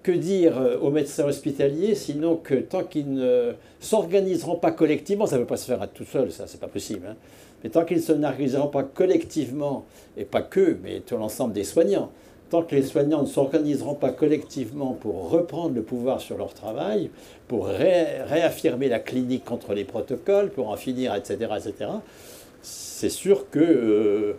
[0.04, 5.42] que dire aux médecins hospitaliers, sinon que tant qu'ils ne s'organiseront pas collectivement, ça ne
[5.42, 7.06] peut pas se faire à tout seul, ça, c'est pas possible.
[7.10, 7.16] Hein,
[7.64, 9.86] mais tant qu'ils ne s'organiseront pas collectivement,
[10.18, 12.12] et pas que, mais tout l'ensemble des soignants,
[12.50, 17.12] tant que les soignants ne s'organiseront pas collectivement pour reprendre le pouvoir sur leur travail,
[17.48, 21.92] pour réaffirmer la clinique contre les protocoles, pour en finir, etc., etc.,
[22.62, 24.34] c'est sûr qu'il euh,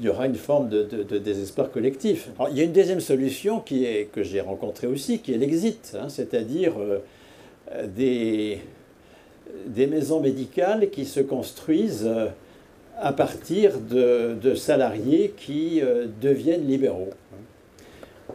[0.00, 0.82] y aura une forme de,
[1.18, 2.28] désespoir collectif.
[2.50, 6.74] il y a une deuxième solution que j'ai rencontrée aussi, qui est l'exit, hein, c'est-à-dire
[6.78, 6.98] euh,
[7.86, 8.60] des,
[9.66, 12.06] des maisons médicales qui se construisent.
[12.06, 12.28] Euh,
[13.00, 17.10] à partir de, salariés qui euh, deviennent libéraux,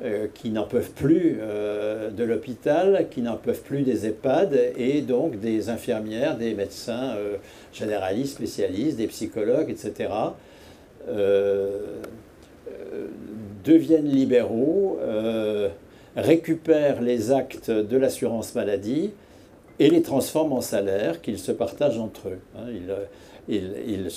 [0.02, 5.02] euh, qui n'en peuvent plus euh, de l'hôpital, qui n'en peuvent plus des EHPAD, et
[5.02, 7.16] donc des infirmières, des médecins
[7.72, 10.10] généralistes, spécialistes, des psychologues, etc.,
[13.64, 15.00] deviennent libéraux,
[16.16, 19.12] récupèrent les actes de l'assurance maladie
[19.80, 22.40] et les transforment en salaire qu'ils se partagent entre eux.
[22.58, 22.68] Hein.
[23.48, 24.10] ils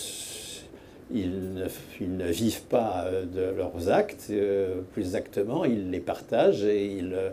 [1.10, 7.30] ne, vivent pas euh, de leurs actes, euh, plus exactement, ils les partagent et euh,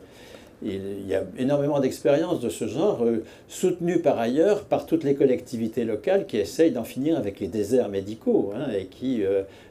[0.66, 3.06] il y a énormément d'expériences de ce genre,
[3.50, 7.90] soutenues par ailleurs par toutes les collectivités locales qui essayent d'en finir avec les déserts
[7.90, 9.24] médicaux hein, et qui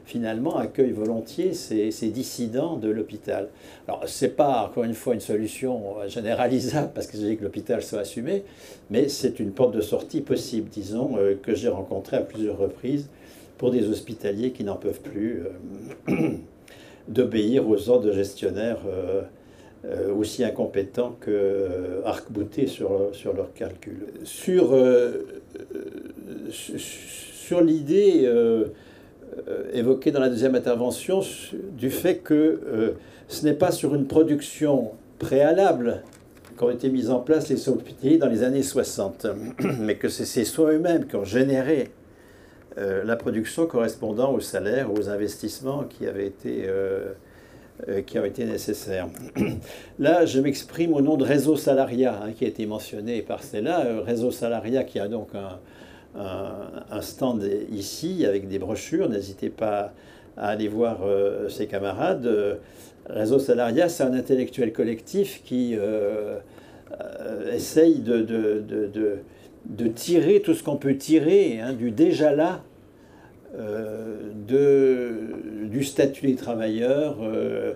[0.05, 3.47] finalement accueillent volontiers ces, ces dissidents de l'hôpital.
[3.87, 7.43] Alors, ce n'est pas, encore une fois, une solution généralisable parce que je dis que
[7.43, 8.43] l'hôpital soit assumé,
[8.91, 13.07] mais c'est une porte de sortie possible, disons, que j'ai rencontrée à plusieurs reprises
[13.57, 15.43] pour des hospitaliers qui n'en peuvent plus
[16.09, 16.15] euh,
[17.07, 19.21] d'obéir aux ordres de gestionnaires euh,
[19.85, 24.07] euh, aussi incompétents que arc-boutés sur, sur leurs calculs.
[24.23, 24.77] Sur,
[26.49, 28.29] sur l'idée
[29.73, 31.19] évoquée dans la deuxième intervention
[31.77, 32.95] du fait que
[33.27, 36.03] ce n'est pas sur une production préalable
[36.55, 39.27] qu'ont été mises en place les hospitaliers dans les années 60,
[39.79, 41.91] mais que c'est ces soins eux-mêmes qui ont généré
[42.77, 47.13] euh, la production correspondant aux salaires, aux investissements qui avaient été euh,
[47.87, 49.07] euh, qui ont été nécessaires.
[49.99, 54.01] Là, je m'exprime au nom de Réseau Salaria, hein, qui a été mentionné par Stella.
[54.03, 59.09] Réseau Salaria qui a donc un, stand ici avec des brochures.
[59.09, 59.93] N'hésitez pas
[60.37, 60.99] à aller voir
[61.49, 62.59] ses camarades.
[63.07, 65.75] Réseau Salaria, c'est un intellectuel collectif qui
[67.51, 69.19] essaye de,
[69.87, 72.63] tirer tout ce qu'on peut tirer hein, du déjà là
[73.55, 77.73] euh, de, du statut des travailleurs, euh,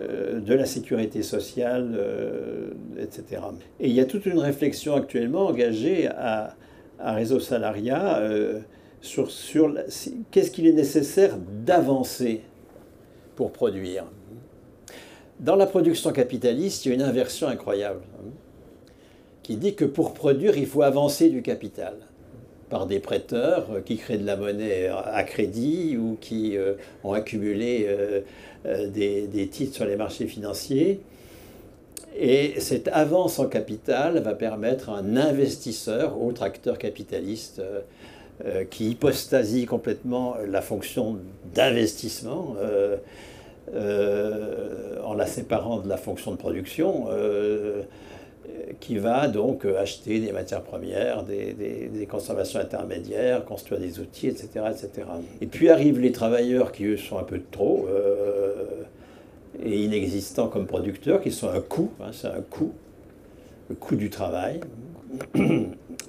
[0.00, 1.98] euh, de la sécurité sociale,
[2.98, 3.42] etc.
[3.78, 6.56] Et il y a toute une réflexion actuellement engagée à,
[6.98, 8.22] à Réseau Salaria
[9.02, 9.74] sur, sur
[10.30, 11.36] qu'est-ce qu'il est nécessaire
[11.66, 12.40] d'avancer
[13.36, 14.04] pour produire?
[15.40, 18.00] Dans la production capitaliste, il y a une inversion incroyable
[19.42, 21.94] qui dit que pour produire, il faut avancer du capital
[22.72, 26.72] par des prêteurs euh, qui créent de la monnaie à crédit ou qui euh,
[27.04, 28.22] ont accumulé euh,
[28.88, 31.00] des, titres sur les marchés financiers.
[32.18, 37.62] Et cette avance en capital va permettre à un investisseur, autre acteur capitaliste,
[38.70, 41.18] qui hypostasie complètement la fonction
[41.54, 42.56] d'investissement
[43.72, 47.06] en la séparant de la fonction de production,
[48.80, 54.26] qui va donc euh, acheter des matières premières, des, des, consommations intermédiaires, construire des outils,
[54.26, 55.06] etc., etc.
[55.40, 58.64] Et puis arrivent les travailleurs qui, eux, sont un peu trop euh,
[59.62, 62.72] et inexistants comme producteurs, qui sont un coût, hein, c'est un coût,
[63.68, 64.60] le coût du travail.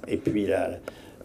[0.07, 0.71] Et puis la,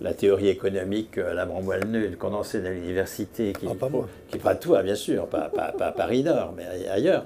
[0.00, 3.88] la théorie économique, euh, la Bramboilleneux, condensée de l'université, qui, ah, pas
[4.28, 7.24] qui pas tout, hein, bien sûr, pas, pas, pas Paris-Nord, mais ailleurs,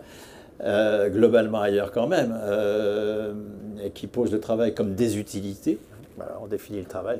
[0.64, 3.32] euh, globalement ailleurs quand même, euh,
[3.84, 5.78] et qui pose le travail comme des utilités.
[6.40, 7.18] on définit le travail.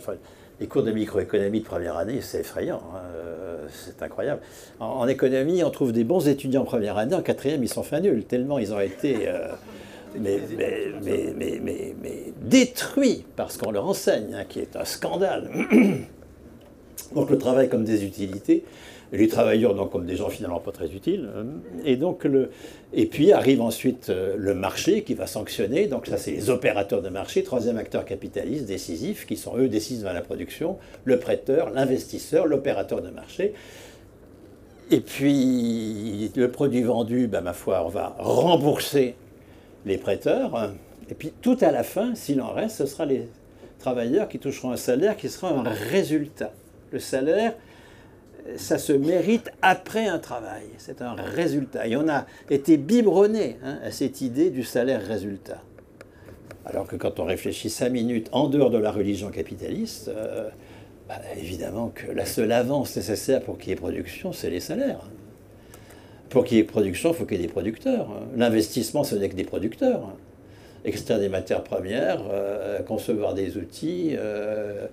[0.61, 4.43] les cours de microéconomie de première année, c'est effrayant, hein, euh, c'est incroyable.
[4.79, 8.01] En, économie, on trouve des bons étudiants en première année, en quatrième, ils sont fin
[8.01, 9.29] nuls, tellement ils ont été
[10.19, 15.51] mais, mais, mais, mais, détruits par ce qu'on leur enseigne, hein, qui est un scandale.
[17.15, 18.65] Donc le travail comme des utilités,
[19.13, 21.29] les travailleurs donc comme des gens finalement pas très utiles.
[21.37, 21.45] Hein.
[21.85, 22.51] Et, donc le,
[22.93, 25.87] et puis arrive ensuite euh, le marché qui va sanctionner.
[25.87, 30.05] Donc ça, c'est les opérateurs de marché, troisième acteur capitaliste décisif, qui sont eux décisifs
[30.05, 33.53] dans la production, le prêteur, l'investisseur, l'opérateur de marché.
[34.91, 39.15] Et puis le produit vendu, ben, ma foi, on va rembourser
[39.85, 40.73] les prêteurs.
[41.11, 43.29] Et puis tout à la fin, s'il en reste, ce sera les
[43.79, 46.53] travailleurs qui toucheront un salaire qui sera un résultat.
[46.93, 47.55] Le salaire,
[48.57, 50.65] ça se mérite après un travail.
[50.79, 51.87] C'est un résultat.
[51.87, 55.63] Et on a été biberonné hein, à cette idée du salaire résultat.
[56.65, 60.49] Alors que quand on réfléchit cinq minutes en dehors de la religion capitaliste, euh,
[61.09, 65.09] bah, évidemment que la seule avance nécessaire pour qu'il y ait production, c'est les salaires.
[66.29, 68.09] Pour qu'il y ait production, il faut qu'il y ait des producteurs.
[68.37, 70.15] L'investissement, ce n'est que des producteurs.
[70.85, 74.87] Extraire des matières premières, euh, concevoir des outils, euh,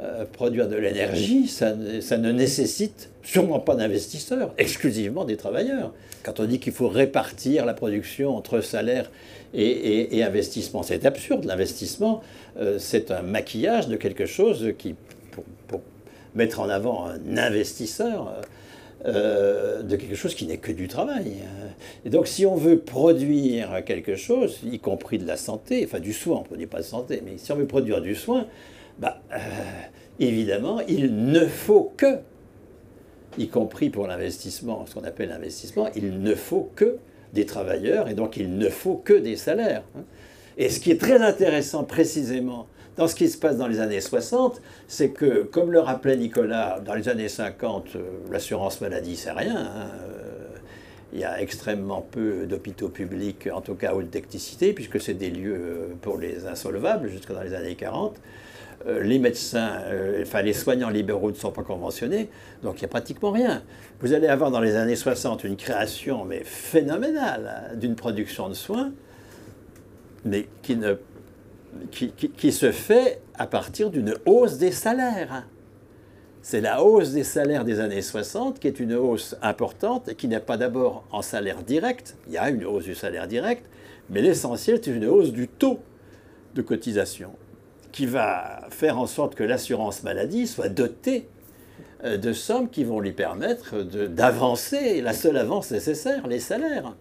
[0.00, 5.92] euh, produire de l'énergie, ça, ne nécessite sûrement pas d'investisseurs, exclusivement des travailleurs.
[6.22, 9.10] Quand on dit qu'il faut répartir la production entre salaire
[9.54, 11.46] et, investissement, c'est absurde.
[11.46, 12.22] L'investissement,
[12.58, 14.94] euh, c'est un maquillage de quelque chose qui,
[15.66, 15.80] pour,
[16.34, 18.40] mettre en avant un investisseur,
[19.04, 21.34] euh, de quelque chose qui n'est que du travail.
[22.04, 26.12] Et donc si on veut produire quelque chose, y compris de la santé, enfin du
[26.12, 28.46] soin, on ne produit pas de santé, mais si on veut produire du soin,
[28.98, 29.38] bah, euh,
[30.18, 32.18] évidemment, il ne faut que,
[33.36, 36.98] y compris pour l'investissement, ce qu'on appelle l'investissement, il ne faut que
[37.32, 39.84] des travailleurs et donc il ne faut que des salaires.
[39.96, 40.02] Hein.
[40.56, 42.66] Et ce qui est très intéressant précisément
[42.96, 46.80] dans ce qui se passe dans les années 60, c'est que, comme le rappelait Nicolas,
[46.84, 48.00] dans les années 50, euh,
[48.32, 49.56] l'assurance maladie, c'est rien.
[49.56, 50.48] Hein, euh,
[51.12, 55.30] il y a extrêmement peu d'hôpitaux publics, en tout cas haute technicité, puisque c'est des
[55.30, 58.16] lieux pour les insolvables jusque dans les années 40.
[58.86, 62.30] Euh, les médecins, euh, enfin les soignants libéraux ne sont pas conventionnés,
[62.62, 63.64] donc il n'y a pratiquement rien.
[64.00, 68.54] Vous allez avoir dans les années 60 une création mais phénoménale hein, d'une production de
[68.54, 68.92] soins,
[70.24, 70.94] mais qui, ne,
[71.90, 75.32] qui, qui, se fait à partir d'une hausse des salaires.
[75.32, 75.44] Hein.
[76.40, 80.28] C'est la hausse des salaires des années 60 qui est une hausse importante et qui
[80.28, 83.64] n'est pas d'abord en salaire direct, il y a une hausse du salaire direct,
[84.08, 85.80] mais l'essentiel c'est une hausse du taux
[86.54, 87.32] de cotisation
[87.98, 91.26] qui va faire en sorte que l'assurance maladie soit dotée
[92.04, 96.94] euh, de sommes qui vont lui permettre d'avancer, la seule avance nécessaire, les salaires.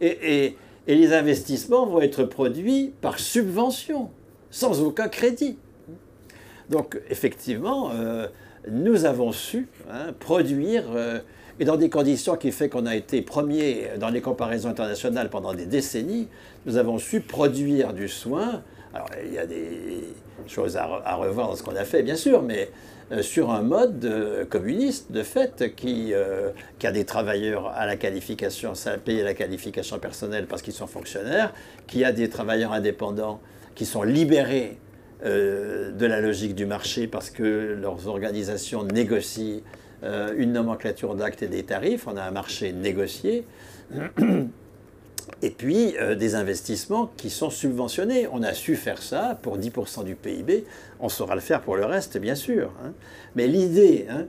[0.00, 4.10] Et, les investissements vont être produits par subvention,
[4.52, 5.58] sans aucun crédit.
[6.70, 8.28] Donc effectivement, euh,
[8.70, 11.18] nous avons su hein, produire euh,
[11.58, 15.52] et dans des conditions qui fait qu'on a été premier dans les comparaisons internationales pendant
[15.52, 16.28] des décennies,
[16.64, 18.62] nous avons su produire du soin.
[18.94, 20.04] Alors il y a des
[20.46, 22.68] choses à, revoir dans ce qu'on a fait, bien sûr, mais
[23.10, 27.86] euh, sur un mode euh, communiste, de fait, qui, euh, qui, a des travailleurs à
[27.86, 31.52] la qualification, ça a payé la qualification personnelle parce qu'ils sont fonctionnaires,
[31.86, 33.40] qui a des travailleurs indépendants
[33.74, 34.78] qui sont libérés
[35.24, 39.60] de la logique du marché parce que leurs organisations négocient
[40.36, 43.46] une nomenclature d'actes et des tarifs, on a un marché négocié
[45.42, 48.28] et puis euh, des investissements qui sont subventionnés.
[48.32, 50.64] On a su faire ça pour 10% du PIB,
[51.00, 52.72] on saura le faire pour le reste, bien sûr.
[52.84, 52.92] Hein.
[53.34, 54.26] Mais l'idée, hein,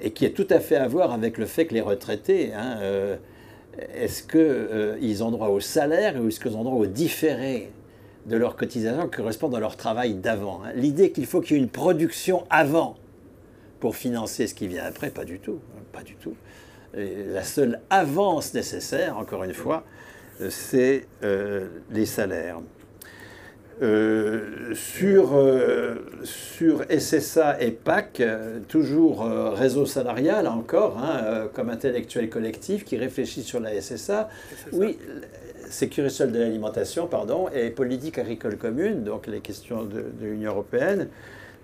[0.00, 2.78] et qui est tout à fait à voir avec le fait que les retraités, hein,
[2.80, 3.16] euh,
[3.94, 7.70] est-ce qu'ils euh, ont droit au salaire ou est-ce qu'ils ont droit au différé
[8.26, 11.62] de leur cotisation qui correspond à leur travail d'avant L'idée qu'il faut qu'il y ait
[11.62, 12.96] une production avant
[13.80, 15.60] pour financer ce qui vient après, pas du tout.
[15.92, 16.34] Pas du tout.
[16.94, 19.84] la seule avance nécessaire, encore une fois,
[20.50, 22.60] c'est euh, les salaires.
[23.80, 25.94] Euh, sur, euh,
[26.24, 28.20] sur SSA et PAC,
[28.66, 29.24] toujours
[29.54, 34.28] réseau salarial encore, hein, comme intellectuel collectif qui réfléchit sur la SSA.
[34.72, 34.98] Oui,
[35.70, 40.50] sécurité sociale de l'alimentation, pardon, et politique agricole commune, donc les questions de, de l'Union
[40.50, 41.08] européenne.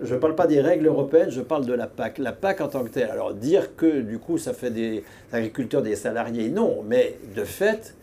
[0.01, 2.17] Je ne parle pas des règles européennes, je parle de la PAC.
[2.17, 3.09] La PAC en tant que telle.
[3.09, 7.95] Alors dire que du coup ça fait des agriculteurs des salariés, non, mais de fait,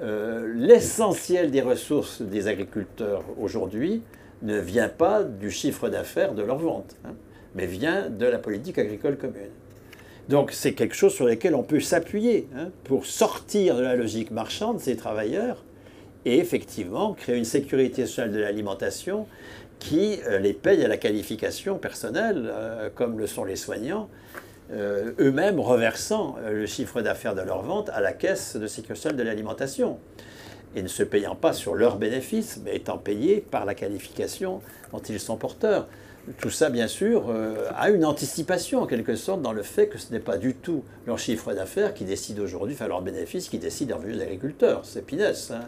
[0.00, 4.02] euh, l'essentiel des ressources des agriculteurs aujourd'hui
[4.42, 7.14] ne vient pas du chiffre d'affaires de leur vente, hein,
[7.54, 9.50] mais vient de la politique agricole commune.
[10.28, 14.30] Donc c'est quelque chose sur lequel on peut s'appuyer hein, pour sortir de la logique
[14.30, 15.64] marchande ces travailleurs
[16.24, 19.26] et effectivement créer une sécurité sociale de l'alimentation
[19.78, 24.08] qui euh, les paye à la qualification personnelle, euh, comme le sont les soignants,
[24.70, 29.12] euh, eux-mêmes reversant euh, le chiffre d'affaires de leur vente à la caisse de sécurité
[29.12, 29.98] de l'alimentation
[30.76, 34.60] et ne se payant pas sur leurs bénéfices, mais étant payés par la qualification
[34.92, 35.88] dont ils sont porteurs.
[36.38, 39.96] Tout ça, bien sûr, euh, a une anticipation en quelque sorte dans le fait que
[39.96, 43.58] ce n'est pas du tout leur chiffre d'affaires qui décide aujourd'hui, enfin leur bénéfice qui
[43.58, 44.82] décide en vue des agriculteurs.
[44.84, 45.50] C'est pinesse.
[45.50, 45.62] Hein.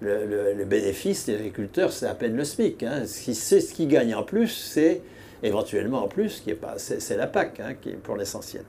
[0.00, 2.84] Le, bénéfice des agriculteurs, c'est à peine le SMIC.
[2.84, 3.02] Hein.
[3.06, 5.02] Ce qu'ils gagnent en plus, c'est
[5.42, 8.64] éventuellement en plus, qui est pas, c'est la PAC hein, qui est pour l'essentiel.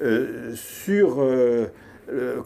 [0.00, 1.66] Euh, sur euh,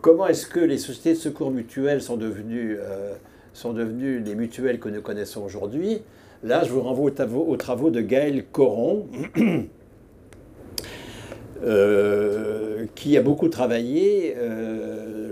[0.00, 3.14] comment est-ce que les sociétés de secours mutuels sont devenues, euh,
[3.52, 6.02] sont devenues les mutuelles que nous connaissons aujourd'hui,
[6.42, 9.06] là je vous renvoie aux travaux, de Gaël Coron.
[12.94, 14.34] Qui a beaucoup travaillé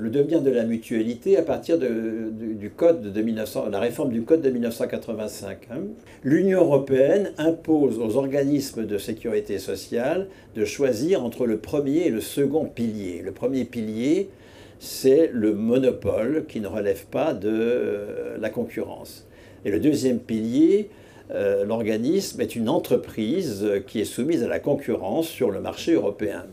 [0.01, 4.23] le devenir de la mutualité à partir de, du, code de 1900, la réforme du
[4.23, 5.59] code de 1985.
[5.71, 5.77] Hein.
[6.25, 12.21] L'Union européenne impose aux organismes de sécurité sociale de choisir entre le premier et le
[12.21, 13.23] second pilier.
[13.25, 14.31] Le premier pilier,
[14.79, 19.27] c'est le monopole qui ne relève pas de euh, la concurrence.
[19.65, 20.89] Et le deuxième pilier,
[21.33, 26.47] euh, l'organisme est une entreprise qui est soumise à la concurrence sur le marché européen.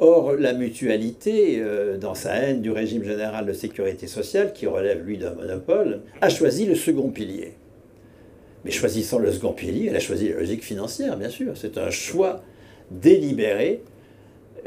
[0.00, 5.04] Or, la mutualité, euh, dans sa haine du régime général de sécurité sociale, qui relève,
[5.04, 7.54] lui, d'un monopole, a choisi le second pilier.
[8.64, 11.52] Mais choisissant le second pilier, elle a choisi la logique financière, bien sûr.
[11.56, 12.42] C'est un choix
[12.92, 13.82] délibéré,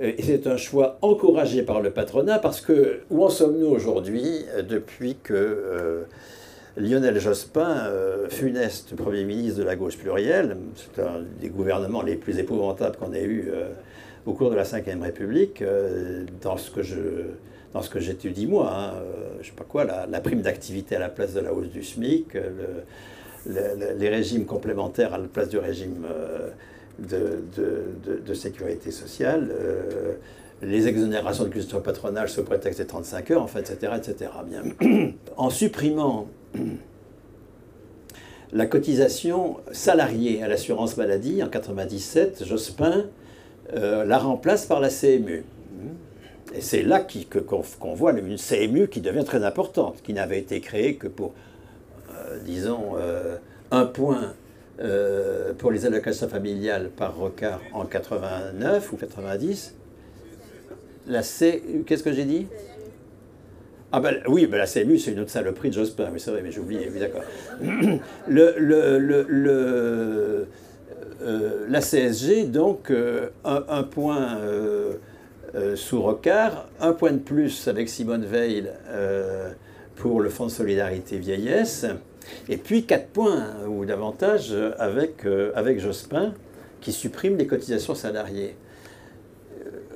[0.02, 4.46] euh, et c'est un choix encouragé par le patronat, parce que où en sommes-nous aujourd'hui,
[4.68, 6.06] depuis que
[6.78, 7.90] Lionel Jospin,
[8.30, 13.14] funeste Premier ministre de la gauche plurielle, c'est un des gouvernements les plus épouvantables qu'on
[13.14, 13.52] ait eu
[14.26, 16.70] au cours de la Ve République, euh, dans ce
[17.90, 21.34] que j'étudie moi, hein, euh, je sais pas quoi, la, prime d'activité à la place
[21.34, 22.82] de la hausse du SMIC, euh,
[23.48, 26.06] les régimes complémentaires à la place du régime
[27.00, 29.52] de, sécurité sociale,
[30.62, 34.32] les exonérations de culture patronale sous prétexte des 35 heures, fait, etc., etc.
[34.48, 34.62] Bien.
[35.38, 36.28] En supprimant
[38.54, 43.06] la cotisation salariée à l'assurance maladie en 97, Jospin
[43.74, 45.44] euh, la remplace par la CMU.
[46.54, 47.06] Et c'est là
[47.48, 51.34] qu'on voit une CMU qui devient très importante, qui n'avait été créée que pour,
[52.14, 53.38] euh, disons, euh,
[53.72, 54.34] un point
[55.60, 59.76] pour les allocations familiales par regard en 89 ou 90.
[61.06, 61.84] La C...
[61.86, 62.48] Qu'est-ce que j'ai dit?
[63.92, 66.42] Ah ben, oui, ben la CMU, c'est une autre saloperie de Jospin, oui c'est vrai,
[66.44, 67.24] mais j'ai oublié, oui d'accord.
[68.28, 70.48] le, le
[71.24, 74.96] euh, la CSG, donc, euh, un, point euh,
[75.76, 78.72] sous Rocard, un point de plus avec Simone Veil
[79.96, 81.86] pour le Fonds de solidarité vieillesse,
[82.50, 86.34] et puis quatre points ou davantage avec, avec Jospin
[86.80, 88.56] qui supprime les cotisations salariées.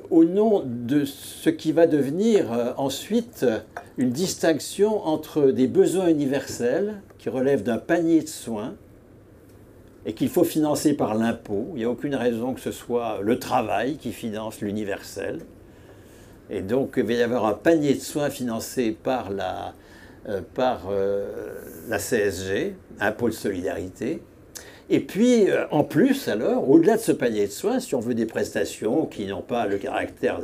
[0.10, 3.46] Au nom de ce qui va devenir euh, ensuite
[3.98, 8.76] une distinction entre des besoins universels qui relèvent d'un panier de soins
[10.06, 11.68] et qu'il faut financer par l'impôt.
[11.74, 15.40] Il n'y a aucune raison que ce soit le travail qui finance l'universel.
[16.50, 19.74] Et donc il va y avoir un panier de soins financé par la,
[20.30, 21.54] euh, par, euh,
[21.88, 24.22] la CSG, impôt de solidarité.
[24.90, 28.14] Et puis, euh, en plus, alors, au-delà de ce panier de soins, si on veut
[28.14, 30.40] des prestations qui n'ont pas le caractère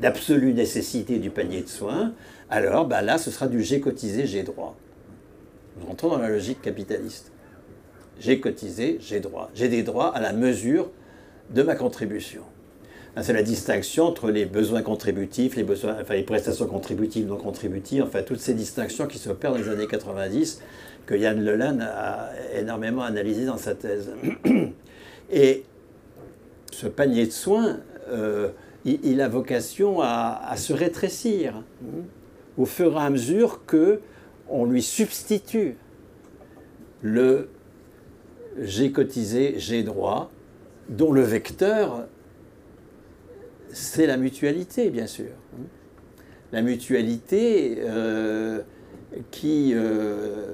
[0.00, 2.12] d'absolue nécessité du panier de soins,
[2.50, 4.76] alors bah, là, ce sera du j'ai cotisé, j'ai droit.
[5.78, 7.30] Nous rentrons dans la logique capitaliste.
[8.18, 9.50] J'ai cotisé, j'ai droit.
[9.54, 10.90] J'ai des droits à la mesure
[11.50, 12.42] de ma contribution.
[13.22, 18.22] C'est la distinction entre les besoins contributifs, les, enfin, les prestations contributives, non contributives, enfin
[18.22, 20.60] toutes ces distinctions qui s'opèrent dans les années 90
[21.06, 24.12] que Yann Lelan a énormément analysé dans sa thèse.
[25.32, 25.64] Et
[26.70, 27.78] ce panier de soins,
[28.08, 28.50] euh,
[28.84, 32.02] il, a vocation à, se rétrécir hein,
[32.58, 34.00] au fur et à mesure que
[34.48, 35.76] on lui substitue
[37.00, 37.48] le
[38.58, 40.30] j'ai cotisé, j'ai droit,
[40.88, 42.06] dont le vecteur,
[43.72, 45.30] c'est la mutualité, bien sûr.
[45.54, 45.64] Hein.
[46.52, 48.62] La mutualité euh,
[49.30, 50.52] qui euh,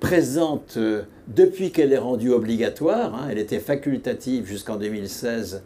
[0.00, 5.62] présente, euh, depuis qu'elle est rendue obligatoire, hein, elle était facultative jusqu'en 2016,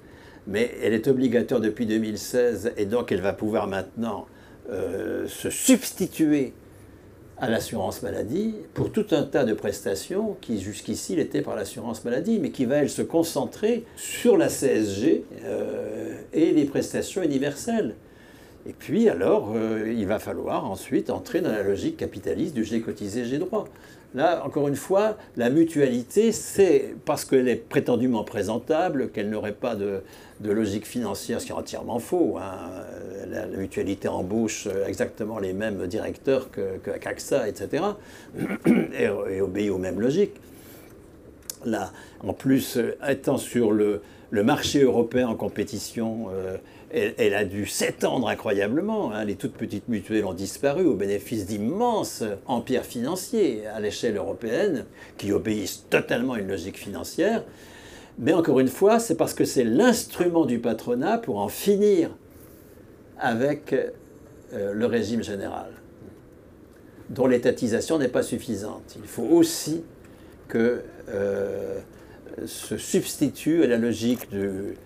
[0.46, 4.26] mais elle est obligatoire depuis 2016, et donc elle va pouvoir maintenant
[4.70, 6.52] euh, se substituer
[7.38, 12.38] à l'assurance maladie pour tout un tas de prestations qui jusqu'ici l'étaient par l'assurance maladie,
[12.38, 15.24] mais qui va, elle, se concentrer sur la CSG
[16.32, 17.94] et les prestations universelles.
[18.68, 22.80] Et puis alors, euh, il va falloir ensuite entrer dans la logique capitaliste du j'ai
[22.80, 23.66] cotisé, j'ai droit.
[24.14, 29.76] Là, encore une fois, la mutualité, c'est parce qu'elle est prétendument présentable, qu'elle n'aurait pas
[29.76, 30.02] de,
[30.42, 32.38] logique financière, ce qui est entièrement faux.
[32.38, 32.56] Hein.
[33.28, 36.78] La, mutualité embauche exactement les mêmes directeurs que,
[37.46, 37.82] etc.,
[39.28, 40.40] et, obéit aux mêmes logiques.
[41.66, 46.56] Là, en plus, étant sur le, marché européen en compétition, euh,
[46.92, 49.12] elle, a dû s'étendre incroyablement.
[49.12, 49.24] Hein.
[49.24, 54.86] Les toutes petites mutuelles ont disparu au bénéfice d'immenses empires financiers à l'échelle européenne
[55.18, 57.44] qui obéissent totalement à une logique financière.
[58.18, 62.10] Mais encore une fois, c'est parce que c'est l'instrument du patronat pour en finir
[63.18, 63.74] avec
[64.52, 65.70] euh, le régime général,
[67.10, 68.96] dont l'étatisation n'est pas suffisante.
[68.96, 69.82] Il faut aussi
[70.48, 71.78] que euh,
[72.46, 74.76] se substitue à la logique du,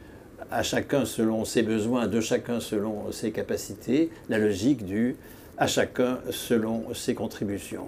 [0.50, 5.16] à chacun selon ses besoins, de chacun selon ses capacités, la logique du
[5.58, 7.86] à chacun selon ses contributions.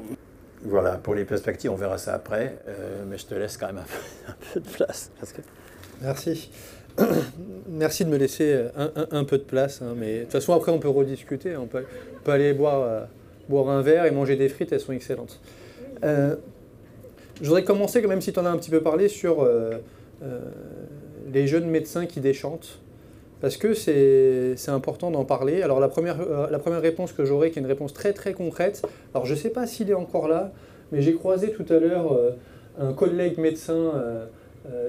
[0.65, 3.79] Voilà, pour les perspectives, on verra ça après, euh, mais je te laisse quand même
[3.79, 5.11] un peu, de place.
[6.01, 6.51] Merci.
[7.69, 10.79] Merci de me laisser un, peu de place, hein, mais de toute façon, après, on
[10.79, 11.57] peut rediscuter.
[11.57, 11.85] On peut,
[12.27, 13.05] aller boire, euh,
[13.49, 15.41] boire un verre et manger des frites, elles sont excellentes.
[16.05, 16.37] Euh,
[17.41, 19.49] je voudrais commencer, même si tu en as un petit peu parlé, sur
[21.33, 22.79] les jeunes médecins qui déchantent
[23.43, 25.63] parce que c'est important d'en parler.
[25.63, 28.35] Alors la première, euh, la première réponse que j'aurai, qui est une réponse très très
[28.35, 28.83] concrète,
[29.15, 30.53] alors je ne sais pas s'il est encore là,
[30.93, 32.31] mais j'ai croisé tout à l'heure euh,
[32.79, 34.27] un collègue médecin euh,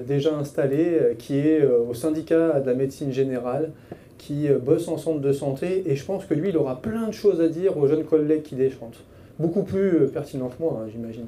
[0.06, 3.72] déjà installé qui est au syndicat de la médecine générale,
[4.18, 7.12] qui bosse en centre de santé, et je pense que lui, il aura plein de
[7.12, 9.02] choses à dire aux jeunes collègues qui déchantent.
[9.40, 11.26] Beaucoup plus pertinent que moi, hein, j'imagine.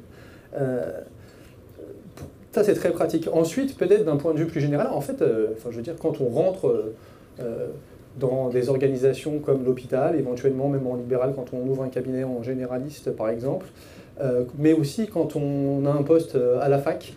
[2.57, 3.29] Ça, c'est très pratique.
[3.31, 5.93] Ensuite, peut-être d'un point de vue plus général, en fait, euh, enfin, je veux dire,
[6.01, 6.95] quand on rentre euh,
[7.41, 7.67] euh,
[8.19, 12.43] dans des organisations comme l'hôpital, éventuellement même en libéral, quand on ouvre un cabinet en
[12.43, 13.67] généraliste, par exemple,
[14.57, 17.13] mais aussi quand on a un poste à la fac,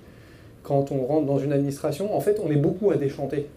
[0.62, 3.48] quand on rentre dans une administration, en fait, on est beaucoup à déchanter.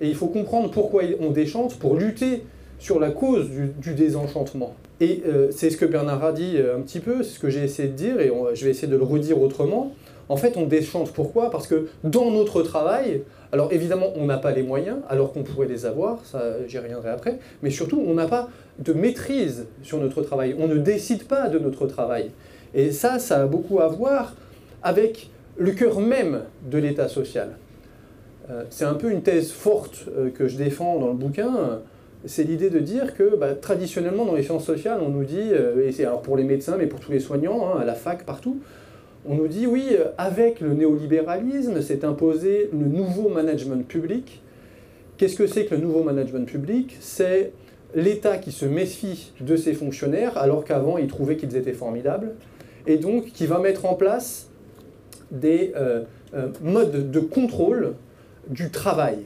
[0.00, 2.42] Et il faut comprendre pourquoi on déchante pour lutter
[2.78, 4.74] sur la cause du, désenchantement.
[5.00, 7.88] Et c'est ce que Bernard a dit un petit peu, c'est ce que j'ai essayé
[7.90, 9.92] de dire, et je vais essayer de le redire autrement.
[10.32, 11.12] En fait, on déchante.
[11.12, 11.50] Pourquoi?
[11.50, 13.20] Parce que dans notre travail,
[13.52, 17.10] alors évidemment, on n'a pas les moyens, alors qu'on pourrait les avoir, ça j'y reviendrai
[17.10, 18.48] après, mais surtout, on n'a pas
[18.78, 20.56] de maîtrise sur notre travail.
[20.58, 22.30] On ne décide pas de notre travail.
[22.72, 24.34] Et ça, ça a beaucoup à voir
[24.82, 25.28] avec
[25.58, 27.50] le cœur même de l'État social.
[28.50, 31.80] Euh, c'est un peu une thèse forte euh, que je défends dans le bouquin.
[32.24, 35.86] C'est l'idée de dire que bah, traditionnellement, dans les sciences sociales, on nous dit, euh,
[35.86, 38.24] et c'est alors pour les médecins, mais pour tous les soignants, hein, à la fac,
[38.24, 38.62] partout,
[39.26, 44.42] on nous dit oui, avec le néolibéralisme, s'est imposé le nouveau management public.
[45.16, 46.96] Qu'est-ce que c'est que le nouveau management public?
[47.00, 47.52] C'est
[47.94, 52.32] l'État qui se méfie de ses fonctionnaires alors qu'avant il trouvait qu'ils étaient formidables
[52.86, 54.48] et donc qui va mettre en place
[55.30, 56.02] des euh,
[56.34, 57.94] euh, modes de contrôle
[58.48, 59.18] du travail.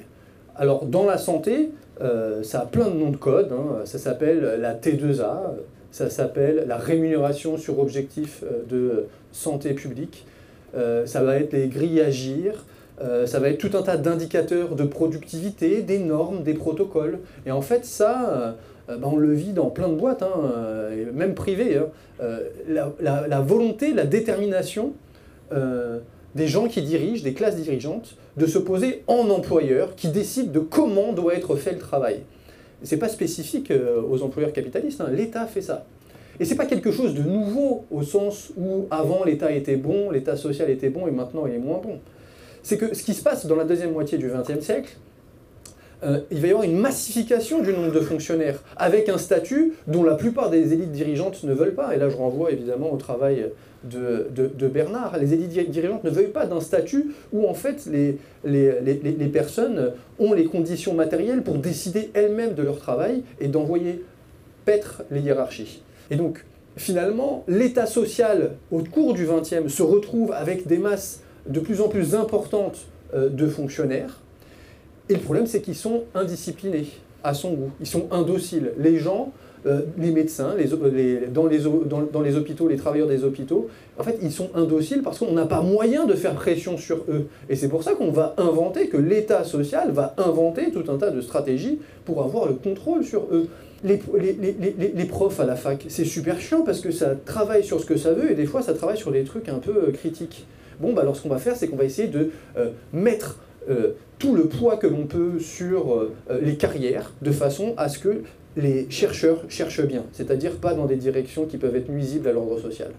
[0.55, 1.70] Alors dans la santé,
[2.01, 3.52] euh, ça a plein de noms de code.
[3.52, 3.85] hein.
[3.85, 5.55] Ça s'appelle la T2A,
[5.90, 9.06] ça s'appelle la rémunération sur objectif de
[9.36, 10.26] santé publique.
[10.76, 12.64] Euh, ça va être les grilles agir.
[13.02, 17.18] euh, ça va être tout un tas d'indicateurs de productivité, des normes, des protocoles.
[17.44, 18.56] Et en fait, ça,
[18.88, 20.52] euh, ben, on le vit dans plein de boîtes, hein,
[21.12, 21.78] même privées.
[21.78, 22.38] hein.
[22.68, 24.92] La, volonté, la détermination
[26.34, 30.60] des gens qui dirigent, des classes dirigeantes, de se poser en employeur qui décide de
[30.60, 32.20] comment doit être fait le travail.
[32.82, 33.72] C'est pas spécifique
[34.10, 35.84] aux employeurs capitalistes, hein, l'État fait ça.
[36.40, 40.36] Et c'est pas quelque chose de nouveau au sens où avant l'État était bon, l'État
[40.36, 41.98] social était bon et maintenant il est moins bon.
[42.62, 44.96] C'est que ce qui se passe dans la deuxième moitié du XXe siècle,
[46.02, 50.02] euh, il va y avoir une massification du nombre de fonctionnaires, avec un statut dont
[50.02, 51.94] la plupart des élites dirigeantes ne veulent pas.
[51.94, 53.46] Et là, je renvoie évidemment au travail
[53.84, 55.16] de, de- de Bernard.
[55.18, 59.12] Les élites diri- dirigeantes ne veulent pas d'un statut où, en fait, les, les- les-
[59.12, 64.04] les personnes ont les conditions matérielles pour décider elles-mêmes de leur travail et d'envoyer
[64.66, 65.82] paître les hiérarchies.
[66.10, 66.44] Et donc,
[66.76, 71.88] finalement, l'État social, au cours du XXe, se retrouve avec des masses de plus en
[71.88, 74.20] plus importantes euh, de fonctionnaires.
[75.08, 76.86] Et le problème, c'est qu'ils sont indisciplinés
[77.22, 77.70] à son goût.
[77.80, 78.72] Ils sont indociles.
[78.78, 79.32] Les gens,
[79.66, 80.54] euh, les médecins,
[81.32, 83.68] dans les hôpitaux, les travailleurs des hôpitaux,
[83.98, 87.26] en fait, ils sont indociles parce qu'on n'a pas moyen de faire pression sur eux.
[87.48, 91.10] Et c'est pour ça qu'on va inventer, que l'État social va inventer tout un tas
[91.10, 93.48] de stratégies pour avoir le contrôle sur eux.
[93.85, 97.97] Les, profs à la fac, c'est super chiant parce que ça travaille sur ce que
[97.97, 100.47] ça veut et des fois ça travaille sur des trucs un peu euh, critiques.
[100.81, 103.39] Bon, bah alors ce qu'on va faire, c'est qu'on va essayer de euh, mettre
[103.69, 106.09] euh, tout le poids que l'on peut sur
[106.40, 108.23] les carrières de façon à ce que
[108.57, 112.59] les chercheurs cherchent bien, c'est-à-dire pas dans des directions qui peuvent être nuisibles à l'ordre
[112.59, 112.93] social.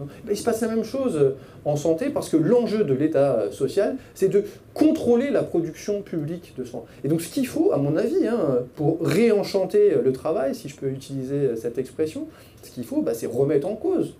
[0.00, 0.06] Hein.
[0.28, 1.30] Il se passe la même chose euh,
[1.64, 4.44] en santé parce que l'enjeu de l'État euh, social, c'est de
[4.74, 6.84] contrôler la production publique de soins.
[7.04, 10.68] Et donc ce qu'il faut, à mon avis, hein, pour réenchanter euh, le travail, si
[10.68, 12.26] je peux utiliser cette expression,
[12.62, 14.14] ce qu'il faut, bah, c'est remettre en cause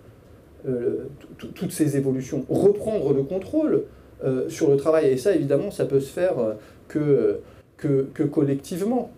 [0.63, 3.83] tout- tout- toutes ces évolutions, reprendre le contrôle
[4.47, 5.07] sur le travail.
[5.09, 6.33] Et ça, évidemment, ça peut se faire
[7.77, 9.09] que collectivement.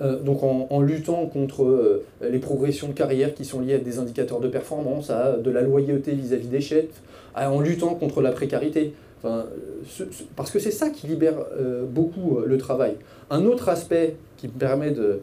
[0.00, 3.98] Euh, donc en, luttant contre euh, les progressions de carrière qui sont liées à des
[3.98, 7.02] indicateurs de performance, à de la loyauté vis-à-vis des chefs,
[7.34, 8.94] en luttant contre la précarité.
[9.22, 12.94] Parce que c'est ça qui libère euh, beaucoup le travail.
[13.30, 15.20] Un autre aspect qui me permet de,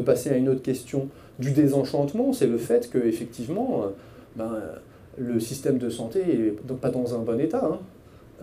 [0.00, 1.08] passer à une autre question
[1.38, 3.86] du désenchantement, c'est le fait que effectivement,
[4.36, 4.52] ben,
[5.18, 7.62] le système de santé n'est pas dans un bon état.
[7.64, 7.78] hein.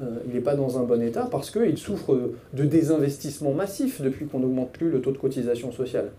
[0.01, 4.27] Euh, il n'est pas dans un bon état parce qu'il souffre de désinvestissement massif depuis
[4.27, 6.11] qu'on n'augmente plus le taux de cotisation sociale.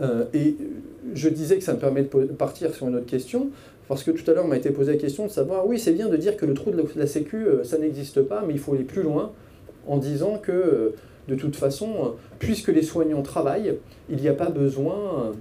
[0.00, 0.56] Euh, et
[1.14, 3.50] je disais que ça me permet de partir sur une autre question,
[3.88, 6.08] parce que tout à l'heure m'a été posé la question de savoir, oui c'est bien
[6.08, 8.72] de dire que le trou de la, Sécu, euh, ça n'existe pas, mais il faut
[8.72, 9.32] aller plus loin
[9.86, 10.94] en disant que
[11.28, 13.74] de toute façon, puisque les soignants travaillent,
[14.08, 15.32] il n'y a pas besoin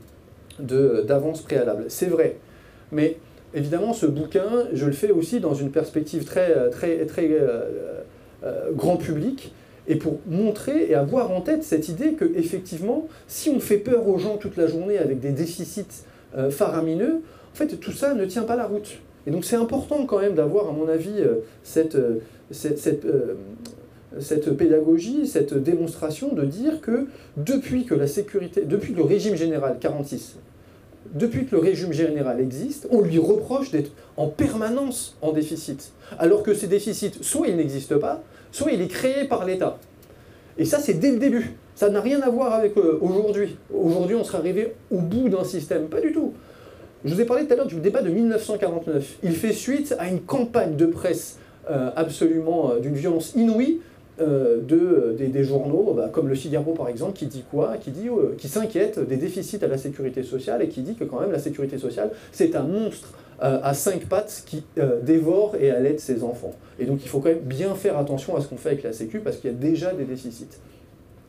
[0.60, 1.86] d'avance préalable.
[1.88, 2.38] C'est vrai,
[2.92, 3.18] mais
[3.54, 7.72] évidemment ce bouquin, je le fais aussi dans une perspective très, euh, euh,
[8.44, 9.54] euh, grand public,
[9.88, 14.08] et pour montrer et avoir en tête cette idée que effectivement, si on fait peur
[14.08, 16.06] aux gens toute la journée avec des déficits
[16.50, 17.22] faramineux,
[17.52, 19.00] en fait tout ça ne tient pas la route.
[19.26, 21.24] Et donc c'est important quand même d'avoir, à mon avis,
[21.64, 21.98] cette,
[24.58, 30.38] pédagogie, cette démonstration de dire que depuis que la sécurité, depuis le régime général 46,
[31.14, 35.92] depuis que le régime général existe, on lui reproche d'être en permanence en déficit.
[36.18, 39.78] Alors que ces déficits, soit ils n'existent pas, soit il est créé par l'État.
[40.58, 41.56] Et ça, c'est dès le début.
[41.76, 43.58] Ça n'a rien à voir avec euh, aujourd'hui.
[43.74, 45.88] Aujourd'hui, on serait arrivé au bout d'un système.
[45.88, 46.34] Pas du tout.
[47.04, 49.18] Je vous ai parlé tout à l'heure du débat de 1949.
[49.24, 51.40] Il fait suite à une campagne de presse
[51.70, 53.80] euh, absolument euh, d'une violence inouïe
[54.22, 57.78] de, euh, des, journaux, bah, comme le Figaro par exemple, qui dit quoi?
[57.78, 61.04] Qui, dit, euh, qui s'inquiète des déficits à la sécurité sociale et qui dit que
[61.04, 65.56] quand même la sécurité sociale, c'est un monstre euh, à cinq pattes qui euh, dévore
[65.60, 66.54] et allait ses enfants.
[66.78, 68.94] Et donc il faut quand même bien faire attention à ce qu'on fait avec la
[68.94, 70.60] Sécu parce qu'il y a déjà des déficits.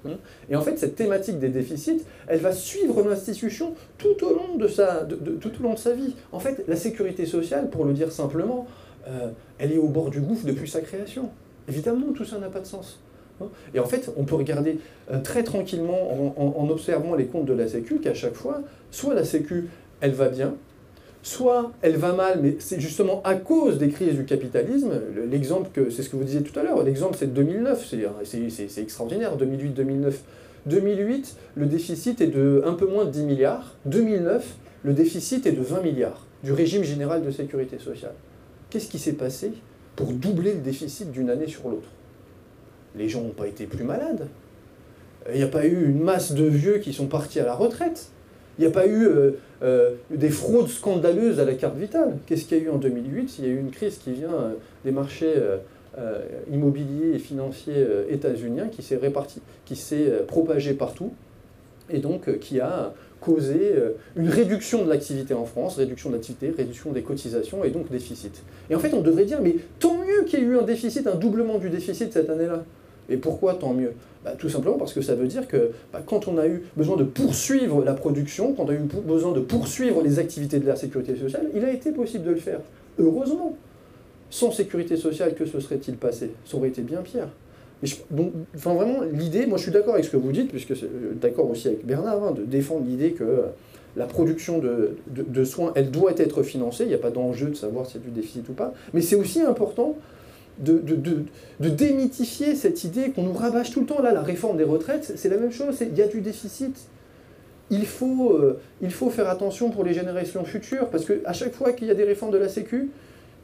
[0.04, 0.18] Hum.
[0.50, 4.68] Et en fait, cette thématique des déficits, elle va suivre l'institution tout au long de
[4.68, 5.06] sa,
[5.40, 6.14] tout au long de sa vie.
[6.32, 8.66] En fait, la sécurité sociale, pour le dire simplement,
[9.08, 11.30] euh, elle est au bord du gouffre depuis sa création.
[11.68, 12.98] Évidemment, tout ça n'a pas de sens.
[13.40, 13.46] Hein.
[13.74, 14.78] Et en fait, on peut regarder
[15.10, 19.24] euh, très tranquillement, en, observant les comptes de la Sécu, qu'à chaque fois, soit la
[19.24, 19.68] Sécu,
[20.00, 20.54] elle va bien,
[21.22, 24.90] soit elle va mal, mais c'est justement à cause des crises du capitalisme.
[25.14, 27.86] Le- L'exemple, que c'est ce que vous disiez tout à l'heure, l'exemple c'est de 2009,
[27.88, 30.22] c'est- c'est c'est- c'est extraordinaire, 2008-2009.
[30.66, 33.74] 2008, le déficit est de un peu moins de 10 milliards.
[33.86, 38.14] 2009, le déficit est de 20 milliards du régime général de sécurité sociale.
[38.70, 39.52] Qu'est-ce qui s'est passé?
[39.96, 41.88] Pour doubler le déficit d'une année sur l'autre
[42.96, 44.28] Les gens n'ont pas été plus malades.
[45.30, 48.08] Il n'y a pas eu une masse de vieux qui sont partis à la retraite.
[48.58, 49.32] Il n'y a pas eu euh,
[49.62, 52.18] euh, des fraudes scandaleuses à la carte vitale.
[52.26, 54.34] Qu'est-ce qu'il y a eu en 2008 Il y a eu une crise qui vient
[54.34, 54.54] euh,
[54.84, 55.34] des marchés
[56.50, 61.12] immobiliers et financiers états-uniens qui s'est répartie, qui s'est propagée partout
[61.90, 63.74] et donc qui a causé
[64.16, 68.42] une réduction de l'activité en France, réduction de l'activité, réduction des cotisations et donc déficit.
[68.70, 71.06] Et en fait, on devrait dire, mais tant mieux qu'il y ait eu un déficit,
[71.06, 72.64] un doublement du déficit cette année-là.
[73.08, 73.92] Et pourquoi tant mieux?
[74.24, 76.96] Bah, Tout simplement parce que ça veut dire que bah, quand on a eu besoin
[76.96, 80.76] de poursuivre la production, quand on a eu besoin de poursuivre les activités de la
[80.76, 82.60] sécurité sociale, il a été possible de le faire.
[82.98, 83.56] Heureusement.
[84.30, 86.30] Sans sécurité sociale, que se serait-il passé?
[86.46, 87.28] Ça aurait été bien pire.
[88.10, 90.86] Donc, enfin, vraiment, l'idée, moi je suis d'accord avec ce que vous dites, puisque c'est
[90.86, 93.42] euh, d'accord aussi avec Bernard, hein, de défendre l'idée que euh,
[93.96, 97.86] la production de, soins, elle doit être financée, il n'y a pas d'enjeu de savoir
[97.86, 99.96] s'il y a du déficit ou pas, mais c'est aussi important
[100.58, 104.00] de, de, démythifier cette idée qu'on nous rabâche tout le temps.
[104.00, 106.76] Là, la réforme des retraites, c'est la même chose, il y a du déficit.
[107.70, 111.72] Il faut, euh, il faut faire attention pour les générations futures, parce qu'à chaque fois
[111.72, 112.90] qu'il y a des réformes de la Sécu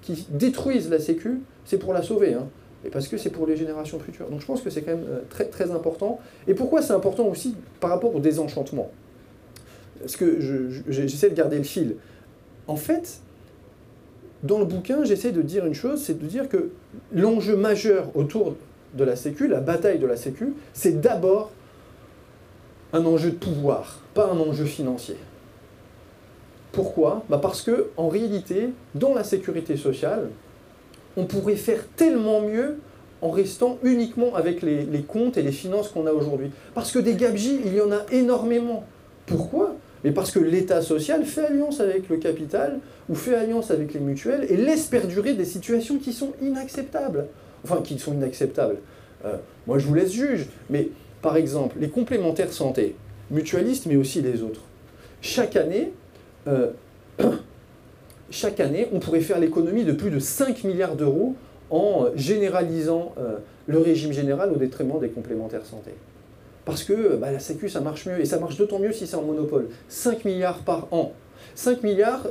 [0.00, 2.34] qui détruisent la Sécu, c'est pour la sauver.
[2.34, 2.46] Hein,
[2.84, 4.28] et parce que c'est pour les générations futures.
[4.28, 6.20] Donc je pense que c'est quand même euh, très, très important.
[6.46, 8.90] Et pourquoi c'est important aussi par rapport au désenchantement?
[10.00, 10.38] Parce que
[10.88, 11.96] j'essaie de garder le fil.
[12.68, 13.20] En fait,
[14.44, 16.70] dans le bouquin, j'essaie de dire une chose, c'est de dire que
[17.12, 18.54] l'enjeu majeur autour
[18.94, 21.50] de la Sécu, la bataille de la Sécu, c'est d'abord
[22.92, 25.16] un enjeu de pouvoir, pas un enjeu financier.
[26.70, 27.24] Pourquoi?
[27.28, 30.28] Bah Parce que, en réalité, dans la sécurité sociale,
[31.18, 32.78] on pourrait faire tellement mieux
[33.20, 36.50] en restant uniquement avec les, comptes et les finances qu'on a aujourd'hui.
[36.74, 38.84] Parce que des gabegies, il y en a énormément.
[39.26, 39.74] Pourquoi?
[40.04, 42.78] Mais parce que l'État social fait alliance avec le capital
[43.08, 47.26] ou fait alliance avec les mutuelles et laisse perdurer des situations qui sont inacceptables.
[47.64, 48.76] Enfin, qui sont inacceptables.
[49.24, 49.36] Euh,
[49.66, 50.88] moi, je vous laisse juge, mais
[51.20, 52.94] par exemple, les complémentaires santé,
[53.32, 54.60] mutualistes, mais aussi les autres.
[55.20, 55.92] Chaque année,
[56.46, 56.70] euh,
[58.30, 61.34] chaque année, on pourrait faire l'économie de plus de 5 milliards d'euros
[61.70, 63.36] en généralisant euh,
[63.66, 65.92] le régime général au détriment des complémentaires santé.
[66.64, 69.16] Parce que bah, la Sécu, ça marche mieux, et ça marche d'autant mieux si c'est
[69.16, 69.68] en monopole.
[69.88, 71.12] 5 milliards par an.
[71.54, 72.26] 5 milliards,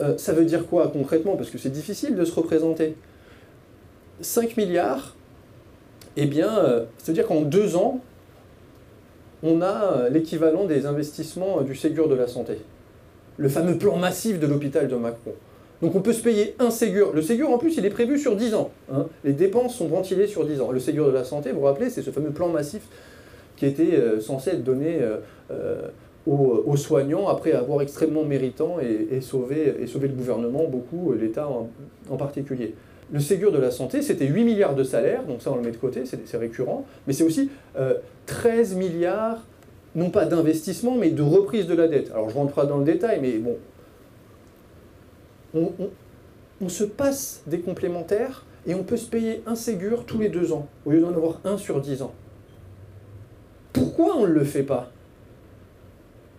[0.00, 1.36] euh, ça veut dire quoi concrètement?
[1.36, 2.94] Parce que c'est difficile de se représenter.
[4.20, 5.16] 5 milliards,
[6.16, 8.00] eh bien, euh, ça veut dire qu'en deux ans,
[9.42, 12.58] on a euh, l'équivalent des investissements du Ségur de la santé.
[13.36, 15.32] Le fameux plan massif de l'hôpital de Macron.
[15.82, 17.12] Donc on peut se payer un Ségur.
[17.12, 18.70] Le Ségur, en plus, il est prévu sur 10 ans.
[18.92, 19.06] Hein.
[19.24, 20.70] Les dépenses sont ventilées sur 10 ans.
[20.70, 22.82] Le Ségur de la santé, vous vous rappelez, c'est ce fameux plan massif
[23.56, 25.00] qui était censé être donné
[26.26, 32.16] aux, soignants après avoir extrêmement méritant et, sauvé, et sauvé le gouvernement, beaucoup, l'État en,
[32.16, 32.74] particulier.
[33.12, 35.70] Le Ségur de la santé, c'était 8 milliards de salaires, donc ça on le met
[35.70, 37.50] de côté, c'est récurrent, mais c'est aussi
[38.26, 39.44] 13 euh, milliards,
[39.94, 42.10] non pas d'investissement, mais de reprise de la dette.
[42.10, 43.56] Alors je rentre pas dans le détail, mais bon,
[46.60, 50.52] on, se passe des complémentaires et on peut se payer un Ségur tous les deux
[50.52, 52.14] ans, au lieu d'en avoir un sur 10 ans.
[53.72, 54.90] Pourquoi on ne le fait pas?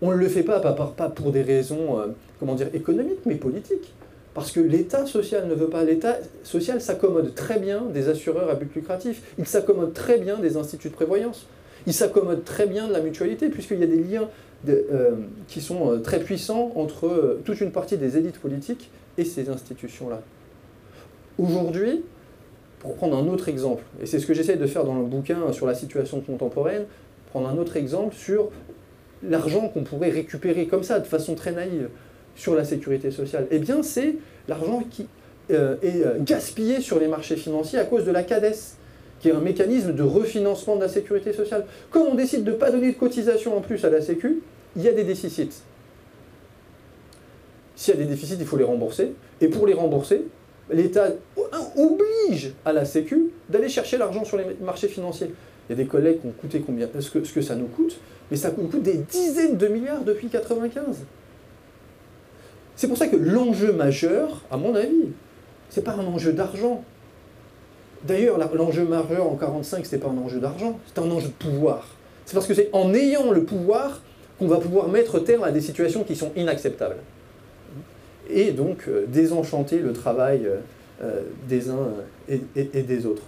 [0.02, 2.07] On ne le fait pas, pas, pour des raisons euh,
[2.40, 3.94] comment dire, économiques, mais politiques.
[4.34, 5.84] Parce que l'État social ne veut pas.
[5.86, 9.22] L'État social s'accommode très bien des assureurs à but lucratif.
[9.38, 11.48] Il s'accommode très bien des instituts de prévoyance.
[11.88, 14.30] Il s'accommode très bien de la mutualité, puisqu'il y a des liens
[14.68, 15.16] euh,
[15.48, 20.22] qui sont euh, très puissants entre toute une partie des élites politiques et ces institutions-là.
[21.38, 22.03] Aujourd'hui,
[22.80, 25.52] pour prendre un autre exemple, et c'est ce que j'essaie de faire dans le bouquin
[25.52, 26.86] sur la situation contemporaine,
[27.32, 28.49] prendre un autre exemple sur
[29.24, 31.90] l'argent qu'on pourrait récupérer comme ça, de façon très naïve,
[32.36, 34.16] sur la sécurité sociale Eh bien, c'est
[34.48, 35.07] l'argent qui
[35.52, 38.78] euh, est euh, gaspillé sur les marchés financiers à cause de la CADES,
[39.26, 41.65] qui est un mécanisme de refinancement de la sécurité sociale.
[41.89, 44.43] Comme on décide de ne pas donner de cotisation en plus à la Sécu,
[44.76, 45.64] il y a des déficits.
[47.76, 49.14] S'il y a des déficits, il faut les rembourser.
[49.41, 50.27] Et pour les rembourser,
[50.72, 51.07] l'État
[51.76, 55.31] oblige à la Sécu d'aller chercher l'argent sur les marchés financiers.
[55.68, 57.65] Il y a des collègues qui ont coûté combien ce que, ce que ça nous
[57.65, 57.97] coûte
[58.30, 60.97] mais ça coûte des dizaines de milliards depuis 1995.
[62.76, 65.10] C'est pour ça que l'enjeu majeur, à mon avis,
[65.69, 66.84] c'est pas un enjeu d'argent.
[68.07, 71.88] D'ailleurs, l'enjeu majeur en 1945, ce pas un enjeu d'argent, c'est un enjeu de pouvoir.
[72.26, 74.02] C'est parce que c'est en ayant le pouvoir
[74.38, 76.98] qu'on va pouvoir mettre terme à des situations qui sont inacceptables.
[78.30, 80.57] Et donc euh, désenchanter le travail euh,
[81.03, 81.94] euh, des uns
[82.30, 83.23] et des autres.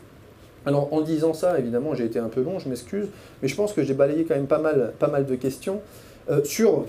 [0.65, 3.07] Alors en disant ça, évidemment, j'ai été un peu long, je m'excuse,
[3.41, 5.81] mais je pense que j'ai balayé quand même pas mal, de questions.
[6.43, 6.85] Sur,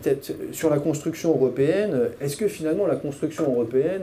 [0.68, 4.02] la construction européenne, est-ce que finalement la construction européenne,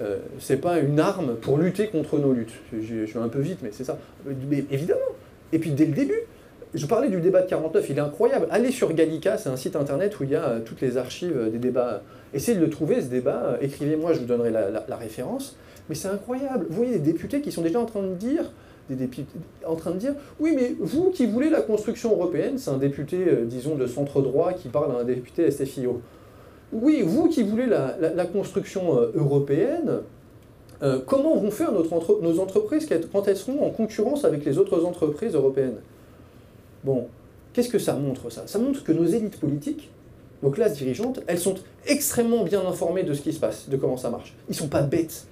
[0.00, 3.58] euh, c'est pas une arme pour lutter contre nos luttes je, vais un peu vite,
[3.62, 3.98] mais c'est ça.
[4.48, 5.00] Mais évidemment.
[5.52, 6.20] Et puis dès le début,
[6.74, 8.46] je parlais du débat de 49, il est incroyable.
[8.50, 11.36] Allez sur Gallica, c'est un site internet où il y a euh, toutes les archives
[11.36, 12.02] euh, des débats.
[12.32, 13.58] Essayez de le trouver, ce débat.
[13.60, 15.56] Écrivez-moi, je vous donnerai la, la- référence.
[15.90, 16.64] Mais c'est incroyable.
[16.70, 18.50] Vous voyez des députés qui sont déjà en train de dire,
[18.88, 19.28] des députés
[19.66, 23.26] en train de dire, oui, mais vous qui voulez la construction européenne, c'est un député,
[23.44, 26.00] disons, de centre droit qui parle à un député SFIO.
[26.72, 30.00] Oui, vous qui voulez la, construction euh, européenne,
[30.82, 35.34] euh, comment vont faire nos entreprises quand elles seront en concurrence avec les autres entreprises
[35.34, 35.76] européennes?
[36.82, 37.06] Bon,
[37.52, 38.44] qu'est-ce que ça montre ça?
[38.46, 39.90] Ça montre que nos élites politiques,
[40.42, 41.54] nos classes dirigeantes, elles sont
[41.86, 44.34] extrêmement bien informées de ce qui se passe, de comment ça marche.
[44.48, 45.26] Ils sont pas bêtes.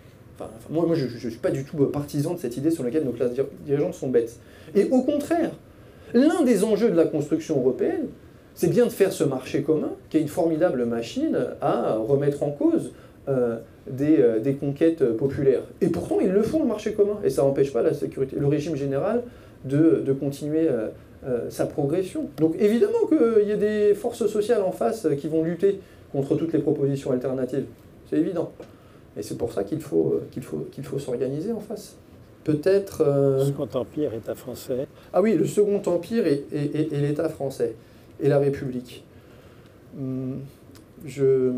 [0.71, 3.13] Moi, je ne suis pas du tout euh, partisan de cette idée sur laquelle nos
[3.13, 4.39] classes dir- dirigeantes sont bêtes.
[4.75, 5.51] Et au contraire,
[6.15, 8.07] l'un des enjeux de la construction européenne,
[8.61, 12.51] c'est bien de faire ce marché commun, qui est une formidable machine à remettre en
[12.51, 12.93] cause
[13.29, 13.57] euh,
[13.91, 15.63] des, euh, des conquêtes euh, populaires.
[15.81, 18.47] Et pourtant, ils le font, le marché commun, et ça n'empêche pas la sécurité, le
[18.47, 19.23] régime général
[19.65, 20.89] de, de continuer euh,
[21.49, 22.29] sa progression.
[22.37, 25.81] Donc évidemment qu'il y a des forces sociales en face qui vont lutter
[26.13, 27.65] contre toutes les propositions alternatives.
[28.11, 28.53] C'est évident.
[29.17, 31.97] Et c'est pour ça qu'il faut, qu'il faut, qu'il faut s'organiser en face.
[32.45, 33.03] Peut-être...
[33.07, 34.87] euh, Second Empire, État français.
[35.15, 37.75] ah oui, le Second Empire et, et- et- et l'État français,
[38.23, 39.05] et la République.
[41.07, 41.53] Je...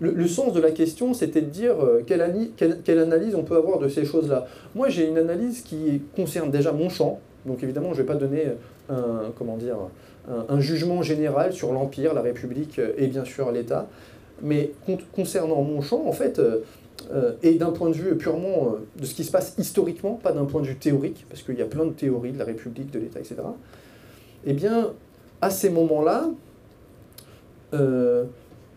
[0.00, 3.88] le, sens de la question, c'était de dire euh, quelle, analyse on peut avoir de
[3.88, 4.46] ces choses-là.
[4.74, 8.16] Moi, j'ai une analyse qui concerne déjà mon champ, donc évidemment, je ne vais pas
[8.16, 8.44] donner
[8.88, 9.76] un, comment dire,
[10.48, 13.88] un, jugement général sur l'Empire, la République euh, et bien sûr l'État.
[14.42, 16.60] Mais con- concernant mon champ, en fait, euh,
[17.12, 20.32] euh, et d'un point de vue purement euh, de ce qui se passe historiquement, pas
[20.32, 22.90] d'un point de vue théorique, parce qu'il y a plein de théories de la République,
[22.90, 23.36] de l'État, etc.
[24.44, 24.92] Eh bien,
[25.40, 26.28] à ces moments-là,
[27.74, 28.24] euh,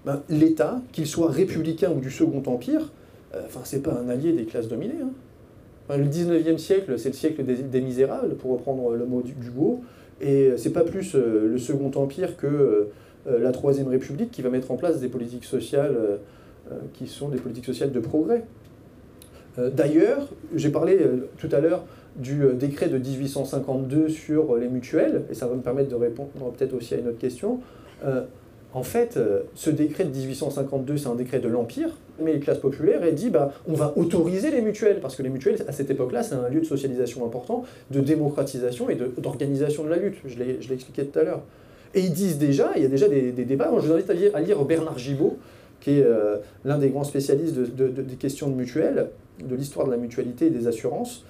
[0.06, 2.92] ben, l'État, qu'il soit républicain ou du Second Empire,
[3.34, 4.94] euh, enfin, c'est pas un allié des classes dominées.
[5.02, 5.10] hein.
[5.98, 9.82] Le 19e siècle, c'est le siècle des, misérables, pour reprendre le mot du- d'Hugo,
[10.22, 12.92] et c'est pas plus euh, le Second Empire que euh,
[13.28, 16.18] euh, la Troisième République qui va mettre en place des politiques sociales euh,
[16.72, 18.46] euh, qui sont des politiques sociales de progrès.
[19.60, 21.84] Euh, D'ailleurs, j'ai parlé euh, tout à l'heure
[22.16, 25.96] du euh, décret de 1852 sur euh, les mutuelles, et ça va me permettre de
[25.96, 27.60] répondre peut-être aussi à une autre question.
[28.06, 28.24] Euh,
[28.76, 29.20] en fait,
[29.54, 33.30] ce décret de 1852, c'est un décret de l'Empire, mais les classes populaires, et dit
[33.30, 36.50] bah, on va autoriser les mutuelles, parce que les mutuelles, à cette époque-là, c'est un
[36.50, 40.16] lieu de socialisation important, de démocratisation et d'organisation de, la lutte.
[40.26, 41.42] Je l'ai expliqué tout à l'heure.
[41.94, 44.40] Et ils disent déjà, il y a déjà des, des débats, je vous invite à
[44.40, 45.38] lire, Bernard Gibault,
[45.80, 46.08] qui est
[46.66, 49.10] l'un des grands spécialistes de- des questions de mutuelles,
[49.40, 51.24] de l'histoire de la mutualité et des assurances,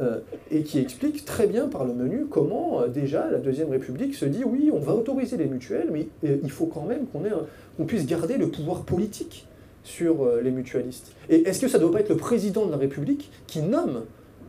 [0.00, 0.18] euh,
[0.50, 4.24] et qui explique très bien par le menu comment euh, déjà la Deuxième République se
[4.24, 8.04] dit oui, on va autoriser les mutuelles, mais euh, il faut quand même qu'on puisse
[8.04, 9.46] garder le pouvoir politique
[9.84, 11.12] sur les mutualistes.
[11.28, 14.04] Et est-ce que ça ne doit pas être le président de la République qui nomme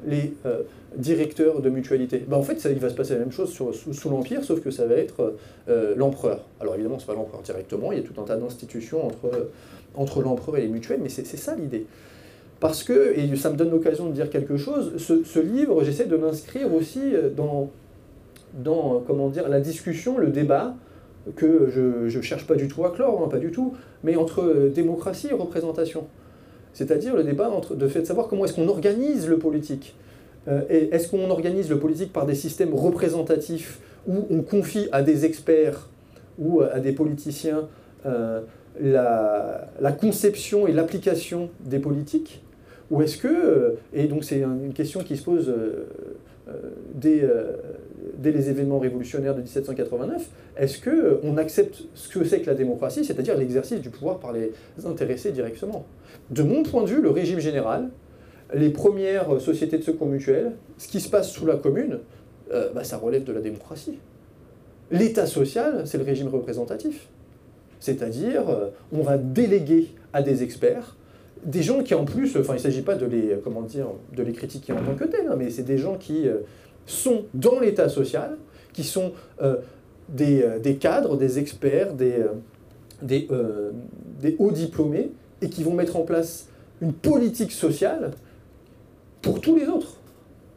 [0.08, 0.34] les
[0.96, 2.24] directeurs de mutualité?
[2.26, 4.72] Ben, En fait, ça, il va se passer la même chose sous, l'Empire, sauf que
[4.72, 5.36] ça va être
[5.98, 6.46] l'empereur.
[6.62, 9.50] Alors évidemment, ce n'est pas l'empereur directement, il y a tout un tas d'institutions entre,
[9.96, 11.86] entre l'empereur et les mutuelles, mais c'est ça l'idée.
[12.60, 16.16] Parce que, et ça me donne l'occasion de dire quelque chose, ce, livre, j'essaie de
[16.16, 17.70] l'inscrire aussi dans,
[18.54, 20.76] dans, comment dire, la discussion, le débat,
[21.36, 23.74] que je ne cherche pas du tout à clore, hein, pas du tout,
[24.04, 26.06] mais entre euh, démocratie et représentation.
[26.74, 29.96] C'est-à-dire le débat entre, de fait de savoir comment est-ce qu'on organise le politique.
[30.48, 35.02] Euh, et est-ce qu'on organise le politique par des systèmes représentatifs où on confie à
[35.02, 35.90] des experts
[36.38, 37.68] ou à des politiciens
[38.06, 38.42] euh,
[38.80, 42.44] la, la conception et l'application des politiques
[42.92, 45.88] Ou est-ce que, euh, et donc c'est un- une question qui se pose euh,
[46.48, 46.52] euh,
[46.94, 47.24] dès,
[48.20, 53.04] dès les événements révolutionnaires de 1789, est-ce qu'on accepte ce que c'est que la démocratie,
[53.04, 54.52] c'est-à-dire l'exercice du pouvoir par les
[54.86, 55.86] intéressés directement?
[56.30, 57.90] De mon point de vue, le régime général,
[58.54, 61.98] les premières sociétés de secours mutuels, ce qui se passe sous la commune,
[62.52, 63.98] bah, ça relève de la démocratie.
[64.92, 67.08] L'État social, c'est le régime représentatif.
[67.80, 68.44] C'est-à-dire,
[68.94, 70.96] on va déléguer à des experts,
[71.46, 74.24] des gens qui en plus, enfin il ne s'agit pas de les, comment dire, de
[74.24, 76.40] les critiquer en tant que tels, hein, mais c'est des gens qui euh,
[76.88, 78.38] sont dans l'État social,
[78.74, 79.58] qui sont euh,
[80.10, 82.26] des, euh, des cadres, des experts, des,
[83.02, 83.28] des,
[84.40, 85.12] hauts diplômés,
[85.42, 86.50] et qui vont mettre en place
[86.82, 88.12] une politique sociale
[89.22, 89.98] pour tous les autres,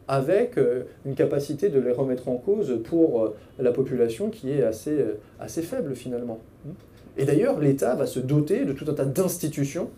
[0.07, 0.57] avec
[1.05, 5.05] une capacité de les remettre en cause pour la population qui est assez,
[5.39, 6.39] assez faible finalement.
[7.17, 9.89] Et d'ailleurs, l'État va se doter de tout un tas d'institutions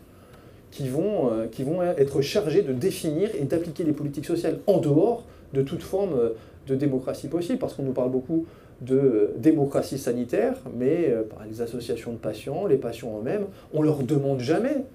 [0.72, 4.80] qui vont, euh, qui vont être chargées de définir et d'appliquer les politiques sociales en
[4.80, 6.32] dehors de toute forme
[6.68, 8.46] de démocratie possible, parce qu'on nous parle beaucoup
[8.82, 14.40] de démocratie sanitaire, mais euh, les associations de patients, les patients eux-mêmes, on leur demande
[14.40, 14.86] jamais,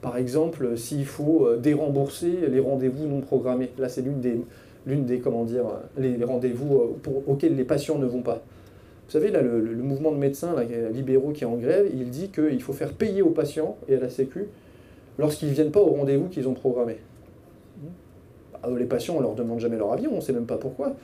[0.00, 3.70] par exemple, s'il faut euh, dérembourser les rendez-vous non programmés.
[3.78, 4.40] Là, c'est l'une des,
[4.86, 5.64] l'une des comment dire
[5.96, 8.42] les, rendez-vous pour- auxquels les patients ne vont pas.
[9.06, 10.54] Vous savez, là, le, mouvement de médecins
[10.92, 14.00] libéraux qui est en grève, il dit qu'il faut faire payer aux patients et à
[14.00, 14.46] la Sécu
[15.18, 16.96] lorsqu'ils ne viennent pas au rendez-vous qu'ils ont programmé.
[18.62, 20.94] Ah, les patients, on leur demande jamais leur avis, on ne sait même pas pourquoi.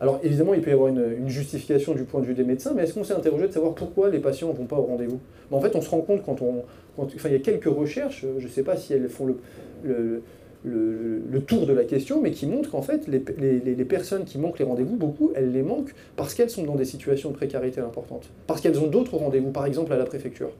[0.00, 2.84] Alors évidemment, il peut y avoir une, justification du point de vue des médecins, mais
[2.84, 5.20] est-ce qu'on s'est interrogé de savoir pourquoi les patients ne vont pas au rendez-vous?
[5.50, 6.64] En fait, on se rend compte quand on...
[6.98, 9.38] Enfin, il y a quelques recherches, je ne sais pas si elles font le,
[9.84, 10.22] le,
[10.64, 14.24] le- le tour de la question, mais qui montrent qu'en fait, les, les- les- personnes
[14.24, 17.36] qui manquent les rendez-vous, beaucoup, elles les manquent parce qu'elles sont dans des situations de
[17.36, 20.50] précarité importantes, parce qu'elles ont d'autres rendez-vous, par exemple à la préfecture,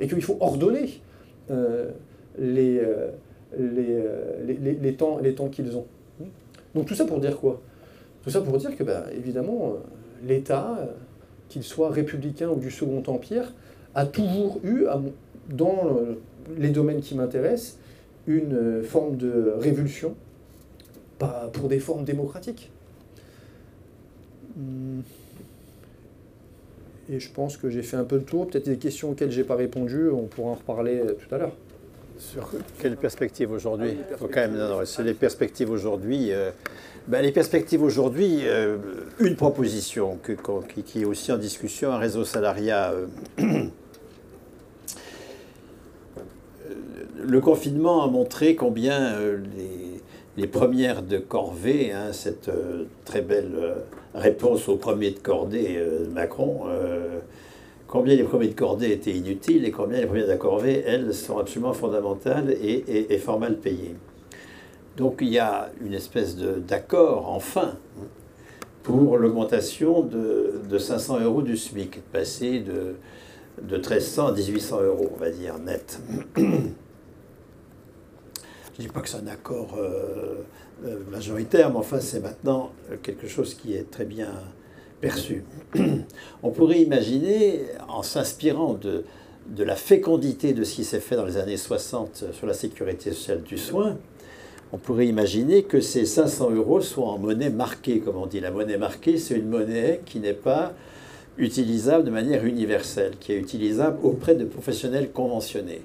[0.00, 1.00] et qu'il faut ordonner
[2.38, 3.08] les, euh,
[3.58, 5.86] les, euh, les- les- les temps, les temps qu'ils ont.
[6.74, 7.60] Donc tout ça pour dire quoi?
[8.22, 9.78] Tout ça pour dire que, bah, évidemment, euh,
[10.28, 10.86] l'État, euh,
[11.48, 13.52] qu'il soit républicain ou du Second Empire,
[13.94, 14.84] a toujours eu,
[15.48, 16.18] dans le-
[16.58, 17.78] les domaines qui m'intéressent,
[18.26, 20.14] une euh, forme de révulsion
[21.52, 22.70] pour des formes démocratiques.
[27.12, 28.46] Et je pense que j'ai fait un peu le tour.
[28.46, 31.56] Peut-être des questions auxquelles j'ai pas répondu, on pourra en reparler euh, tout à l'heure.
[32.18, 33.96] Sur quelle perspective aujourd'hui?
[34.52, 36.32] Non, c'est les perspectives aujourd'hui.
[36.32, 36.50] euh,
[37.08, 38.76] ben, les perspectives aujourd'hui, euh,
[39.18, 40.18] une proposition
[40.84, 42.92] qui, est aussi en discussion, un réseau salariat.
[47.22, 49.18] le confinement a montré combien
[49.56, 49.79] les,
[50.36, 53.74] les premières de corvée, hein, cette euh, très belle euh,
[54.14, 57.18] réponse aux premiers de cordée de Macron, euh,
[57.86, 61.38] combien les premiers de cordée étaient inutiles et combien les premiers de corvée, elles, sont
[61.38, 63.96] absolument fondamentales et, et- fort mal payées.
[64.96, 67.74] Donc il y a une espèce d'accord, enfin,
[68.82, 72.94] pour l'augmentation de, de 500 euros du SMIC, de passer de,
[73.62, 76.00] de 1300 à 1800 euros, on va dire, net.
[78.80, 80.36] Je ne dis pas que c'est un accord euh,
[80.86, 84.30] euh, majoritaire, mais enfin c'est maintenant quelque chose qui est très bien
[85.02, 85.44] perçu.
[86.42, 89.04] On pourrait imaginer, en s'inspirant de,
[89.48, 93.12] de la fécondité de ce qui s'est fait dans les années 60 sur la sécurité
[93.12, 93.98] sociale du soin,
[94.72, 98.40] on pourrait imaginer que ces 500 euros soient en monnaie marquée, comme on dit.
[98.40, 100.72] La monnaie marquée, c'est une monnaie qui n'est pas
[101.36, 105.82] utilisable de manière universelle, qui est utilisable auprès de professionnels conventionnés.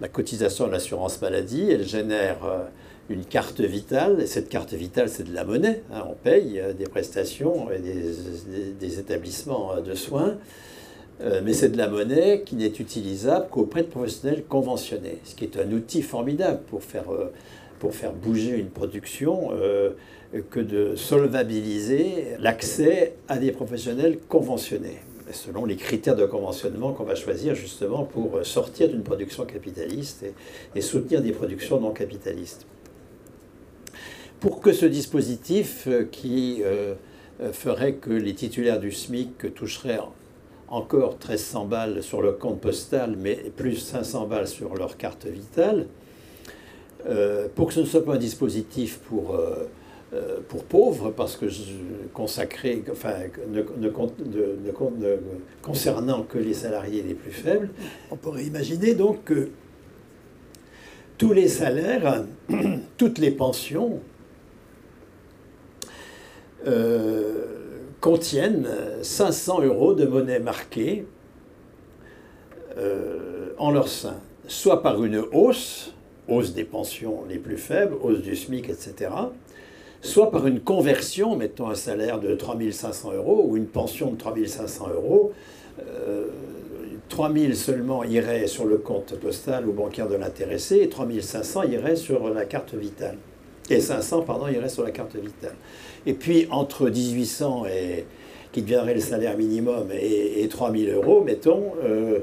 [0.00, 2.64] La cotisation de l'assurance maladie, elle génère euh,
[3.10, 5.82] une carte vitale, et cette carte vitale, c'est de la monnaie.
[5.92, 6.04] hein.
[6.08, 10.36] on paye euh, des prestations et des, établissements euh, de soins,
[11.44, 15.58] mais c'est de la monnaie qui n'est utilisable qu'auprès de professionnels conventionnés, ce qui est
[15.58, 17.04] un outil formidable pour faire,
[18.14, 19.50] bouger une production
[20.50, 25.00] que de solvabiliser l'accès à des professionnels conventionnés,
[25.32, 30.24] selon les critères de conventionnement qu'on va choisir justement pour euh, sortir d'une production capitaliste
[30.74, 32.66] et, soutenir des productions non capitalistes.
[34.40, 36.94] Pour que ce dispositif euh, qui euh,
[37.52, 40.00] ferait que les titulaires du SMIC toucheraient
[40.68, 45.86] encore 1300 balles sur le compte postal, mais plus 500 balles sur leur carte vitale,
[47.56, 49.40] pour que ce ne soit pas un dispositif pour,
[50.48, 51.62] pour pauvres, parce que je-
[52.90, 53.14] enfin,
[53.48, 53.62] ne-
[55.62, 57.70] concernant que les salariés les plus faibles,
[58.10, 59.50] on pourrait imaginer donc que
[61.16, 62.24] tous les salaires,
[62.96, 64.00] toutes les pensions
[66.66, 67.44] euh,
[68.00, 68.68] contiennent
[69.02, 71.06] 500 euros de monnaie marquée
[72.78, 74.16] euh, en leur sein,
[74.48, 75.92] soit par une hausse,
[76.28, 79.10] hausse des pensions les plus faibles, hausse du SMIC, etc.,
[80.02, 84.88] soit par une conversion, mettons un salaire de 3500 euros ou une pension de 3500
[84.94, 85.32] euros.
[85.80, 86.26] Euh,
[87.08, 92.30] 3000 seulement iraient sur le compte postal ou bancaire de l'intéressé et 3500 iraient sur
[92.30, 93.16] la carte vitale.
[93.68, 95.54] Et 500, pardon, iraient sur la carte vitale.
[96.06, 98.06] Et puis entre 1800 et
[98.52, 102.20] qui deviendrait le salaire minimum et, et 3000 euros, mettons, euh,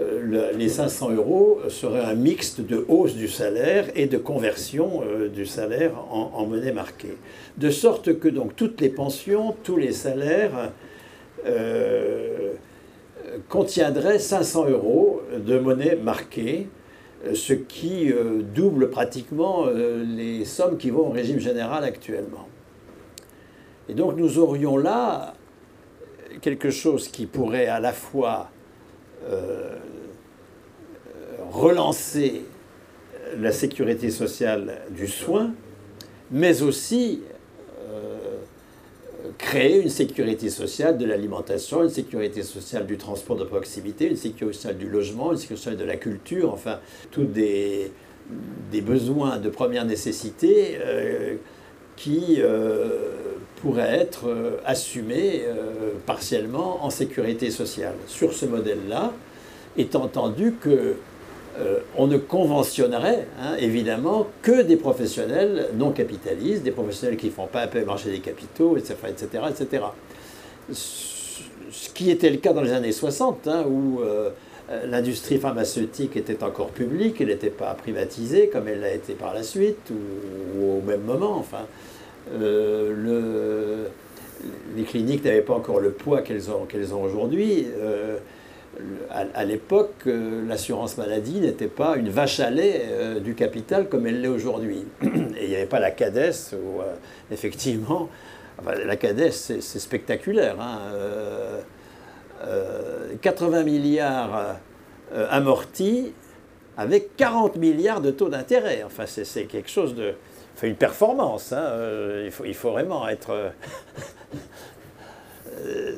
[0.00, 5.28] le- les 500 euros seraient un mixte de hausse du salaire et de conversion euh,
[5.28, 7.16] du salaire en, monnaie marquée.
[7.56, 10.72] De sorte que donc toutes les pensions, tous les salaires
[11.46, 12.52] euh,
[13.48, 16.68] contiendraient 500 euros de monnaie marquée,
[17.26, 22.48] euh, ce qui euh, double pratiquement euh, les sommes qui vont au régime général actuellement.
[23.88, 25.34] Et donc nous aurions là
[26.42, 28.57] quelque chose qui pourrait à la fois euh,
[31.50, 32.42] relancer
[33.38, 35.52] la sécurité sociale du soin,
[36.30, 37.22] mais aussi
[37.80, 38.18] euh,
[39.38, 44.56] créer une sécurité sociale de l'alimentation, une sécurité sociale du transport de proximité, une sécurité
[44.56, 46.80] sociale du logement, une sécurité sociale de la culture, enfin,
[47.10, 47.92] tous des,
[48.70, 51.36] des besoins de première nécessité euh,
[51.96, 52.40] qui
[53.60, 54.28] pourrait être
[54.64, 55.42] assumé
[56.06, 57.94] partiellement en sécurité sociale.
[58.06, 59.12] Sur ce modèle-là,
[59.76, 60.96] étant entendu que
[61.96, 67.46] on ne conventionnerait hein, évidemment que des professionnels non capitalistes, des professionnels qui ne font
[67.46, 68.98] pas appel au marché des capitaux, etc.
[69.50, 69.84] etc..
[71.70, 74.30] Ce qui était le cas dans les années 60, hein, où euh,
[74.86, 79.42] l'industrie pharmaceutique était encore publique, elle n'était pas privatisée comme elle l'a été par la
[79.42, 81.36] suite ou, au même moment.
[81.36, 81.66] Enfin,
[82.32, 83.86] euh,
[84.76, 87.66] les cliniques n'avaient pas encore le poids qu'elles ont, ont aujourd'hui.
[87.78, 88.18] Euh,
[89.10, 92.84] à, l'époque, l'assurance maladie n'était pas une vache à lait
[93.24, 94.84] du capital comme elle l'est aujourd'hui.
[95.02, 96.80] Et il n'y avait pas la CADES, où
[97.32, 98.08] effectivement,
[98.64, 100.60] la CADES, c'est, spectaculaire.
[100.60, 100.78] Hein,
[103.20, 104.58] 80 milliards
[105.14, 106.12] euh, amortis
[106.76, 108.82] avec 40 milliards de taux d'intérêt.
[108.84, 110.14] Enfin, c'est quelque chose de...
[110.66, 111.52] Une performance.
[111.52, 111.62] Hein.
[111.62, 113.30] Euh, il, faut, vraiment être...
[113.30, 113.50] Euh,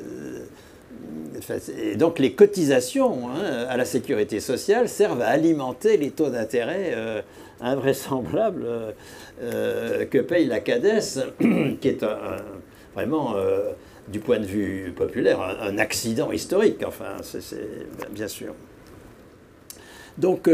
[1.77, 6.95] et donc les cotisations hein, à la sécurité sociale servent à alimenter les taux d'intérêt
[7.59, 8.65] invraisemblables
[9.39, 11.33] que paye la CADES,
[11.81, 12.05] qui est
[12.93, 13.35] vraiment
[14.07, 17.67] du point de vue populaire, un, accident historique, enfin, c'est
[18.11, 18.53] bien sûr.
[20.17, 20.47] Donc,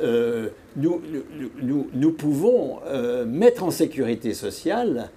[0.00, 0.48] euh,
[0.82, 0.98] euh,
[1.94, 5.10] nous, pouvons euh, mettre en sécurité sociale,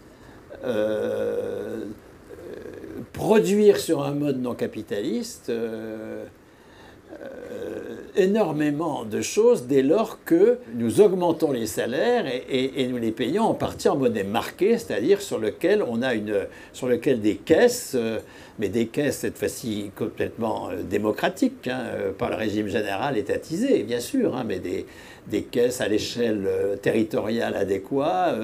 [3.13, 6.25] produire sur un mode non capitaliste euh,
[8.15, 13.53] énormément de choses dès lors que nous augmentons les salaires et, nous les payons en
[13.53, 18.19] partie en monnaie marquée, c'est-à-dire sur lequel on a une, sur lequel des caisses, euh,
[18.59, 21.83] mais des caisses cette fois-ci complètement euh, démocratiques, hein,
[22.17, 24.85] par le régime général étatisé, bien sûr, hein, mais des,
[25.43, 26.47] caisses à l'échelle
[26.81, 28.35] territoriale adéquate,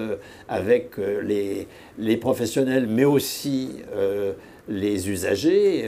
[0.48, 3.72] avec les, professionnels, mais aussi
[4.70, 5.86] les usagers.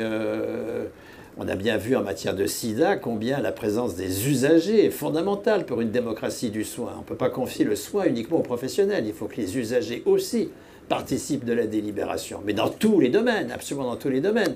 [1.42, 5.66] On a bien vu en matière de sida combien la présence des usagers est fondamentale
[5.66, 6.92] pour une démocratie du soin.
[6.98, 10.04] On ne peut pas confier le soin uniquement aux professionnels, il faut que les usagers
[10.06, 10.50] aussi
[10.90, 14.56] participent de la délibération, mais dans tous les domaines, absolument dans tous les domaines.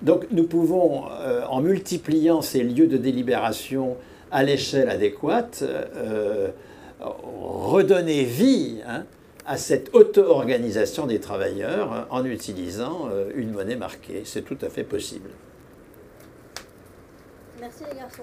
[0.00, 3.98] Donc nous pouvons, euh, en multipliant ces lieux de délibération
[4.30, 6.48] à l'échelle adéquate, euh,
[6.98, 9.04] redonner vie hein,
[9.44, 14.22] à cette auto-organisation des travailleurs en utilisant euh, une monnaie marquée.
[14.24, 15.28] C'est tout à fait possible.
[17.66, 18.22] Merci les garçons.